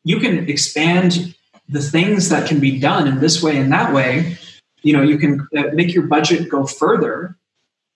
you 0.04 0.20
can 0.20 0.50
expand 0.50 1.36
the 1.68 1.82
things 1.82 2.30
that 2.30 2.48
can 2.48 2.60
be 2.60 2.80
done 2.80 3.08
in 3.08 3.20
this 3.20 3.44
way 3.44 3.58
and 3.58 3.72
that 3.72 3.94
way. 3.94 4.38
You 4.82 4.94
know, 4.94 5.02
you 5.02 5.18
can 5.18 5.48
uh, 5.56 5.64
make 5.74 5.94
your 5.94 6.08
budget 6.08 6.50
go 6.50 6.66
further 6.66 7.36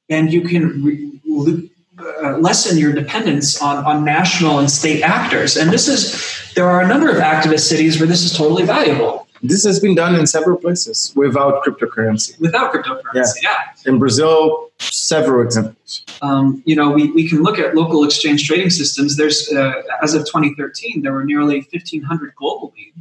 and 0.09 0.31
you 0.31 0.41
can 0.41 0.83
re- 0.83 1.69
uh, 1.99 2.37
lessen 2.37 2.77
your 2.77 2.91
dependence 2.91 3.61
on, 3.61 3.83
on 3.85 4.03
national 4.03 4.59
and 4.59 4.69
state 4.69 5.01
actors. 5.01 5.55
And 5.57 5.71
this 5.71 5.87
is, 5.87 6.51
there 6.55 6.67
are 6.69 6.81
a 6.81 6.87
number 6.87 7.09
of 7.09 7.17
activist 7.17 7.61
cities 7.61 7.99
where 7.99 8.07
this 8.07 8.23
is 8.23 8.35
totally 8.35 8.65
valuable. 8.65 9.27
This 9.43 9.65
has 9.65 9.77
been 9.79 9.93
done 9.93 10.15
in 10.15 10.25
several 10.25 10.57
places 10.57 11.11
without 11.17 11.63
cryptocurrency. 11.65 12.39
Without 12.39 12.73
cryptocurrency, 12.73 13.43
yeah. 13.43 13.55
yeah. 13.85 13.91
In 13.91 13.99
Brazil, 13.99 14.71
several 14.79 15.45
examples. 15.45 16.05
Um, 16.21 16.63
you 16.65 16.77
know, 16.77 16.91
we, 16.91 17.11
we 17.11 17.27
can 17.27 17.43
look 17.43 17.59
at 17.59 17.75
local 17.75 18.05
exchange 18.05 18.47
trading 18.47 18.69
systems. 18.69 19.17
There's, 19.17 19.51
uh, 19.51 19.81
as 20.01 20.13
of 20.13 20.21
2013, 20.25 21.01
there 21.01 21.11
were 21.11 21.25
nearly 21.25 21.57
1,500 21.57 22.33
globally 22.41 22.93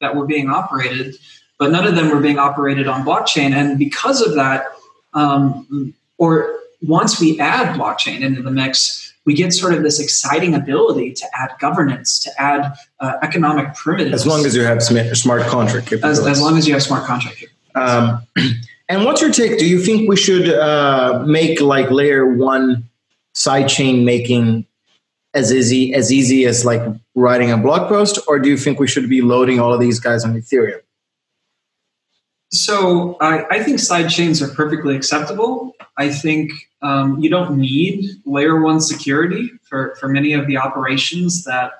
that 0.00 0.14
were 0.14 0.24
being 0.24 0.48
operated, 0.48 1.16
but 1.58 1.72
none 1.72 1.84
of 1.84 1.96
them 1.96 2.10
were 2.10 2.20
being 2.20 2.38
operated 2.38 2.86
on 2.86 3.04
blockchain. 3.04 3.52
And 3.52 3.76
because 3.76 4.20
of 4.20 4.36
that, 4.36 4.66
um, 5.14 5.94
or 6.16 6.60
once 6.80 7.20
we 7.20 7.40
add 7.40 7.76
blockchain 7.76 8.20
into 8.20 8.40
the 8.40 8.52
mix, 8.52 9.07
we 9.28 9.34
get 9.34 9.52
sort 9.52 9.74
of 9.74 9.82
this 9.82 10.00
exciting 10.00 10.54
ability 10.54 11.12
to 11.12 11.26
add 11.34 11.50
governance, 11.60 12.18
to 12.18 12.30
add 12.40 12.72
uh, 12.98 13.12
economic 13.22 13.74
primitives. 13.74 14.22
As 14.22 14.26
long 14.26 14.46
as 14.46 14.56
you 14.56 14.62
have 14.62 14.82
smart 14.82 15.42
contract 15.42 15.92
as, 15.92 16.26
as, 16.26 16.40
long 16.40 16.56
as 16.56 16.66
you 16.66 16.72
have 16.72 16.82
smart 16.82 17.04
contract 17.04 17.44
um, 17.74 18.22
and 18.88 19.04
what's 19.04 19.20
your 19.20 19.30
take? 19.30 19.58
Do 19.58 19.68
you 19.68 19.80
think 19.80 20.08
we 20.08 20.16
should 20.16 20.48
uh, 20.48 21.24
make 21.26 21.60
like 21.60 21.90
layer 21.90 22.24
one 22.24 22.88
sidechain 23.34 24.02
making 24.02 24.64
as 25.34 25.52
easy 25.52 25.92
as 25.92 26.10
easy 26.10 26.46
as 26.46 26.64
like 26.64 26.80
writing 27.14 27.50
a 27.50 27.58
blog 27.58 27.86
post, 27.86 28.18
or 28.26 28.38
do 28.38 28.48
you 28.48 28.56
think 28.56 28.80
we 28.80 28.88
should 28.88 29.10
be 29.10 29.20
loading 29.20 29.60
all 29.60 29.74
of 29.74 29.80
these 29.80 30.00
guys 30.00 30.24
on 30.24 30.40
Ethereum? 30.40 30.80
So 32.50 33.18
I, 33.20 33.44
I 33.50 33.62
think 33.62 33.78
side 33.78 34.08
chains 34.08 34.40
are 34.40 34.48
perfectly 34.48 34.96
acceptable. 34.96 35.76
I 35.98 36.08
think 36.08 36.50
um, 36.82 37.18
you 37.20 37.28
don't 37.28 37.58
need 37.58 38.04
layer 38.24 38.60
one 38.60 38.80
security 38.80 39.50
for, 39.62 39.96
for 39.96 40.08
many 40.08 40.32
of 40.32 40.46
the 40.46 40.56
operations 40.56 41.44
that 41.44 41.72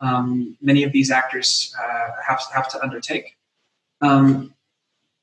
um, 0.00 0.56
many 0.60 0.84
of 0.84 0.92
these 0.92 1.10
actors 1.10 1.74
uh, 1.82 2.10
have, 2.26 2.40
have 2.52 2.68
to 2.68 2.82
undertake. 2.82 3.36
Um, 4.00 4.54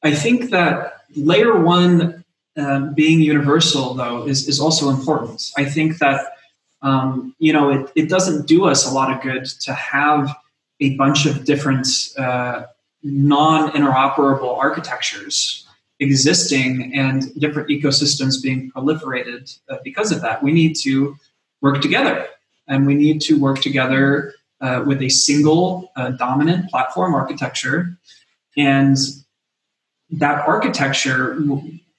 I 0.03 0.13
think 0.13 0.49
that 0.49 1.01
layer 1.15 1.59
one 1.61 2.23
uh, 2.57 2.79
being 2.87 3.21
universal, 3.21 3.93
though, 3.93 4.27
is, 4.27 4.47
is 4.47 4.59
also 4.59 4.89
important. 4.89 5.51
I 5.57 5.65
think 5.65 5.99
that 5.99 6.33
um, 6.81 7.35
you 7.37 7.53
know 7.53 7.69
it, 7.69 7.91
it 7.95 8.09
doesn't 8.09 8.47
do 8.47 8.65
us 8.65 8.89
a 8.89 8.93
lot 8.93 9.15
of 9.15 9.21
good 9.21 9.45
to 9.45 9.73
have 9.73 10.35
a 10.79 10.95
bunch 10.95 11.27
of 11.27 11.45
different 11.45 11.87
uh, 12.17 12.63
non-interoperable 13.03 14.57
architectures 14.57 15.67
existing 16.01 16.91
and 16.95 17.33
different 17.35 17.69
ecosystems 17.69 18.41
being 18.41 18.71
proliferated 18.71 19.57
uh, 19.69 19.77
because 19.83 20.11
of 20.11 20.21
that. 20.21 20.43
We 20.43 20.51
need 20.51 20.75
to 20.77 21.15
work 21.61 21.81
together, 21.81 22.27
and 22.67 22.85
we 22.85 22.95
need 22.95 23.21
to 23.21 23.39
work 23.39 23.61
together 23.61 24.33
uh, 24.59 24.83
with 24.85 25.01
a 25.01 25.09
single 25.09 25.91
uh, 25.95 26.11
dominant 26.11 26.69
platform 26.69 27.13
architecture, 27.13 27.97
and 28.57 28.97
that 30.09 30.45
architecture. 30.47 31.39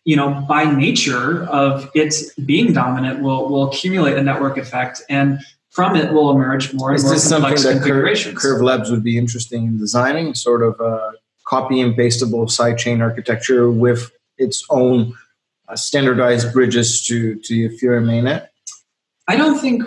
You 0.05 0.17
know, 0.17 0.45
by 0.49 0.65
nature 0.65 1.45
of 1.45 1.89
it 1.95 2.13
being 2.45 2.73
dominant, 2.73 3.23
will 3.23 3.49
will 3.49 3.71
accumulate 3.71 4.17
a 4.17 4.23
network 4.23 4.59
effect, 4.59 5.01
and 5.09 5.39
from 5.71 5.95
it 5.95 6.13
will 6.13 6.33
emerge 6.33 6.75
more 6.75 6.91
and 6.93 7.03
more 7.05 7.15
complex 7.15 7.65
configurations. 7.65 8.35
Curve, 8.35 8.55
Curve 8.55 8.63
Labs 8.63 8.91
would 8.91 9.05
be 9.05 9.17
interesting 9.17 9.67
in 9.67 9.79
designing, 9.79 10.35
sort 10.35 10.63
of 10.65 10.81
a 10.81 11.13
copy 11.47 11.80
and 11.80 11.97
pastable 11.97 12.47
sidechain 12.47 13.01
architecture 13.01 13.70
with 13.70 14.11
its 14.38 14.64
own 14.70 15.14
uh, 15.68 15.76
standardized 15.76 16.53
bridges 16.53 17.03
to 17.07 17.36
to 17.36 17.68
Ethereum 17.68 18.05
mainnet. 18.05 18.49
I 19.28 19.36
don't 19.36 19.59
think 19.59 19.82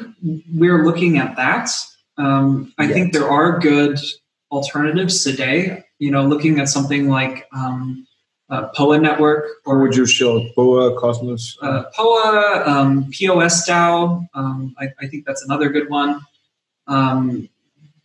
we're 0.53 0.85
looking 0.85 1.17
at 1.17 1.35
that. 1.35 1.69
Um, 2.17 2.73
I 2.77 2.85
Yet. 2.85 2.93
think 2.93 3.13
there 3.13 3.29
are 3.29 3.59
good 3.59 3.99
alternatives 4.51 5.23
today. 5.23 5.83
You 5.99 6.11
know, 6.11 6.25
looking 6.25 6.59
at 6.59 6.69
something 6.69 7.09
like 7.09 7.47
um, 7.55 8.07
uh, 8.49 8.67
POA 8.69 8.99
network. 8.99 9.45
Or 9.65 9.79
would 9.81 9.95
you 9.95 10.05
show 10.05 10.47
POA, 10.55 10.99
Cosmos? 10.99 11.57
Uh, 11.61 11.83
POA, 11.95 12.63
um, 12.65 13.09
POS 13.11 13.67
DAO. 13.67 14.27
Um, 14.33 14.75
I, 14.79 14.89
I, 14.99 15.07
think 15.07 15.25
that's 15.25 15.43
another 15.43 15.69
good 15.69 15.89
one. 15.89 16.21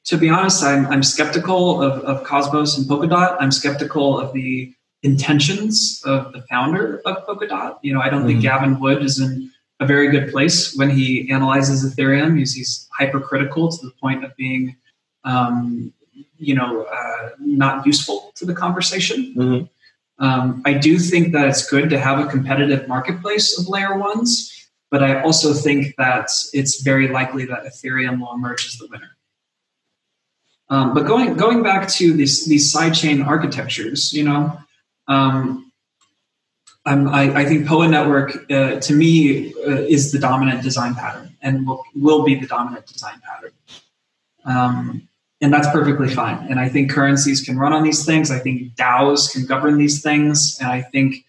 To 0.06 0.16
be 0.16 0.28
honest, 0.28 0.62
I'm, 0.62 0.86
I'm 0.86 1.02
skeptical 1.02 1.82
of, 1.82 2.02
of 2.04 2.24
Cosmos 2.24 2.76
and 2.76 2.86
Polkadot. 2.86 3.36
I'm 3.38 3.52
skeptical 3.52 4.18
of 4.18 4.32
the 4.32 4.72
intentions 5.02 6.02
of 6.04 6.32
the 6.32 6.42
founder 6.42 7.00
of 7.04 7.26
Polkadot. 7.26 7.78
You 7.82 7.94
know, 7.94 8.00
I 8.00 8.08
don't 8.08 8.20
mm-hmm. 8.20 8.28
think 8.28 8.42
Gavin 8.42 8.80
Wood 8.80 9.02
is 9.02 9.20
in 9.20 9.50
a 9.78 9.86
very 9.86 10.10
good 10.10 10.30
place 10.30 10.74
when 10.76 10.90
he 10.90 11.30
analyzes 11.30 11.84
Ethereum. 11.84 12.38
He's, 12.38 12.54
he's 12.54 12.88
hypercritical 12.98 13.70
to 13.70 13.86
the 13.86 13.92
point 14.00 14.24
of 14.24 14.34
being, 14.36 14.76
um, 15.24 15.92
you 16.36 16.54
know, 16.54 16.82
uh, 16.84 17.30
not 17.38 17.86
useful 17.86 18.32
to 18.36 18.44
the 18.44 18.54
conversation. 18.54 19.34
Mm-hmm. 19.36 20.24
Um, 20.24 20.60
I 20.66 20.74
do 20.74 20.98
think 20.98 21.32
that 21.32 21.48
it's 21.48 21.68
good 21.68 21.88
to 21.90 21.98
have 21.98 22.18
a 22.18 22.26
competitive 22.26 22.86
marketplace 22.88 23.58
of 23.58 23.68
layer 23.68 23.96
ones, 23.96 24.68
but 24.90 25.02
I 25.02 25.22
also 25.22 25.54
think 25.54 25.94
that 25.96 26.30
it's 26.52 26.82
very 26.82 27.08
likely 27.08 27.46
that 27.46 27.64
Ethereum 27.64 28.20
will 28.20 28.34
emerge 28.34 28.66
as 28.66 28.74
the 28.74 28.86
winner. 28.90 29.16
Um, 30.70 30.94
but 30.94 31.04
going 31.04 31.34
going 31.34 31.62
back 31.62 31.88
to 31.88 32.12
these 32.12 32.46
these 32.46 32.72
sidechain 32.72 33.26
architectures, 33.26 34.12
you 34.12 34.22
know, 34.22 34.56
um, 35.08 35.70
I, 36.86 37.42
I, 37.42 37.44
think 37.44 37.66
POA 37.66 37.88
network 37.88 38.50
uh, 38.50 38.80
to 38.80 38.92
me 38.94 39.52
uh, 39.54 39.82
is 39.82 40.12
the 40.12 40.18
dominant 40.18 40.62
design 40.62 40.94
pattern 40.94 41.36
and 41.42 41.66
will, 41.66 41.84
will 41.94 42.24
be 42.24 42.36
the 42.36 42.46
dominant 42.46 42.86
design 42.86 43.20
pattern. 43.28 43.52
Um, 44.44 45.08
and 45.42 45.52
that's 45.52 45.68
perfectly 45.70 46.08
fine. 46.08 46.46
And 46.48 46.58
I 46.58 46.68
think 46.68 46.90
currencies 46.90 47.42
can 47.42 47.58
run 47.58 47.72
on 47.72 47.82
these 47.82 48.04
things. 48.04 48.30
I 48.30 48.38
think 48.38 48.74
DAOs 48.74 49.32
can 49.32 49.46
govern 49.46 49.78
these 49.78 50.02
things. 50.02 50.58
And 50.60 50.70
I 50.70 50.82
think, 50.82 51.24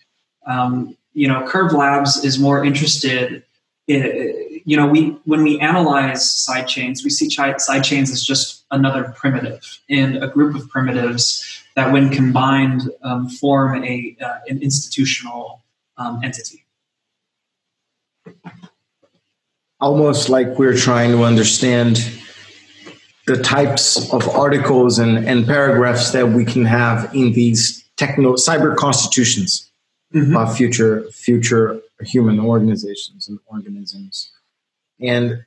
um, 0.45 0.97
you 1.13 1.27
know, 1.27 1.45
Curve 1.47 1.73
Labs 1.73 2.23
is 2.23 2.39
more 2.39 2.63
interested 2.63 3.43
in, 3.87 4.50
you 4.71 4.77
know, 4.77 4.87
we, 4.87 5.09
when 5.25 5.43
we 5.43 5.59
analyze 5.59 6.31
side 6.31 6.65
chains, 6.65 7.03
we 7.03 7.09
see 7.09 7.29
side 7.29 7.83
chains 7.83 8.09
as 8.09 8.23
just 8.23 8.63
another 8.71 9.13
primitive 9.17 9.79
and 9.89 10.23
a 10.23 10.29
group 10.29 10.55
of 10.55 10.69
primitives 10.69 11.61
that 11.75 11.91
when 11.91 12.09
combined 12.09 12.89
um, 13.03 13.27
form 13.27 13.83
a, 13.83 14.15
uh, 14.23 14.39
an 14.47 14.61
institutional 14.61 15.61
um, 15.97 16.21
entity. 16.23 16.63
Almost 19.81 20.29
like 20.29 20.57
we're 20.57 20.77
trying 20.77 21.11
to 21.11 21.25
understand 21.25 22.09
the 23.27 23.43
types 23.43 24.09
of 24.13 24.29
articles 24.29 24.99
and, 24.99 25.27
and 25.27 25.45
paragraphs 25.45 26.11
that 26.11 26.29
we 26.29 26.45
can 26.45 26.63
have 26.63 27.13
in 27.13 27.33
these 27.33 27.83
techno 27.97 28.35
cyber 28.35 28.73
constitutions 28.77 29.69
mm-hmm. 30.13 30.37
of 30.37 30.55
future 30.55 31.03
future 31.11 31.81
human 32.03 32.39
organizations 32.39 33.27
and 33.27 33.37
organisms 33.47 34.31
and 35.01 35.43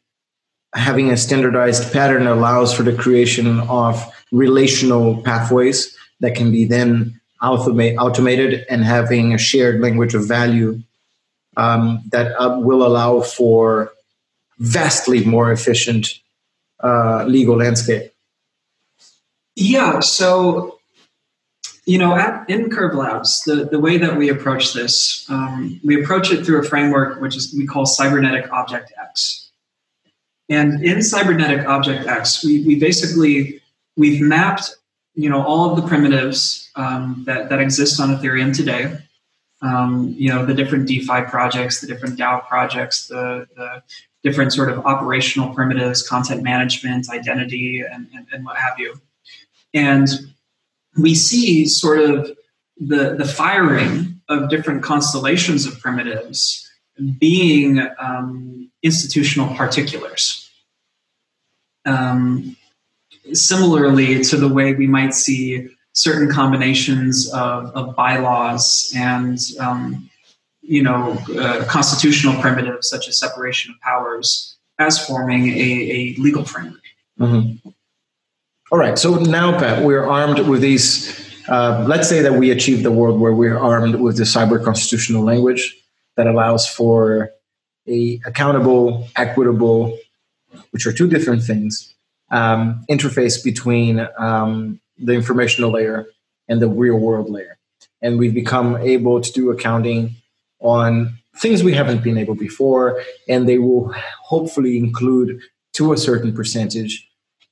having 0.75 1.11
a 1.11 1.17
standardized 1.17 1.93
pattern 1.93 2.27
allows 2.27 2.75
for 2.75 2.83
the 2.83 2.95
creation 2.95 3.61
of 3.61 4.05
relational 4.33 5.23
pathways 5.23 5.97
that 6.21 6.35
can 6.35 6.51
be 6.51 6.65
then 6.65 7.21
automate, 7.43 7.97
automated 7.99 8.65
and 8.69 8.85
having 8.85 9.35
a 9.35 9.39
shared 9.39 9.81
language 9.81 10.15
of 10.15 10.27
value 10.27 10.81
um, 11.57 12.03
that 12.11 12.35
uh, 12.41 12.59
will 12.59 12.85
allow 12.85 13.21
for 13.21 13.93
vastly 14.59 15.25
more 15.25 15.53
efficient 15.53 16.19
uh, 16.83 17.25
legal 17.25 17.57
landscape? 17.57 18.13
Yeah, 19.55 20.01
so 20.01 20.79
you 21.87 21.99
know, 21.99 22.17
at, 22.17 22.49
in 22.49 22.71
Curve 22.71 22.95
Labs, 22.95 23.43
the, 23.45 23.67
the 23.67 23.79
way 23.79 23.99
that 23.99 24.17
we 24.17 24.31
approach 24.31 24.73
this, 24.73 25.29
um, 25.29 25.79
we 25.85 26.03
approach 26.03 26.33
it 26.33 26.45
through 26.45 26.61
a 26.61 26.63
framework 26.63 27.21
which 27.21 27.37
is 27.37 27.55
we 27.57 27.67
call 27.67 27.85
cybernetic 27.85 28.51
object 28.51 28.93
X. 29.01 29.44
And 30.49 30.85
in 30.85 31.03
cybernetic 31.03 31.67
object 31.67 32.07
X, 32.07 32.45
we, 32.45 32.65
we 32.65 32.79
basically 32.79 33.61
we've 33.97 34.21
mapped 34.21 34.77
you 35.15 35.31
know 35.31 35.43
all 35.43 35.71
of 35.71 35.81
the 35.81 35.87
primitives 35.87 36.71
um, 36.77 37.23
that, 37.27 37.49
that 37.49 37.61
exist 37.61 38.01
on 38.01 38.17
Ethereum 38.17 38.55
today. 38.55 38.99
Um, 39.63 40.15
you 40.19 40.29
know 40.29 40.45
the 40.45 40.55
different 40.55 40.87
DeFi 40.87 41.23
projects, 41.23 41.81
the 41.81 41.87
different 41.87 42.19
DAO 42.19 42.47
projects, 42.47 43.09
the, 43.09 43.47
the 43.57 43.83
different 44.23 44.53
sort 44.53 44.71
of 44.71 44.85
operational 44.87 45.55
primitives, 45.55 46.07
content 46.07 46.43
management, 46.43 47.09
identity, 47.11 47.81
and, 47.81 48.09
and, 48.15 48.27
and 48.33 48.45
what 48.45 48.57
have 48.57 48.79
you. 48.79 49.01
And 49.75 50.09
we 50.97 51.15
see 51.15 51.67
sort 51.67 51.99
of 51.99 52.31
the, 52.79 53.15
the 53.17 53.25
firing 53.25 54.21
of 54.29 54.49
different 54.49 54.83
constellations 54.83 55.67
of 55.67 55.79
primitives 55.79 56.69
being 57.19 57.87
um, 57.99 58.64
institutional 58.85 59.53
particulars. 59.57 60.49
Um, 61.85 62.57
similarly 63.33 64.23
to 64.23 64.37
the 64.37 64.49
way 64.49 64.75
we 64.75 64.87
might 64.87 65.15
see 65.15 65.69
certain 65.93 66.31
combinations 66.31 67.33
of, 67.33 67.71
of 67.75 67.97
bylaws 67.97 68.93
and 68.97 69.39
um, 69.59 70.09
you 70.67 70.83
know, 70.83 71.13
uh, 71.39 71.65
constitutional 71.67 72.41
primitives 72.41 72.89
such 72.89 73.09
as 73.09 73.19
separation 73.19 73.73
of 73.73 73.81
powers 73.81 74.57
as 74.79 75.05
forming 75.07 75.49
a, 75.51 75.61
a 75.61 76.15
legal 76.19 76.45
framework. 76.45 76.81
Mm-hmm. 77.21 77.69
All 78.73 78.79
right. 78.79 78.99
So 78.99 79.17
now, 79.17 79.59
Pat, 79.59 79.85
we're 79.85 80.05
armed 80.05 80.41
with 80.49 80.63
these. 80.63 81.21
Uh, 81.49 81.85
let's 81.87 82.09
say 82.09 82.23
that 82.23 82.33
we 82.33 82.51
achieve 82.51 82.83
the 82.83 82.91
world 82.91 83.21
where 83.21 83.35
we're 83.35 83.59
armed 83.59 83.97
with 83.97 84.17
the 84.17 84.25
cyber 84.25 84.63
constitutional 84.65 85.23
language 85.23 85.77
that 86.17 86.27
allows 86.27 86.67
for 86.67 87.31
a 87.89 88.21
accountable, 88.25 89.09
equitable, 89.17 89.99
which 90.71 90.87
are 90.87 90.93
two 90.93 91.09
different 91.09 91.43
things, 91.43 91.95
um, 92.31 92.85
interface 92.91 93.43
between 93.43 94.07
um, 94.19 94.81
the 94.99 95.13
informational 95.13 95.71
layer 95.71 96.07
and 96.49 96.61
the 96.61 96.69
real 96.69 96.97
world 96.97 97.31
layer. 97.31 97.59
And 98.03 98.19
we've 98.19 98.35
become 98.35 98.77
able 98.77 99.21
to 99.21 99.33
do 99.33 99.51
accounting 99.51 100.17
on 100.61 101.19
things 101.37 101.63
we 101.63 101.75
haven't 101.75 102.03
been 102.03 102.19
able 102.19 102.35
before, 102.35 103.03
and 103.29 103.49
they 103.49 103.59
will 103.59 103.95
hopefully 104.23 104.79
include, 104.79 105.41
to 105.73 105.93
a 105.93 105.97
certain 105.97 106.35
percentage, 106.35 107.09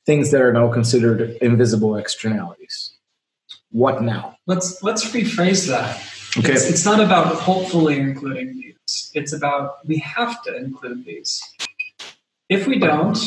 things 0.06 0.30
that 0.30 0.40
are 0.40 0.52
now 0.52 0.72
considered 0.72 1.36
invisible 1.40 1.96
externalities. 1.96 2.94
What 3.70 4.02
now? 4.02 4.36
Let's 4.46 4.82
let's 4.82 5.04
rephrase 5.12 5.68
that. 5.68 5.96
Okay. 6.38 6.52
It's, 6.52 6.68
it's 6.68 6.84
not 6.84 7.00
about 7.00 7.34
hopefully 7.36 7.98
including 7.98 8.74
It's 9.14 9.32
about 9.32 9.86
we 9.86 9.98
have 9.98 10.42
to 10.44 10.56
include 10.56 11.04
these. 11.04 11.40
If 12.48 12.66
we 12.66 12.78
don't, 12.78 13.18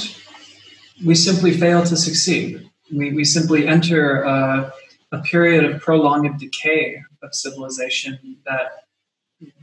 we 1.04 1.16
simply 1.16 1.52
fail 1.52 1.84
to 1.84 1.96
succeed. 1.96 2.70
We, 2.94 3.14
we 3.14 3.24
simply 3.24 3.68
enter 3.68 4.24
a, 4.24 4.74
a 5.12 5.20
period 5.22 5.66
of 5.66 5.82
prolonged 5.82 6.40
decay 6.40 7.02
of 7.24 7.34
civilization 7.34 8.38
that 8.46 8.86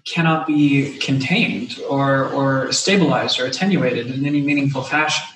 cannot 0.05 0.47
be 0.47 0.99
contained 0.99 1.79
or, 1.89 2.29
or 2.31 2.73
stabilized 2.73 3.39
or 3.39 3.47
attenuated 3.47 4.09
in 4.09 4.27
any 4.27 4.41
meaningful 4.41 4.83
fashion. 4.83 5.27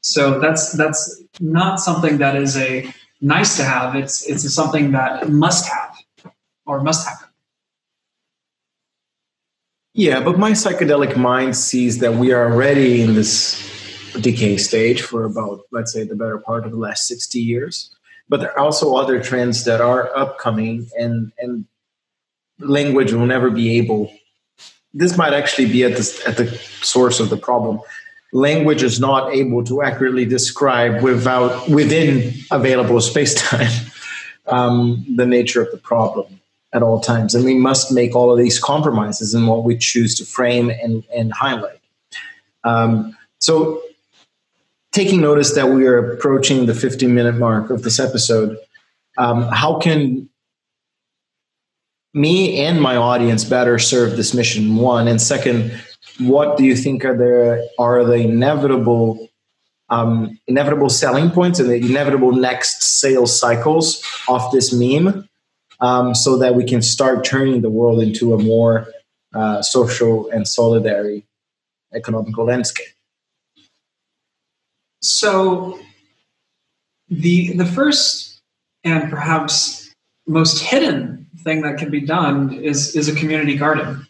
So 0.00 0.40
that's 0.40 0.72
that's 0.72 1.22
not 1.38 1.78
something 1.78 2.18
that 2.18 2.34
is 2.34 2.56
a 2.56 2.92
nice 3.20 3.56
to 3.58 3.64
have. 3.64 3.94
It's 3.94 4.28
it's 4.28 4.52
something 4.52 4.90
that 4.92 5.28
must 5.28 5.68
have 5.68 5.96
or 6.66 6.82
must 6.82 7.06
happen. 7.06 7.21
Yeah, 9.94 10.20
but 10.20 10.38
my 10.38 10.52
psychedelic 10.52 11.16
mind 11.16 11.54
sees 11.54 11.98
that 11.98 12.14
we 12.14 12.32
are 12.32 12.50
already 12.50 13.02
in 13.02 13.14
this 13.14 13.60
decay 14.20 14.56
stage 14.56 15.02
for 15.02 15.24
about, 15.24 15.60
let's 15.70 15.92
say, 15.92 16.04
the 16.04 16.16
better 16.16 16.38
part 16.38 16.64
of 16.64 16.70
the 16.70 16.78
last 16.78 17.06
60 17.06 17.38
years. 17.38 17.94
But 18.28 18.40
there 18.40 18.52
are 18.52 18.58
also 18.58 18.94
other 18.94 19.22
trends 19.22 19.64
that 19.64 19.82
are 19.82 20.16
upcoming 20.16 20.88
and 20.98 21.32
and 21.38 21.66
language 22.58 23.12
will 23.12 23.26
never 23.26 23.50
be 23.50 23.76
able. 23.76 24.10
This 24.94 25.18
might 25.18 25.34
actually 25.34 25.70
be 25.70 25.84
at 25.84 25.96
the, 25.96 26.22
at 26.26 26.36
the 26.36 26.46
source 26.82 27.20
of 27.20 27.28
the 27.28 27.36
problem. 27.36 27.80
Language 28.32 28.82
is 28.82 28.98
not 28.98 29.34
able 29.34 29.62
to 29.64 29.82
accurately 29.82 30.24
describe 30.24 31.02
without 31.02 31.68
within 31.68 32.32
available 32.50 33.00
space 33.12 33.34
time 33.34 33.70
um, 34.46 35.04
the 35.16 35.26
nature 35.26 35.60
of 35.60 35.70
the 35.70 35.78
problem 35.78 36.40
at 36.74 36.82
all 36.82 37.00
times, 37.00 37.34
and 37.34 37.44
we 37.44 37.54
must 37.54 37.92
make 37.92 38.14
all 38.14 38.32
of 38.32 38.38
these 38.38 38.58
compromises 38.58 39.34
in 39.34 39.46
what 39.46 39.64
we 39.64 39.76
choose 39.76 40.14
to 40.16 40.24
frame 40.24 40.70
and, 40.70 41.04
and 41.14 41.32
highlight. 41.32 41.80
Um, 42.64 43.16
so, 43.38 43.82
taking 44.92 45.20
notice 45.20 45.54
that 45.54 45.68
we 45.68 45.86
are 45.86 46.12
approaching 46.12 46.66
the 46.66 46.74
15 46.74 47.14
minute 47.14 47.36
mark 47.36 47.70
of 47.70 47.82
this 47.82 47.98
episode, 47.98 48.56
um, 49.18 49.42
how 49.48 49.78
can 49.78 50.28
me 52.14 52.60
and 52.60 52.80
my 52.80 52.96
audience 52.96 53.44
better 53.44 53.78
serve 53.78 54.16
this 54.16 54.32
mission? 54.32 54.76
One 54.76 55.08
and 55.08 55.20
second 55.20 55.72
what 56.20 56.56
do 56.56 56.64
you 56.64 56.76
think 56.76 57.04
are 57.04 57.16
the 57.16 57.68
are 57.78 58.04
the 58.04 58.14
inevitable 58.14 59.28
um, 59.88 60.38
inevitable 60.46 60.88
selling 60.88 61.30
points 61.30 61.58
and 61.58 61.68
the 61.68 61.76
inevitable 61.76 62.32
next 62.32 62.82
sales 62.82 63.38
cycles 63.38 64.02
of 64.28 64.50
this 64.50 64.72
meme 64.72 65.28
um, 65.82 66.14
so 66.14 66.38
that 66.38 66.54
we 66.54 66.64
can 66.64 66.80
start 66.80 67.24
turning 67.24 67.60
the 67.60 67.68
world 67.68 68.00
into 68.00 68.32
a 68.32 68.38
more 68.38 68.86
uh, 69.34 69.60
social 69.60 70.30
and 70.30 70.46
solidary 70.46 71.24
economical 71.92 72.46
landscape. 72.46 72.86
So, 75.02 75.78
the 77.08 77.52
the 77.54 77.66
first 77.66 78.40
and 78.84 79.10
perhaps 79.10 79.92
most 80.26 80.62
hidden 80.62 81.26
thing 81.42 81.62
that 81.62 81.76
can 81.76 81.90
be 81.90 82.00
done 82.00 82.52
is 82.54 82.94
is 82.94 83.08
a 83.08 83.14
community 83.14 83.56
garden, 83.56 84.06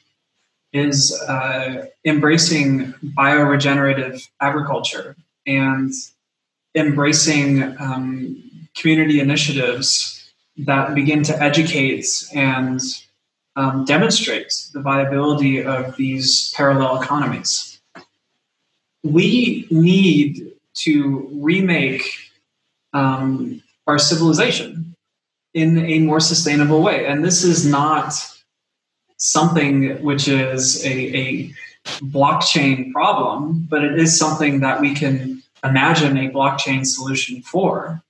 is 0.74 1.18
uh, 1.26 1.86
embracing 2.04 2.92
bioregenerative 3.16 4.22
agriculture 4.40 5.16
and 5.46 5.90
embracing 6.74 7.62
um, 7.80 8.42
community 8.74 9.20
initiatives 9.20 10.21
that 10.56 10.94
begin 10.94 11.22
to 11.24 11.42
educate 11.42 12.06
and 12.34 12.80
um, 13.56 13.84
demonstrate 13.84 14.52
the 14.72 14.80
viability 14.80 15.62
of 15.62 15.96
these 15.96 16.52
parallel 16.54 17.00
economies. 17.00 17.80
We 19.02 19.66
need 19.70 20.52
to 20.74 21.28
remake 21.32 22.02
um, 22.92 23.62
our 23.86 23.98
civilization 23.98 24.94
in 25.54 25.78
a 25.78 25.98
more 25.98 26.20
sustainable 26.20 26.82
way. 26.82 27.06
And 27.06 27.24
this 27.24 27.44
is 27.44 27.66
not 27.66 28.14
something 29.16 30.02
which 30.02 30.28
is 30.28 30.84
a, 30.84 31.16
a 31.16 31.52
blockchain 32.04 32.92
problem, 32.92 33.66
but 33.68 33.84
it 33.84 33.98
is 33.98 34.18
something 34.18 34.60
that 34.60 34.80
we 34.80 34.94
can 34.94 35.42
imagine 35.64 36.16
a 36.16 36.30
blockchain 36.30 36.86
solution 36.86 37.42
for 37.42 38.02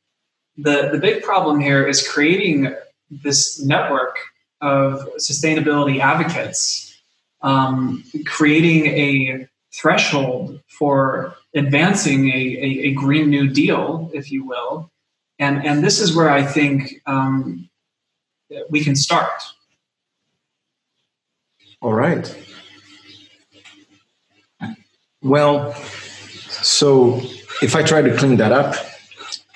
the, 0.56 0.90
the 0.92 0.98
big 0.98 1.22
problem 1.22 1.60
here 1.60 1.86
is 1.86 2.06
creating 2.06 2.74
this 3.10 3.62
network 3.62 4.16
of 4.60 5.08
sustainability 5.18 6.00
advocates, 6.00 7.00
um, 7.42 8.04
creating 8.26 8.86
a 8.86 9.48
threshold 9.72 10.60
for 10.68 11.34
advancing 11.54 12.28
a, 12.28 12.32
a, 12.32 12.88
a, 12.88 12.92
Green 12.92 13.30
New 13.30 13.48
Deal, 13.48 14.10
if 14.14 14.30
you 14.30 14.46
will. 14.46 14.90
And, 15.38 15.66
and 15.66 15.82
this 15.82 15.98
is 16.00 16.14
where 16.14 16.30
I 16.30 16.42
think 16.42 17.02
um, 17.06 17.68
we 18.70 18.84
can 18.84 18.94
start. 18.94 19.42
All 21.80 21.94
right. 21.94 22.34
Well, 25.22 25.74
so 25.74 27.20
if 27.62 27.74
I 27.74 27.82
try 27.82 28.02
to 28.02 28.16
clean 28.16 28.36
that 28.36 28.52
up, 28.52 28.76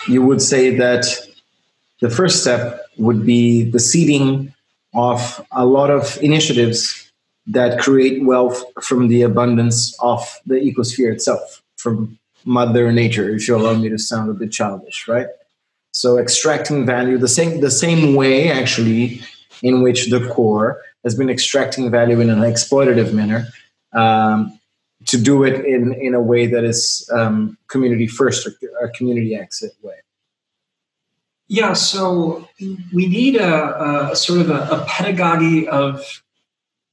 you 0.08 0.22
would 0.22 0.42
say 0.42 0.76
that 0.76 1.06
the 2.00 2.10
first 2.10 2.42
step 2.42 2.82
would 2.98 3.24
be 3.24 3.64
the 3.70 3.80
seeding 3.80 4.52
of 4.94 5.44
a 5.52 5.66
lot 5.66 5.90
of 5.90 6.18
initiatives 6.22 7.10
that 7.46 7.78
create 7.78 8.24
wealth 8.24 8.62
from 8.82 9.08
the 9.08 9.22
abundance 9.22 9.96
of 10.00 10.20
the 10.46 10.56
ecosphere 10.56 11.12
itself, 11.12 11.62
from 11.76 12.18
Mother 12.44 12.90
Nature, 12.92 13.30
if 13.30 13.46
you 13.46 13.56
allow 13.56 13.74
me 13.74 13.88
to 13.88 13.98
sound 13.98 14.30
a 14.30 14.34
bit 14.34 14.52
childish, 14.52 15.06
right? 15.08 15.26
So 15.92 16.18
extracting 16.18 16.84
value 16.84 17.18
the 17.18 17.28
same 17.28 17.60
the 17.60 17.70
same 17.70 18.14
way 18.14 18.50
actually 18.50 19.22
in 19.62 19.82
which 19.82 20.10
the 20.10 20.28
core 20.28 20.82
has 21.04 21.14
been 21.14 21.30
extracting 21.30 21.90
value 21.90 22.20
in 22.20 22.28
an 22.28 22.40
exploitative 22.40 23.14
manner 23.14 23.46
um, 23.94 24.58
to 25.06 25.18
do 25.18 25.44
it 25.44 25.64
in, 25.64 25.92
in 25.94 26.14
a 26.14 26.20
way 26.20 26.46
that 26.46 26.64
is 26.64 27.08
um, 27.12 27.56
community 27.68 28.06
first 28.06 28.46
or 28.46 28.52
a 28.82 28.90
community 28.90 29.34
exit 29.34 29.72
way? 29.82 29.94
Yeah, 31.48 31.74
so 31.74 32.48
we 32.92 33.06
need 33.06 33.36
a, 33.36 34.10
a 34.10 34.16
sort 34.16 34.40
of 34.40 34.50
a, 34.50 34.68
a, 34.68 34.84
pedagogy 34.88 35.68
of 35.68 36.22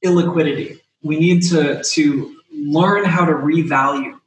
illiquidity. 0.04 0.78
We 1.02 1.18
need 1.18 1.42
to, 1.50 1.82
to 1.82 2.36
learn 2.52 3.04
how 3.04 3.24
to 3.24 3.32
revalue 3.32 4.20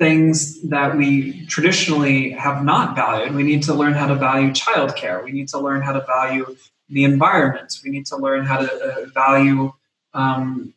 things 0.00 0.62
that 0.62 0.96
we 0.96 1.44
traditionally 1.46 2.30
have 2.30 2.64
not 2.64 2.94
valued. 2.94 3.34
We 3.34 3.42
need 3.42 3.64
to 3.64 3.74
learn 3.74 3.92
how 3.92 4.06
to 4.06 4.14
value 4.14 4.50
childcare. 4.52 5.22
We 5.24 5.32
need 5.32 5.48
to 5.48 5.58
learn 5.58 5.82
how 5.82 5.92
to 5.92 6.06
value 6.06 6.56
the 6.88 7.04
environment. 7.04 7.80
We 7.84 7.90
need 7.90 8.06
to 8.06 8.16
learn 8.16 8.46
how 8.46 8.58
to 8.60 8.72
uh, 8.72 9.06
value 9.12 9.72
um, 10.14 10.74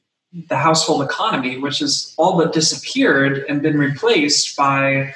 the 0.47 0.57
household 0.57 1.03
economy, 1.03 1.57
which 1.57 1.79
has 1.79 2.13
all 2.17 2.37
but 2.37 2.53
disappeared 2.53 3.45
and 3.47 3.61
been 3.61 3.77
replaced 3.77 4.55
by 4.55 5.13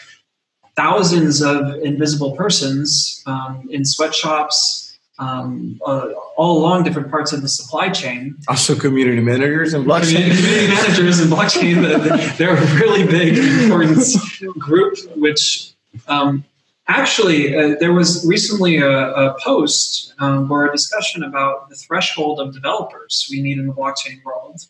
thousands 0.75 1.41
of 1.41 1.75
invisible 1.81 2.35
persons 2.35 3.23
um, 3.25 3.67
in 3.71 3.83
sweatshops, 3.83 4.97
um, 5.19 5.79
uh, 5.83 6.09
all 6.37 6.59
along 6.59 6.83
different 6.83 7.09
parts 7.09 7.33
of 7.33 7.41
the 7.41 7.47
supply 7.49 7.89
chain. 7.89 8.37
Also, 8.47 8.75
community 8.75 9.19
managers 9.19 9.73
and 9.73 9.85
blockchain. 9.85 10.29
Community 10.35 10.67
managers 10.67 11.19
and 11.19 11.31
blockchain, 11.31 12.37
they're 12.37 12.55
a 12.55 12.75
really 12.75 13.05
big, 13.07 13.37
important 13.37 13.97
group, 14.59 14.95
which 15.15 15.73
um, 16.07 16.45
actually, 16.87 17.57
uh, 17.57 17.75
there 17.79 17.93
was 17.93 18.23
recently 18.27 18.77
a, 18.77 18.89
a 18.89 19.35
post 19.39 20.13
um, 20.19 20.51
or 20.51 20.67
a 20.67 20.71
discussion 20.71 21.23
about 21.23 21.69
the 21.69 21.75
threshold 21.75 22.39
of 22.39 22.53
developers 22.53 23.27
we 23.31 23.41
need 23.41 23.57
in 23.57 23.65
the 23.65 23.73
blockchain 23.73 24.23
world. 24.23 24.61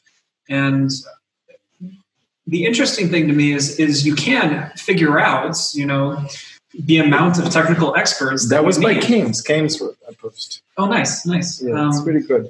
And 0.49 0.91
the 2.45 2.65
interesting 2.65 3.09
thing 3.09 3.27
to 3.27 3.33
me 3.33 3.53
is 3.53 3.79
is 3.79 4.05
you 4.05 4.15
can 4.15 4.71
figure 4.75 5.19
out, 5.19 5.57
you 5.73 5.85
know, 5.85 6.25
the 6.73 6.99
amount 6.99 7.39
of 7.39 7.49
technical 7.51 7.95
experts. 7.95 8.49
That, 8.49 8.57
that 8.57 8.65
was 8.65 8.77
by 8.77 8.95
Kames. 8.95 9.41
Kames 9.41 9.79
wrote 9.81 9.97
that 10.05 10.17
post. 10.17 10.61
Oh, 10.77 10.87
nice, 10.87 11.25
nice. 11.25 11.61
Yeah, 11.61 11.81
um, 11.81 11.89
it's 11.89 12.01
pretty 12.01 12.21
good. 12.21 12.49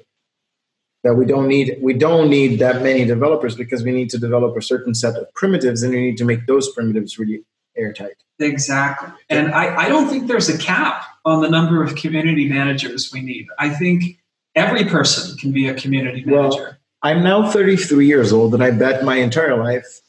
That 1.03 1.15
we 1.15 1.25
don't 1.25 1.47
need 1.47 1.77
we 1.81 1.93
don't 1.93 2.29
need 2.29 2.59
that 2.59 2.81
many 2.83 3.05
developers 3.05 3.55
because 3.55 3.83
we 3.83 3.91
need 3.91 4.09
to 4.11 4.17
develop 4.17 4.57
a 4.57 4.61
certain 4.61 4.93
set 4.93 5.15
of 5.15 5.33
primitives, 5.33 5.83
and 5.83 5.93
we 5.93 6.01
need 6.01 6.17
to 6.17 6.25
make 6.25 6.45
those 6.45 6.71
primitives 6.71 7.17
really 7.17 7.43
airtight. 7.77 8.15
Exactly. 8.39 9.09
And 9.29 9.53
I, 9.53 9.75
I 9.75 9.89
don't 9.89 10.09
think 10.09 10.27
there's 10.27 10.49
a 10.49 10.57
cap 10.57 11.05
on 11.25 11.41
the 11.41 11.49
number 11.49 11.83
of 11.83 11.95
community 11.95 12.47
managers 12.47 13.11
we 13.11 13.21
need. 13.21 13.47
I 13.57 13.69
think 13.69 14.19
every 14.55 14.85
person 14.85 15.37
can 15.37 15.51
be 15.51 15.67
a 15.67 15.73
community 15.73 16.23
manager. 16.25 16.63
Well, 16.63 16.77
I'm 17.07 17.23
now 17.23 17.49
33 17.49 18.05
years 18.05 18.33
old, 18.33 18.53
and 18.53 18.61
I 18.61 18.71
bet 18.71 19.05
my 19.05 19.15
entire 19.15 19.55
life 19.55 20.01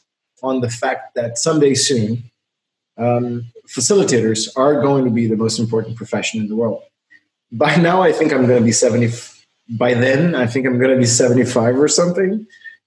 on 0.43 0.59
the 0.59 0.69
fact 0.69 1.15
that 1.15 1.37
someday 1.37 1.73
soon, 1.73 2.29
um, 2.97 3.45
facilitators 3.69 4.49
are 4.57 4.81
going 4.81 5.05
to 5.05 5.09
be 5.09 5.25
the 5.25 5.37
most 5.37 5.59
important 5.59 5.95
profession 5.95 6.41
in 6.41 6.49
the 6.49 6.57
world. 6.57 6.83
By 7.53 7.77
now, 7.77 8.01
I 8.01 8.11
think 8.11 8.33
I'm 8.33 8.45
going 8.47 8.59
to 8.59 8.65
be 8.65 8.73
70. 8.73 9.13
By 9.69 9.93
then, 9.93 10.35
I 10.35 10.45
think 10.45 10.65
I'm 10.65 10.77
going 10.77 10.91
to 10.91 10.97
be 10.97 11.05
75 11.05 11.79
or 11.79 11.87
something. 11.87 12.45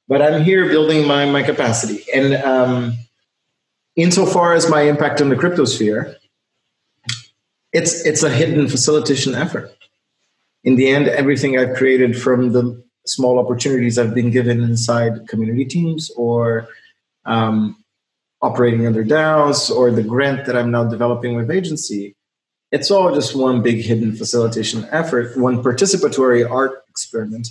But 0.08 0.20
I'm 0.20 0.42
here 0.42 0.68
building 0.68 1.06
my, 1.06 1.24
my 1.24 1.42
capacity. 1.42 2.04
And 2.12 2.34
um, 2.34 2.98
insofar 3.96 4.52
as 4.52 4.68
my 4.68 4.82
impact 4.82 5.22
on 5.22 5.30
the 5.30 5.36
cryptosphere, 5.36 6.16
it's, 7.72 8.04
it's 8.04 8.22
a 8.22 8.28
hidden 8.28 8.68
facilitation 8.68 9.34
effort. 9.34 9.74
In 10.64 10.76
the 10.76 10.90
end, 10.90 11.08
everything 11.08 11.58
I've 11.58 11.74
created 11.74 12.20
from 12.20 12.52
the 12.52 12.84
small 13.06 13.38
opportunities 13.38 13.98
I've 13.98 14.14
been 14.14 14.30
given 14.30 14.62
inside 14.62 15.28
community 15.28 15.64
teams 15.64 16.10
or 16.16 16.68
um, 17.24 17.82
operating 18.40 18.86
under 18.86 19.04
DAOs 19.04 19.70
or 19.70 19.90
the 19.90 20.02
grant 20.02 20.46
that 20.46 20.56
I'm 20.56 20.70
now 20.70 20.84
developing 20.84 21.36
with 21.36 21.50
agency. 21.50 22.16
It's 22.70 22.90
all 22.90 23.14
just 23.14 23.36
one 23.36 23.62
big 23.62 23.82
hidden 23.82 24.16
facilitation 24.16 24.88
effort, 24.90 25.36
one 25.36 25.62
participatory 25.62 26.48
art 26.48 26.84
experiment 26.88 27.48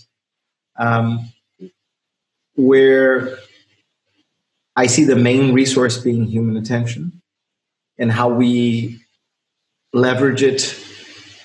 um, 0.77 1.31
where 2.55 3.37
I 4.75 4.87
see 4.87 5.03
the 5.03 5.15
main 5.15 5.53
resource 5.53 5.97
being 5.97 6.25
human 6.25 6.57
attention 6.57 7.21
and 7.97 8.11
how 8.11 8.29
we 8.29 8.99
leverage 9.93 10.41
it 10.41 10.77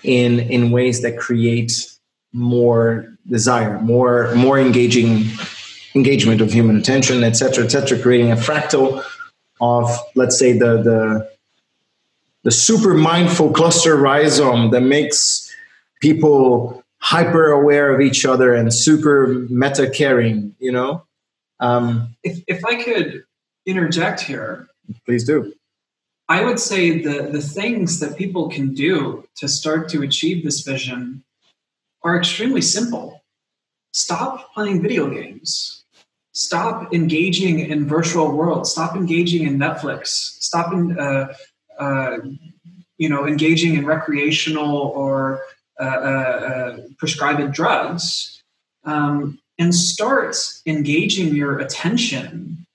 in, 0.02 0.40
in 0.40 0.70
ways 0.70 1.02
that 1.02 1.18
create 1.18 1.72
more 2.36 3.16
desire, 3.28 3.80
more 3.80 4.34
more 4.34 4.58
engaging 4.58 5.24
engagement 5.94 6.40
of 6.40 6.52
human 6.52 6.76
attention, 6.76 7.24
et 7.24 7.32
cetera, 7.32 7.64
et 7.64 7.68
cetera, 7.68 7.98
creating 7.98 8.30
a 8.30 8.36
fractal 8.36 9.02
of 9.60 9.90
let's 10.14 10.38
say 10.38 10.52
the 10.52 10.82
the 10.82 11.30
the 12.42 12.50
super 12.50 12.94
mindful 12.94 13.50
cluster 13.50 13.96
rhizome 13.96 14.70
that 14.70 14.82
makes 14.82 15.52
people 16.00 16.84
hyper 16.98 17.50
aware 17.50 17.92
of 17.94 18.00
each 18.00 18.24
other 18.24 18.54
and 18.54 18.72
super 18.72 19.46
meta 19.48 19.90
caring, 19.90 20.54
you 20.58 20.70
know? 20.70 21.04
Um, 21.60 22.14
if, 22.22 22.42
if 22.46 22.64
I 22.64 22.82
could 22.82 23.24
interject 23.64 24.20
here, 24.20 24.68
please 25.04 25.24
do. 25.24 25.52
I 26.28 26.44
would 26.44 26.58
say 26.58 27.00
the, 27.02 27.28
the 27.30 27.40
things 27.40 28.00
that 28.00 28.16
people 28.16 28.48
can 28.48 28.74
do 28.74 29.26
to 29.36 29.48
start 29.48 29.88
to 29.90 30.02
achieve 30.02 30.44
this 30.44 30.60
vision 30.60 31.24
are 32.06 32.16
extremely 32.16 32.62
simple. 32.62 33.20
Stop 33.92 34.54
playing 34.54 34.80
video 34.80 35.10
games. 35.10 35.84
Stop 36.32 36.94
engaging 36.94 37.58
in 37.58 37.88
virtual 37.88 38.30
worlds. 38.30 38.70
Stop 38.70 38.94
engaging 38.94 39.46
in 39.46 39.58
Netflix. 39.58 40.06
Stop 40.48 40.72
in, 40.72 40.98
uh, 40.98 41.32
uh, 41.78 42.18
you 42.98 43.08
know, 43.08 43.26
engaging 43.26 43.74
in 43.74 43.84
recreational 43.86 44.76
or 44.94 45.40
uh, 45.80 45.84
uh, 45.84 46.76
prescribed 46.98 47.52
drugs 47.52 48.42
um, 48.84 49.38
and 49.58 49.74
start 49.74 50.36
engaging 50.66 51.34
your 51.34 51.58
attention 51.58 52.66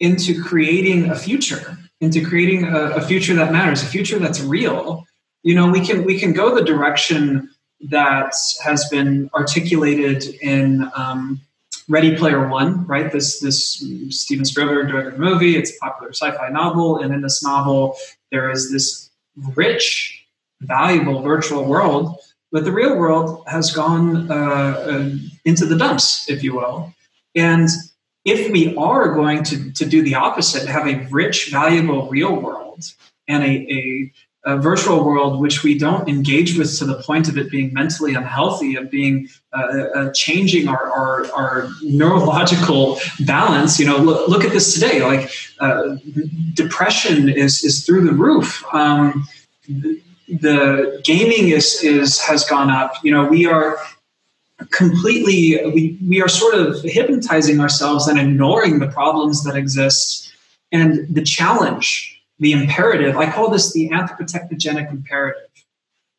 into 0.00 0.42
creating 0.42 1.10
a 1.10 1.14
future, 1.14 1.78
into 2.00 2.24
creating 2.24 2.64
a, 2.64 2.96
a 2.96 3.00
future 3.02 3.34
that 3.34 3.52
matters, 3.52 3.82
a 3.82 3.86
future 3.86 4.18
that's 4.18 4.40
real. 4.40 5.04
You 5.42 5.54
know, 5.54 5.70
we 5.70 5.80
can 5.86 6.04
we 6.04 6.18
can 6.18 6.32
go 6.32 6.54
the 6.54 6.64
direction 6.64 7.50
that 7.82 8.34
has 8.62 8.88
been 8.88 9.30
articulated 9.34 10.24
in 10.42 10.90
um, 10.94 11.40
Ready 11.88 12.16
Player 12.16 12.48
One, 12.48 12.86
right? 12.86 13.10
This 13.10 13.40
this 13.40 13.84
Steven 14.10 14.44
Spielberg 14.44 14.88
directed 14.88 15.18
movie. 15.18 15.56
It's 15.56 15.74
a 15.74 15.78
popular 15.78 16.12
sci-fi 16.12 16.48
novel, 16.50 16.98
and 16.98 17.12
in 17.12 17.22
this 17.22 17.42
novel, 17.42 17.96
there 18.30 18.50
is 18.50 18.70
this 18.70 19.10
rich, 19.56 20.24
valuable 20.60 21.22
virtual 21.22 21.64
world, 21.64 22.16
but 22.52 22.64
the 22.64 22.72
real 22.72 22.96
world 22.96 23.44
has 23.46 23.72
gone 23.72 24.30
uh, 24.30 24.34
uh, 24.34 25.10
into 25.44 25.66
the 25.66 25.76
dumps, 25.76 26.28
if 26.28 26.42
you 26.42 26.54
will. 26.54 26.92
And 27.34 27.68
if 28.24 28.52
we 28.52 28.76
are 28.76 29.14
going 29.14 29.42
to, 29.44 29.72
to 29.72 29.86
do 29.86 30.02
the 30.02 30.14
opposite, 30.14 30.68
have 30.68 30.86
a 30.86 31.06
rich, 31.10 31.50
valuable 31.50 32.08
real 32.08 32.34
world 32.34 32.84
and 33.28 33.42
a, 33.42 33.72
a 33.72 34.12
a 34.44 34.56
virtual 34.56 35.04
world 35.04 35.38
which 35.38 35.62
we 35.62 35.76
don't 35.76 36.08
engage 36.08 36.56
with 36.56 36.78
to 36.78 36.86
the 36.86 36.94
point 37.02 37.28
of 37.28 37.36
it 37.36 37.50
being 37.50 37.72
mentally 37.74 38.14
unhealthy 38.14 38.74
of 38.74 38.90
being 38.90 39.28
uh, 39.52 39.58
uh, 39.58 40.12
changing 40.12 40.66
our, 40.66 40.90
our, 40.90 41.30
our, 41.32 41.68
neurological 41.82 42.98
balance. 43.26 43.78
You 43.78 43.86
know 43.86 43.98
look, 43.98 44.28
look 44.28 44.44
at 44.44 44.52
this 44.52 44.72
today 44.72 45.02
like 45.02 45.30
uh, 45.60 45.96
depression 46.54 47.28
is, 47.28 47.62
is 47.62 47.84
through 47.84 48.06
the 48.06 48.12
roof. 48.12 48.64
Um, 48.72 49.26
the 49.68 51.00
gaming 51.04 51.50
is, 51.50 51.82
is 51.82 52.18
has 52.22 52.44
gone 52.44 52.70
up. 52.70 52.94
You 53.04 53.12
know 53.12 53.26
we 53.26 53.44
are 53.44 53.78
completely 54.70 55.60
we, 55.72 55.98
we 56.08 56.22
are 56.22 56.28
sort 56.28 56.54
of 56.54 56.80
hypnotizing 56.82 57.60
ourselves 57.60 58.06
and 58.08 58.18
ignoring 58.18 58.78
the 58.78 58.88
problems 58.88 59.44
that 59.44 59.54
exist. 59.54 60.32
And 60.72 61.12
the 61.12 61.22
challenge 61.22 62.19
the 62.40 62.52
imperative, 62.52 63.16
I 63.16 63.30
call 63.30 63.50
this 63.50 63.72
the 63.72 63.90
anthropotechnogenic 63.90 64.90
imperative. 64.90 65.42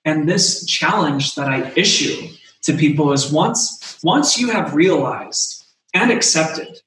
And 0.05 0.29
this 0.29 0.65
challenge 0.65 1.35
that 1.35 1.47
I 1.47 1.71
issue 1.75 2.29
to 2.63 2.73
people 2.73 3.11
is 3.11 3.31
once, 3.31 3.99
once 4.03 4.39
you 4.39 4.51
have 4.51 4.73
realized 4.73 5.65
and 5.93 6.11
accepted 6.11 6.79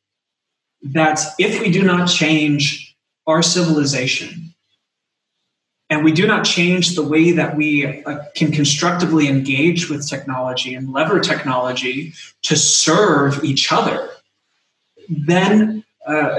that 0.83 1.21
if 1.39 1.61
we 1.61 1.71
do 1.71 1.83
not 1.83 2.09
change 2.09 2.97
our 3.27 3.43
civilization 3.43 4.55
and 5.91 6.05
we 6.05 6.13
do 6.13 6.27
not 6.27 6.45
change 6.45 6.95
the 6.95 7.03
way 7.03 7.33
that 7.33 7.57
we 7.57 8.03
uh, 8.05 8.21
can 8.35 8.53
constructively 8.53 9.29
engage 9.29 9.91
with 9.91 10.09
technology 10.09 10.75
and 10.75 10.93
lever 10.93 11.21
technology 11.21 12.13
to 12.43 12.57
serve 12.57 13.43
each 13.45 13.73
other, 13.73 14.09
then 15.09 15.85
uh, 16.07 16.35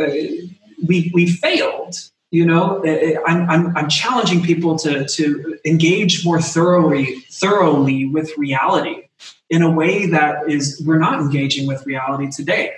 we, 0.87 1.11
we 1.13 1.27
failed 1.27 1.95
you 2.35 2.45
know 2.45 2.81
eh, 2.81 3.13
eh, 3.13 3.15
I'm, 3.25 3.49
I'm, 3.49 3.77
I'm 3.77 3.89
challenging 3.89 4.43
people 4.43 4.77
to, 4.79 5.07
to 5.07 5.57
engage 5.63 6.25
more 6.25 6.41
thoroughly 6.41 7.19
thoroughly 7.31 8.05
with 8.05 8.37
reality 8.37 9.07
in 9.49 9.61
a 9.61 9.71
way 9.71 10.07
that 10.07 10.49
is 10.49 10.83
we're 10.85 10.99
not 10.99 11.19
engaging 11.19 11.65
with 11.65 11.85
reality 11.85 12.29
today. 12.29 12.73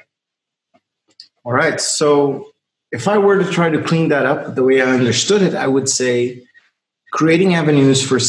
All 1.43 1.53
right 1.53 1.81
so 1.81 2.51
if 2.91 3.07
i 3.07 3.17
were 3.17 3.41
to 3.43 3.49
try 3.51 3.69
to 3.69 3.81
clean 3.81 4.09
that 4.09 4.25
up 4.25 4.55
the 4.55 4.63
way 4.63 4.81
i 4.81 4.89
understood 4.99 5.41
it 5.41 5.53
i 5.55 5.67
would 5.67 5.89
say 5.89 6.41
creating 7.11 7.55
avenues 7.55 7.99
for 8.07 8.19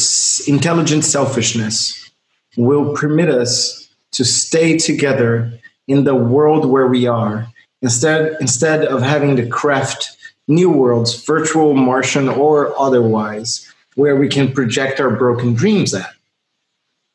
intelligent 0.52 1.04
selfishness 1.04 2.10
will 2.56 2.94
permit 2.94 3.28
us 3.28 3.88
to 4.12 4.24
stay 4.24 4.78
together 4.78 5.52
in 5.86 6.04
the 6.04 6.14
world 6.14 6.64
where 6.64 6.86
we 6.86 7.06
are 7.06 7.46
instead 7.82 8.36
instead 8.40 8.84
of 8.84 9.02
having 9.02 9.36
to 9.36 9.46
craft 9.46 10.17
new 10.48 10.70
worlds, 10.70 11.22
virtual, 11.22 11.74
Martian, 11.74 12.28
or 12.28 12.78
otherwise, 12.80 13.70
where 13.94 14.16
we 14.16 14.28
can 14.28 14.52
project 14.52 14.98
our 14.98 15.10
broken 15.10 15.54
dreams 15.54 15.94
at. 15.94 16.10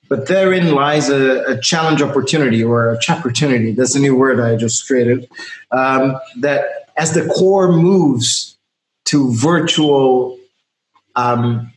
But 0.08 0.28
therein 0.28 0.76
lies 0.76 1.10
a, 1.10 1.44
a 1.46 1.60
challenge 1.60 2.02
opportunity 2.02 2.64
or 2.64 2.92
a 2.92 3.00
opportunity. 3.10 3.72
That's 3.72 3.96
a 3.96 4.00
new 4.00 4.16
word 4.16 4.40
I 4.40 4.56
just 4.56 4.86
created. 4.86 5.28
Um, 5.72 6.18
that 6.38 6.90
as 6.96 7.14
the 7.14 7.26
core 7.28 7.72
moves 7.72 8.56
to 9.06 9.34
virtual 9.34 10.38
um, 11.16 11.74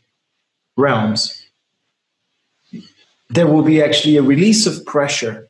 realms, 0.77 1.43
there 3.31 3.47
will 3.47 3.63
be 3.63 3.83
actually 3.83 4.17
a 4.17 4.23
release 4.23 4.67
of 4.67 4.85
pressure 4.85 5.49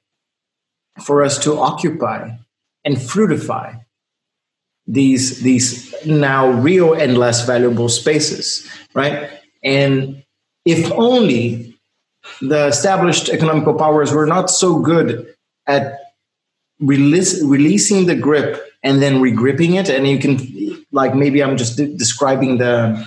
for 1.03 1.23
us 1.23 1.39
to 1.45 1.59
occupy 1.59 2.31
and 2.85 2.97
fruitify 2.97 3.81
these 4.87 5.41
these 5.41 5.95
now 6.07 6.49
real 6.51 6.95
and 6.95 7.19
less 7.19 7.45
valuable 7.45 7.89
spaces, 7.89 8.69
right? 8.95 9.31
And 9.65 10.23
if 10.65 10.91
only 10.93 11.77
the 12.41 12.67
established 12.67 13.29
economical 13.29 13.75
powers 13.75 14.13
were 14.13 14.27
not 14.27 14.51
so 14.51 14.79
good 14.79 15.35
at 15.67 15.99
release, 16.81 17.43
releasing 17.43 18.07
the 18.07 18.15
grip 18.15 18.63
and 18.83 19.03
then 19.03 19.21
regripping 19.21 19.75
it, 19.75 19.89
and 19.89 20.07
you 20.07 20.19
can 20.19 20.85
like 20.93 21.15
maybe 21.15 21.43
I'm 21.43 21.57
just 21.57 21.77
de- 21.77 21.95
describing 21.97 22.59
the 22.59 23.07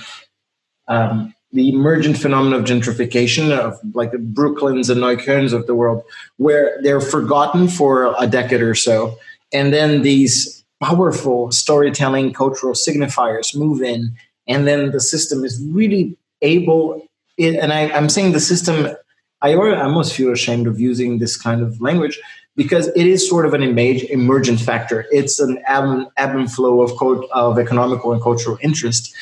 um, 0.87 1.33
the 1.51 1.69
emergent 1.69 2.17
phenomenon 2.17 2.59
of 2.59 2.65
gentrification 2.65 3.57
of 3.57 3.79
like 3.93 4.11
the 4.11 4.17
Brooklyns 4.17 4.89
and 4.89 5.01
Neuköllns 5.01 5.53
of 5.53 5.65
the 5.67 5.75
world, 5.75 6.03
where 6.37 6.77
they're 6.81 7.01
forgotten 7.01 7.67
for 7.67 8.15
a 8.19 8.27
decade 8.27 8.61
or 8.61 8.75
so, 8.75 9.17
and 9.53 9.73
then 9.73 10.01
these 10.01 10.58
powerful 10.81 11.51
storytelling 11.51 12.33
cultural 12.33 12.73
signifiers 12.73 13.55
move 13.55 13.81
in 13.81 14.15
and 14.47 14.67
then 14.67 14.91
the 14.91 14.99
system 14.99 15.43
is 15.43 15.61
really 15.71 16.17
able 16.41 17.05
it, 17.37 17.55
and 17.55 17.71
I, 17.73 17.81
am 17.97 18.09
saying 18.09 18.31
the 18.31 18.39
system 18.39 18.95
i 19.41 19.53
almost 19.53 20.13
feel 20.13 20.31
ashamed 20.31 20.67
of 20.67 20.79
using 20.79 21.19
this 21.19 21.37
kind 21.37 21.61
of 21.61 21.79
language 21.81 22.19
because 22.55 22.87
it 22.87 23.07
is 23.07 23.29
sort 23.29 23.45
of 23.45 23.53
an 23.53 23.63
image, 23.63 24.03
emergent 24.09 24.59
factor. 24.59 25.05
It's 25.11 25.39
an 25.39 25.63
ebb, 25.65 26.11
ebb 26.17 26.35
and 26.35 26.51
flow 26.51 26.81
of, 26.81 26.91
of 27.31 27.57
economical 27.57 28.11
and 28.11 28.21
cultural 28.21 28.57
interest. 28.61 29.15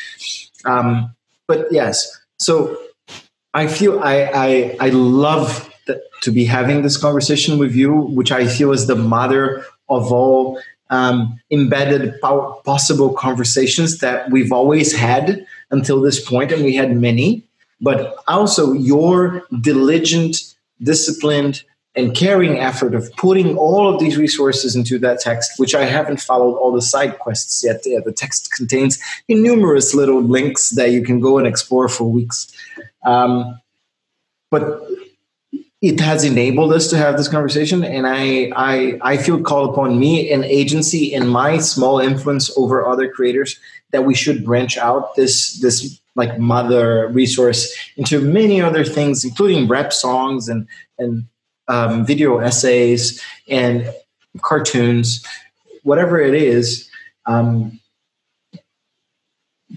Um, 0.66 1.16
but 1.48 1.66
yes 1.72 2.20
so 2.38 2.78
i 3.54 3.66
feel 3.68 4.00
i 4.02 4.24
i, 4.34 4.78
I 4.80 4.90
love 4.90 5.74
that, 5.88 6.02
to 6.22 6.32
be 6.32 6.46
having 6.46 6.84
this 6.84 6.98
conversation 6.98 7.58
with 7.58 7.74
you 7.74 7.94
which 7.94 8.32
i 8.32 8.46
feel 8.46 8.72
is 8.72 8.86
the 8.86 8.96
mother 8.96 9.66
of 9.90 10.12
all 10.12 10.60
um, 10.90 11.40
embedded 11.52 12.20
possible 12.22 13.14
conversations 13.14 14.00
that 14.00 14.30
we've 14.32 14.52
always 14.52 14.96
had 14.96 15.46
until 15.72 16.02
this 16.02 16.24
point, 16.24 16.52
and 16.52 16.64
we 16.64 16.76
had 16.76 16.96
many. 16.96 17.44
But 17.80 18.16
also 18.28 18.74
your 18.74 19.44
diligent, 19.62 20.38
disciplined, 20.82 21.64
and 21.96 22.16
caring 22.16 22.60
effort 22.60 22.94
of 22.94 23.12
putting 23.18 23.58
all 23.58 23.92
of 23.92 24.00
these 24.00 24.18
resources 24.18 24.76
into 24.76 25.00
that 25.00 25.20
text, 25.20 25.54
which 25.58 25.74
I 25.74 25.86
haven't 25.86 26.22
followed 26.22 26.56
all 26.58 26.72
the 26.72 26.82
side 26.82 27.18
quests 27.18 27.64
yet. 27.64 27.82
Yeah, 27.86 28.00
the 28.06 28.12
text 28.12 28.52
contains 28.52 29.00
numerous 29.28 29.96
little 29.96 30.22
links 30.22 30.70
that 30.72 30.92
you 30.92 31.04
can 31.04 31.20
go 31.20 31.40
and 31.40 31.48
explore 31.48 31.90
for 31.90 32.04
weeks. 32.10 32.52
Um, 33.04 33.60
but 34.52 34.88
it 35.82 36.00
has 36.00 36.24
enabled 36.24 36.74
us 36.74 36.88
to 36.90 36.98
have 36.98 37.18
this 37.18 37.28
conversation 37.28 37.84
and 37.84 38.08
I, 38.08 38.52
I 38.56 39.00
i 39.02 39.18
feel 39.18 39.42
called 39.42 39.70
upon 39.70 40.00
me 40.00 40.32
an 40.32 40.44
agency 40.44 41.14
and 41.14 41.30
my 41.30 41.60
small 41.60 42.00
influence 42.00 42.56
over 42.58 42.88
other 42.88 43.10
creators 43.10 43.60
that 43.92 44.04
we 44.04 44.16
should 44.16 44.44
branch 44.44 44.78
out 44.78 45.16
this 45.16 45.60
this 45.60 46.00
like 46.16 46.40
mother 46.40 47.10
resource 47.10 47.76
into 47.96 48.20
many 48.20 48.60
other 48.62 48.84
things 48.84 49.24
including 49.24 49.68
rap 49.68 49.94
songs 49.94 50.48
and 50.50 50.68
and 50.98 51.26
um, 51.70 52.06
video 52.06 52.38
essays 52.38 53.22
and 53.50 53.94
cartoons 54.42 55.24
whatever 55.84 56.20
it 56.20 56.34
is 56.34 56.90
um, 57.26 57.80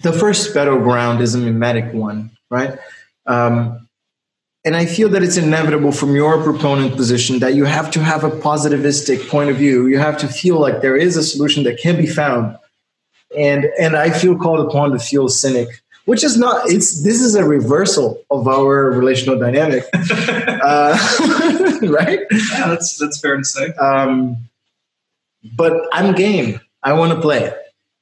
the 0.02 0.12
first 0.12 0.54
battleground 0.54 1.20
is 1.20 1.34
a 1.34 1.38
mimetic 1.38 1.92
one 1.92 2.30
right? 2.50 2.78
Um, 3.26 3.79
and 4.64 4.76
I 4.76 4.84
feel 4.84 5.08
that 5.10 5.22
it's 5.22 5.38
inevitable 5.38 5.90
from 5.90 6.14
your 6.14 6.42
proponent 6.42 6.94
position 6.94 7.38
that 7.38 7.54
you 7.54 7.64
have 7.64 7.90
to 7.92 8.04
have 8.04 8.24
a 8.24 8.30
positivistic 8.30 9.28
point 9.28 9.48
of 9.48 9.56
view. 9.56 9.86
You 9.86 9.98
have 9.98 10.18
to 10.18 10.28
feel 10.28 10.60
like 10.60 10.82
there 10.82 10.96
is 10.96 11.16
a 11.16 11.22
solution 11.22 11.64
that 11.64 11.78
can 11.78 11.96
be 11.96 12.06
found. 12.06 12.58
And 13.36 13.66
and 13.78 13.96
I 13.96 14.10
feel 14.10 14.36
called 14.36 14.68
upon 14.68 14.90
to 14.90 14.98
feel 14.98 15.28
cynic, 15.28 15.68
which 16.04 16.22
is 16.22 16.36
not 16.36 16.68
it's 16.68 17.02
this 17.02 17.22
is 17.22 17.34
a 17.36 17.44
reversal 17.44 18.22
of 18.30 18.48
our 18.48 18.90
relational 18.90 19.38
dynamic. 19.38 19.84
uh, 19.94 20.98
right? 21.82 22.20
Yeah, 22.30 22.68
that's 22.68 22.98
that's 22.98 23.20
fair 23.20 23.36
to 23.36 23.44
say. 23.44 23.68
Um, 23.74 24.36
but 25.56 25.80
I'm 25.92 26.14
game. 26.14 26.60
I 26.82 26.92
want 26.92 27.12
to 27.12 27.20
play. 27.20 27.52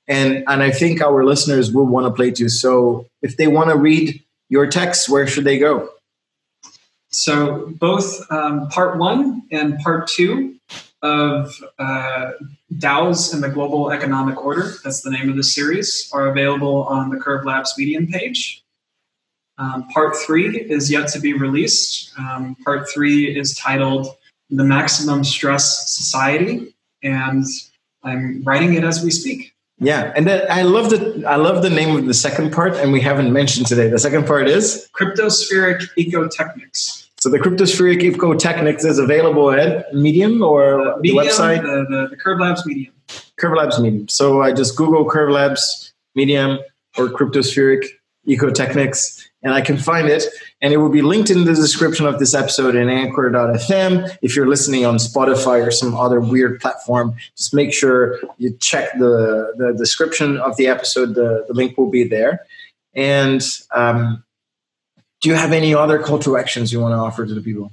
And 0.09 0.43
and 0.49 0.63
I 0.63 0.71
think 0.71 1.03
our 1.03 1.25
listeners 1.25 1.73
will 1.73 1.87
want 1.87 2.07
to 2.07 2.13
play 2.13 2.33
too. 2.33 2.49
So 2.49 3.07
if 3.23 3.37
they 3.37 3.47
want 3.47 3.69
to 3.71 3.77
read 3.77 4.25
your 4.49 4.67
text, 4.67 5.09
where 5.09 5.27
should 5.27 5.45
they 5.45 5.59
go? 5.59 5.91
So 7.11 7.73
both 7.79 8.21
um, 8.31 8.69
part 8.69 8.99
one 8.99 9.43
and 9.51 9.79
part 9.81 10.09
two 10.09 10.57
of 11.03 11.55
uh, 11.79 12.33
DAOs 12.75 13.33
and 13.33 13.43
the 13.43 13.49
Global 13.49 13.91
Economic 13.91 14.45
Order, 14.45 14.75
that's 14.85 15.01
the 15.01 15.11
name 15.11 15.31
of 15.31 15.37
the 15.37 15.43
series, 15.43 16.11
are 16.13 16.29
available 16.29 16.85
on 16.85 17.11
the 17.11 17.17
Curve 17.17 17.45
Labs 17.45 17.75
Medium 17.79 18.07
page. 18.07 18.65
Um, 19.59 19.89
part 19.89 20.17
three 20.17 20.61
is 20.61 20.91
yet 20.91 21.09
to 21.09 21.21
be 21.21 21.33
released. 21.33 22.13
Um, 22.19 22.57
part 22.65 22.89
three 22.89 23.37
is 23.37 23.57
titled 23.57 24.07
The 24.51 24.65
Maximum 24.65 25.25
Stress 25.25 25.91
Society, 25.91 26.75
and 27.03 27.45
I'm 28.03 28.43
writing 28.45 28.75
it 28.75 28.85
as 28.85 29.03
we 29.03 29.11
speak. 29.11 29.55
Yeah, 29.81 30.13
and 30.17 30.29
I 30.29 30.63
love 30.63 30.91
the 30.91 31.25
I 31.27 31.37
love 31.37 31.63
the 31.63 31.71
name 31.71 31.97
of 31.97 32.07
the 32.07 32.15
second 32.15 32.53
part, 32.53 32.75
and 32.75 32.93
we 32.93 33.01
haven't 33.01 33.33
mentioned 33.33 33.67
today. 33.67 33.89
The 33.89 33.99
second 33.99 34.27
part 34.27 34.49
is 34.49 34.89
Cryptospheric 34.93 35.83
Ecotechnics. 35.97 37.07
So 37.21 37.29
the 37.29 37.39
Cryptospheric 37.39 38.01
Ecotechnics 38.01 38.85
is 38.85 38.99
available 38.99 39.51
at 39.51 39.93
Medium 39.95 40.43
or 40.43 40.81
Uh, 40.81 40.97
Medium, 40.99 41.25
the 41.25 41.31
website 41.31 41.63
the, 41.63 41.87
the, 41.89 42.09
the 42.11 42.17
Curve 42.17 42.41
Labs 42.41 42.67
Medium. 42.67 42.93
Curve 43.37 43.57
Labs 43.57 43.79
Medium. 43.81 44.09
So 44.09 44.43
I 44.43 44.53
just 44.53 44.77
Google 44.77 45.09
Curve 45.09 45.31
Labs 45.31 45.93
Medium 46.15 46.59
or 46.97 47.09
Cryptospheric 47.09 47.85
Ecotechnics, 48.29 49.27
and 49.43 49.55
I 49.55 49.61
can 49.61 49.77
find 49.77 50.09
it. 50.09 50.25
And 50.61 50.73
it 50.73 50.77
will 50.77 50.91
be 50.91 51.03
linked 51.03 51.31
in 51.31 51.45
the 51.45 51.55
description 51.55 52.07
of 52.07 52.19
this 52.19 52.35
episode 52.35 52.75
in 52.75 52.89
Anchor.fm. 52.89 54.17
If 54.23 54.37
you're 54.37 54.49
listening 54.49 54.85
on 54.85 54.97
Spotify 54.97 55.67
or 55.67 55.71
some 55.71 55.97
other 55.97 56.21
weird 56.21 56.61
platform, 56.61 57.15
just 57.37 57.55
make 57.55 57.73
sure 57.73 58.21
you 58.39 58.57
check 58.61 58.93
the 58.99 59.55
the 59.57 59.73
description 59.73 60.37
of 60.37 60.57
the 60.57 60.67
episode. 60.67 61.15
The, 61.15 61.45
the 61.49 61.55
link 61.55 61.79
will 61.79 61.91
be 61.91 62.05
there. 62.05 62.47
And 62.95 63.43
um, 63.75 64.25
do 65.21 65.29
you 65.29 65.35
have 65.35 65.53
any 65.53 65.75
other 65.75 66.03
to 66.03 66.37
actions 66.37 66.73
you 66.73 66.81
want 66.81 66.93
to 66.93 66.97
offer 66.97 67.27
to 67.27 67.35
the 67.35 67.41
people? 67.41 67.73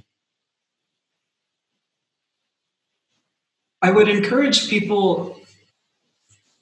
I 3.82 3.90
would 3.90 4.08
encourage 4.08 4.68
people 4.68 5.38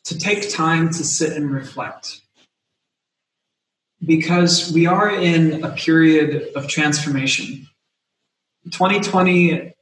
to 0.05 0.19
take 0.19 0.51
time 0.51 0.89
to 0.89 1.05
sit 1.05 1.33
and 1.33 1.51
reflect 1.51 2.21
because 4.05 4.73
we 4.73 4.87
are 4.87 5.11
in 5.11 5.65
a 5.65 5.71
period 5.71 6.51
of 6.55 6.69
transformation. 6.69 7.67
2020 8.71 9.75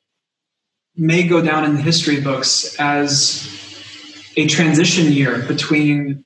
may 0.96 1.22
go 1.22 1.40
down 1.40 1.64
in 1.64 1.74
the 1.74 1.82
history 1.82 2.20
books 2.20 2.76
as 2.78 3.48
a 4.36 4.46
transition 4.46 5.12
year 5.12 5.42
between 5.46 6.24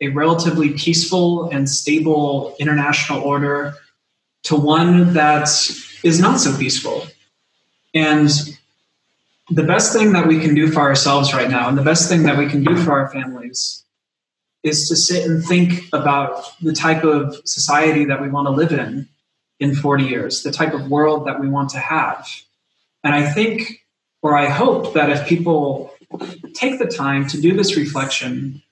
a 0.00 0.08
relatively 0.08 0.70
peaceful 0.70 1.50
and 1.50 1.68
stable 1.68 2.56
international 2.58 3.22
order 3.22 3.74
to 4.44 4.56
one 4.56 5.12
that 5.12 5.48
is 6.02 6.18
not 6.18 6.40
so 6.40 6.56
peaceful. 6.56 7.06
And 7.94 8.30
the 9.50 9.62
best 9.62 9.92
thing 9.92 10.12
that 10.12 10.26
we 10.26 10.40
can 10.40 10.54
do 10.54 10.70
for 10.70 10.80
ourselves 10.80 11.34
right 11.34 11.50
now, 11.50 11.68
and 11.68 11.76
the 11.76 11.82
best 11.82 12.08
thing 12.08 12.22
that 12.22 12.38
we 12.38 12.48
can 12.48 12.64
do 12.64 12.76
for 12.76 12.92
our 12.92 13.12
families, 13.12 13.79
is 14.62 14.88
to 14.88 14.96
sit 14.96 15.26
and 15.26 15.44
think 15.44 15.88
about 15.92 16.44
the 16.60 16.72
type 16.72 17.04
of 17.04 17.36
society 17.44 18.04
that 18.04 18.20
we 18.20 18.28
want 18.28 18.46
to 18.46 18.50
live 18.50 18.72
in 18.72 19.08
in 19.58 19.74
40 19.74 20.04
years, 20.04 20.42
the 20.42 20.50
type 20.50 20.74
of 20.74 20.90
world 20.90 21.26
that 21.26 21.40
we 21.40 21.48
want 21.48 21.70
to 21.70 21.78
have. 21.78 22.28
And 23.04 23.14
I 23.14 23.30
think, 23.30 23.84
or 24.22 24.36
I 24.36 24.48
hope, 24.48 24.94
that 24.94 25.10
if 25.10 25.26
people 25.26 25.94
take 26.54 26.78
the 26.78 26.86
time 26.86 27.26
to 27.28 27.40
do 27.40 27.54
this 27.54 27.76
reflection 27.76 28.62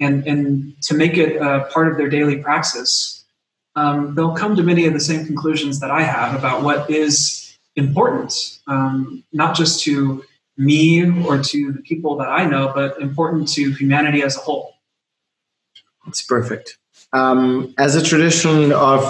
and, 0.00 0.26
and 0.26 0.80
to 0.82 0.94
make 0.94 1.16
it 1.16 1.36
a 1.36 1.68
part 1.72 1.88
of 1.88 1.96
their 1.96 2.08
daily 2.08 2.38
praxis, 2.38 3.24
um, 3.76 4.14
they'll 4.14 4.36
come 4.36 4.54
to 4.56 4.62
many 4.62 4.86
of 4.86 4.92
the 4.92 5.00
same 5.00 5.24
conclusions 5.24 5.80
that 5.80 5.90
I 5.90 6.02
have 6.02 6.36
about 6.38 6.62
what 6.62 6.88
is 6.90 7.56
important, 7.76 8.58
um, 8.66 9.24
not 9.32 9.56
just 9.56 9.82
to 9.84 10.24
me 10.56 11.04
or 11.26 11.42
to 11.42 11.72
the 11.72 11.82
people 11.82 12.16
that 12.16 12.28
I 12.28 12.44
know, 12.44 12.70
but 12.72 13.00
important 13.00 13.48
to 13.54 13.72
humanity 13.72 14.22
as 14.22 14.36
a 14.36 14.40
whole. 14.40 14.73
It's 16.06 16.22
perfect. 16.22 16.76
Um, 17.12 17.74
as 17.78 17.94
a 17.94 18.02
tradition 18.02 18.72
of 18.72 19.02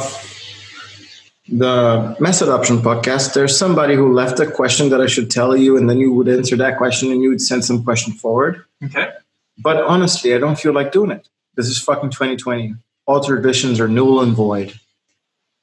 the 1.49 2.17
Mass 2.21 2.43
Adoption 2.43 2.79
podcast, 2.79 3.35
there's 3.35 3.57
somebody 3.57 3.95
who 3.95 4.13
left 4.13 4.41
a 4.41 4.51
question 4.51 4.91
that 4.91 5.01
I 5.01 5.07
should 5.07 5.31
tell 5.31 5.57
you, 5.57 5.77
and 5.77 5.89
then 5.89 5.99
you 5.99 6.13
would 6.13 6.29
answer 6.29 6.57
that 6.57 6.77
question 6.77 7.11
and 7.11 7.23
you 7.23 7.31
would 7.31 7.41
send 7.41 7.65
some 7.65 7.83
question 7.83 8.13
forward. 8.13 8.65
Okay. 8.85 9.11
But 9.59 9.83
honestly, 9.85 10.35
I 10.35 10.39
don't 10.39 10.59
feel 10.59 10.73
like 10.73 10.93
doing 10.93 11.11
it. 11.11 11.29
This 11.55 11.69
is 11.69 11.79
fucking 11.79 12.11
2020. 12.11 12.75
All 13.07 13.23
traditions 13.23 13.81
are 13.81 13.89
null 13.89 14.21
and 14.21 14.35
void. 14.35 14.79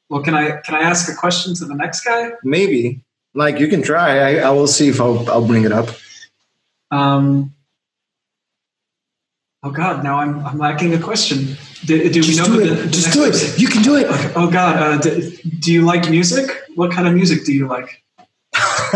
Well, 0.10 0.22
can 0.22 0.34
I 0.34 0.58
can 0.62 0.76
I 0.76 0.82
ask 0.82 1.12
a 1.12 1.16
question 1.16 1.56
to 1.56 1.66
the 1.66 1.76
next 1.76 2.02
guy? 2.02 2.32
Maybe. 2.44 3.02
Like 3.34 3.60
you 3.60 3.68
can 3.68 3.82
try. 3.82 4.20
I, 4.20 4.36
I 4.48 4.50
will 4.52 4.68
see 4.68 4.90
if 4.90 5.00
I'll, 5.00 5.30
I'll 5.30 5.46
bring 5.46 5.64
it 5.64 5.72
up. 5.72 5.90
Um, 6.92 7.54
oh 9.64 9.72
God, 9.72 10.04
now 10.04 10.18
I'm 10.18 10.44
I'm 10.46 10.58
lacking 10.58 10.94
a 10.94 11.00
question. 11.00 11.56
Do, 11.86 11.98
do 12.10 12.20
we 12.20 12.26
Just 12.28 12.38
know 12.40 12.46
do 12.56 12.60
it. 12.62 12.68
the- 12.68 12.76
the 12.84 12.90
Just 12.90 13.14
do 13.14 13.24
it. 13.24 13.32
person- 13.32 13.60
You 13.60 13.68
can 13.68 13.82
do 13.82 13.96
it. 13.96 14.06
Oh 14.36 14.50
God, 14.52 14.76
uh, 14.78 14.98
do, 15.00 15.32
do 15.60 15.72
you 15.74 15.82
like 15.84 16.10
music? 16.10 16.50
What 16.76 16.92
kind 16.92 17.08
of 17.08 17.14
music 17.14 17.46
do 17.46 17.54
you 17.54 17.68
like? 17.68 18.04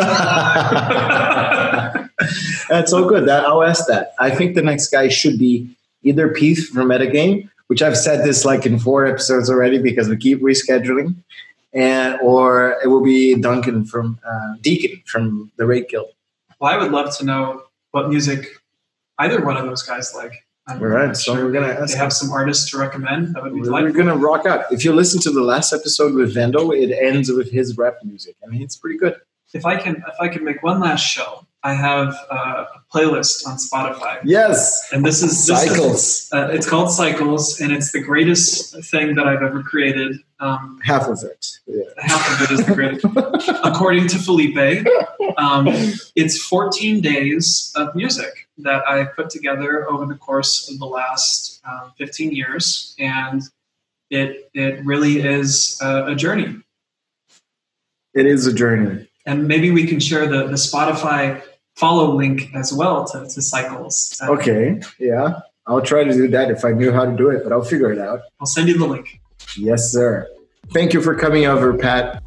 That's 2.70 2.92
all 2.94 3.06
good. 3.08 3.28
That 3.28 3.46
I'll 3.46 3.64
ask 3.64 3.88
that. 3.88 4.14
I 4.20 4.30
think 4.30 4.56
the 4.56 4.62
next 4.62 4.90
guy 4.90 5.08
should 5.10 5.38
be 5.40 5.70
either 6.04 6.30
Pete 6.30 6.60
from 6.60 6.88
Metagame, 6.90 7.50
which 7.68 7.82
I've 7.82 7.98
said 7.98 8.24
this 8.26 8.46
like 8.46 8.66
in 8.66 8.80
four 8.80 9.06
episodes 9.06 9.50
already 9.50 9.78
because 9.82 10.10
we 10.10 10.18
keep 10.18 10.42
rescheduling, 10.42 11.16
and 11.74 12.20
or 12.22 12.78
it 12.84 12.88
will 12.88 13.04
be 13.04 13.36
Duncan 13.36 13.86
from 13.86 14.20
uh, 14.28 14.56
Deacon 14.62 15.02
from 15.06 15.52
the 15.58 15.66
Raid 15.66 15.88
Guild. 15.90 16.10
Well, 16.60 16.72
I 16.74 16.78
would 16.78 16.92
love 16.92 17.16
to 17.18 17.26
know 17.26 17.64
what 17.92 18.10
music 18.10 18.48
either 19.20 19.44
one 19.44 19.58
of 19.58 19.66
those 19.66 19.84
guys 19.84 20.14
like. 20.16 20.45
All 20.68 20.78
right, 20.78 21.16
so 21.16 21.36
sure 21.36 21.46
we're 21.46 21.52
gonna 21.52 21.68
ask 21.68 21.94
they 21.94 22.00
have 22.00 22.12
some 22.12 22.32
artists 22.32 22.72
to 22.72 22.78
recommend. 22.80 23.36
That 23.36 23.44
would 23.44 23.54
be 23.54 23.60
We're 23.60 23.66
delightful. 23.66 23.94
gonna 24.04 24.18
rock 24.18 24.46
out. 24.48 24.66
If 24.72 24.84
you 24.84 24.94
listen 24.94 25.22
to 25.22 25.32
the 25.32 25.42
last 25.42 25.72
episode 25.74 26.16
with 26.16 26.34
Vendo, 26.34 26.76
it 26.76 26.92
ends 26.92 27.32
with 27.32 27.52
his 27.52 27.78
rap 27.78 27.98
music. 28.04 28.36
I 28.44 28.50
mean, 28.50 28.64
it's 28.64 28.76
pretty 28.76 28.98
good. 28.98 29.16
If 29.54 29.66
I 29.66 29.78
can, 29.78 29.98
if 29.98 30.16
I 30.20 30.28
can 30.28 30.44
make 30.44 30.64
one 30.64 30.80
last 30.80 31.02
show, 31.06 31.46
I 31.64 31.74
have 31.76 32.16
uh, 32.32 32.66
a 32.76 32.96
playlist 32.96 33.46
on 33.48 33.58
Spotify, 33.58 34.20
Yes, 34.24 34.90
and 34.92 35.06
this 35.06 35.22
is 35.24 35.46
this 35.48 35.64
is- 35.64 35.70
cycles. 35.70 36.30
uh, 36.34 36.50
it's 36.52 36.68
called 36.68 36.92
Cycles, 36.92 37.62
and 37.62 37.72
it's 37.72 37.92
the 37.92 38.02
greatest 38.02 38.76
thing 38.90 39.16
that 39.16 39.28
I've 39.28 39.44
ever 39.44 39.62
created. 39.62 40.18
Um, 40.40 40.80
Half 40.84 41.08
of 41.08 41.20
it. 41.24 41.46
Yeah. 41.68 41.84
half 41.98 42.42
of 42.42 42.52
it 42.52 42.60
is 42.60 42.66
the 42.66 42.74
greatest, 42.74 43.06
according 43.64 44.08
to 44.10 44.18
Felipe. 44.18 44.86
Um, 45.38 45.68
it's 46.16 46.42
14 46.42 47.02
days 47.02 47.72
of 47.76 47.96
music 47.96 48.45
that 48.60 48.88
I 48.88 49.04
put 49.06 49.30
together 49.30 49.90
over 49.90 50.06
the 50.06 50.16
course 50.16 50.70
of 50.70 50.80
the 50.80 50.86
last 50.86 51.62
um, 51.66 51.92
15 51.98 52.32
years, 52.34 52.96
and 53.00 53.42
it 54.10 54.50
it 54.54 54.84
really 54.86 55.20
is 55.22 55.80
a, 55.82 56.08
a 56.08 56.16
journey. 56.16 56.58
It 58.14 58.26
is 58.26 58.48
a 58.48 58.54
journey. 58.54 59.08
And 59.26 59.48
maybe 59.48 59.72
we 59.72 59.86
can 59.88 60.00
share 60.00 60.28
the, 60.28 60.48
the 60.48 60.54
Spotify 60.54 61.42
follow 61.76 62.16
link 62.16 62.54
as 62.54 62.72
well 62.72 63.06
to, 63.06 63.28
to 63.28 63.42
Cycles. 63.42 64.18
Uh, 64.22 64.32
Okay, 64.32 64.80
yeah. 65.00 65.40
I'll 65.68 65.82
try 65.82 66.04
to 66.04 66.14
do 66.14 66.28
that 66.30 66.52
if 66.52 66.64
I 66.64 66.72
knew 66.72 66.92
how 66.92 67.06
to 67.06 67.16
do 67.16 67.30
it, 67.30 67.44
but 67.44 67.52
I'll 67.52 67.64
figure 67.64 67.92
it 67.92 68.00
out. 68.00 68.22
I'll 68.40 68.46
send 68.46 68.68
you 68.68 68.78
the 68.78 68.86
link. 68.86 69.20
Yes, 69.58 69.92
sir. 69.92 70.28
Thank 70.74 70.94
you 70.94 71.02
for 71.02 71.16
coming 71.16 71.46
over, 71.46 71.76
Pat. 71.76 72.22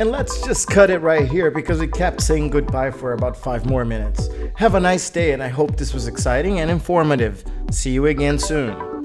And 0.00 0.10
let's 0.10 0.40
just 0.40 0.66
cut 0.66 0.88
it 0.88 1.00
right 1.00 1.30
here 1.30 1.50
because 1.50 1.78
we 1.78 1.86
kept 1.86 2.22
saying 2.22 2.48
goodbye 2.48 2.90
for 2.90 3.12
about 3.12 3.36
five 3.36 3.66
more 3.66 3.84
minutes. 3.84 4.30
Have 4.54 4.74
a 4.74 4.80
nice 4.80 5.10
day, 5.10 5.32
and 5.32 5.42
I 5.42 5.48
hope 5.48 5.76
this 5.76 5.92
was 5.92 6.08
exciting 6.08 6.60
and 6.60 6.70
informative. 6.70 7.44
See 7.70 7.90
you 7.90 8.06
again 8.06 8.38
soon. 8.38 8.99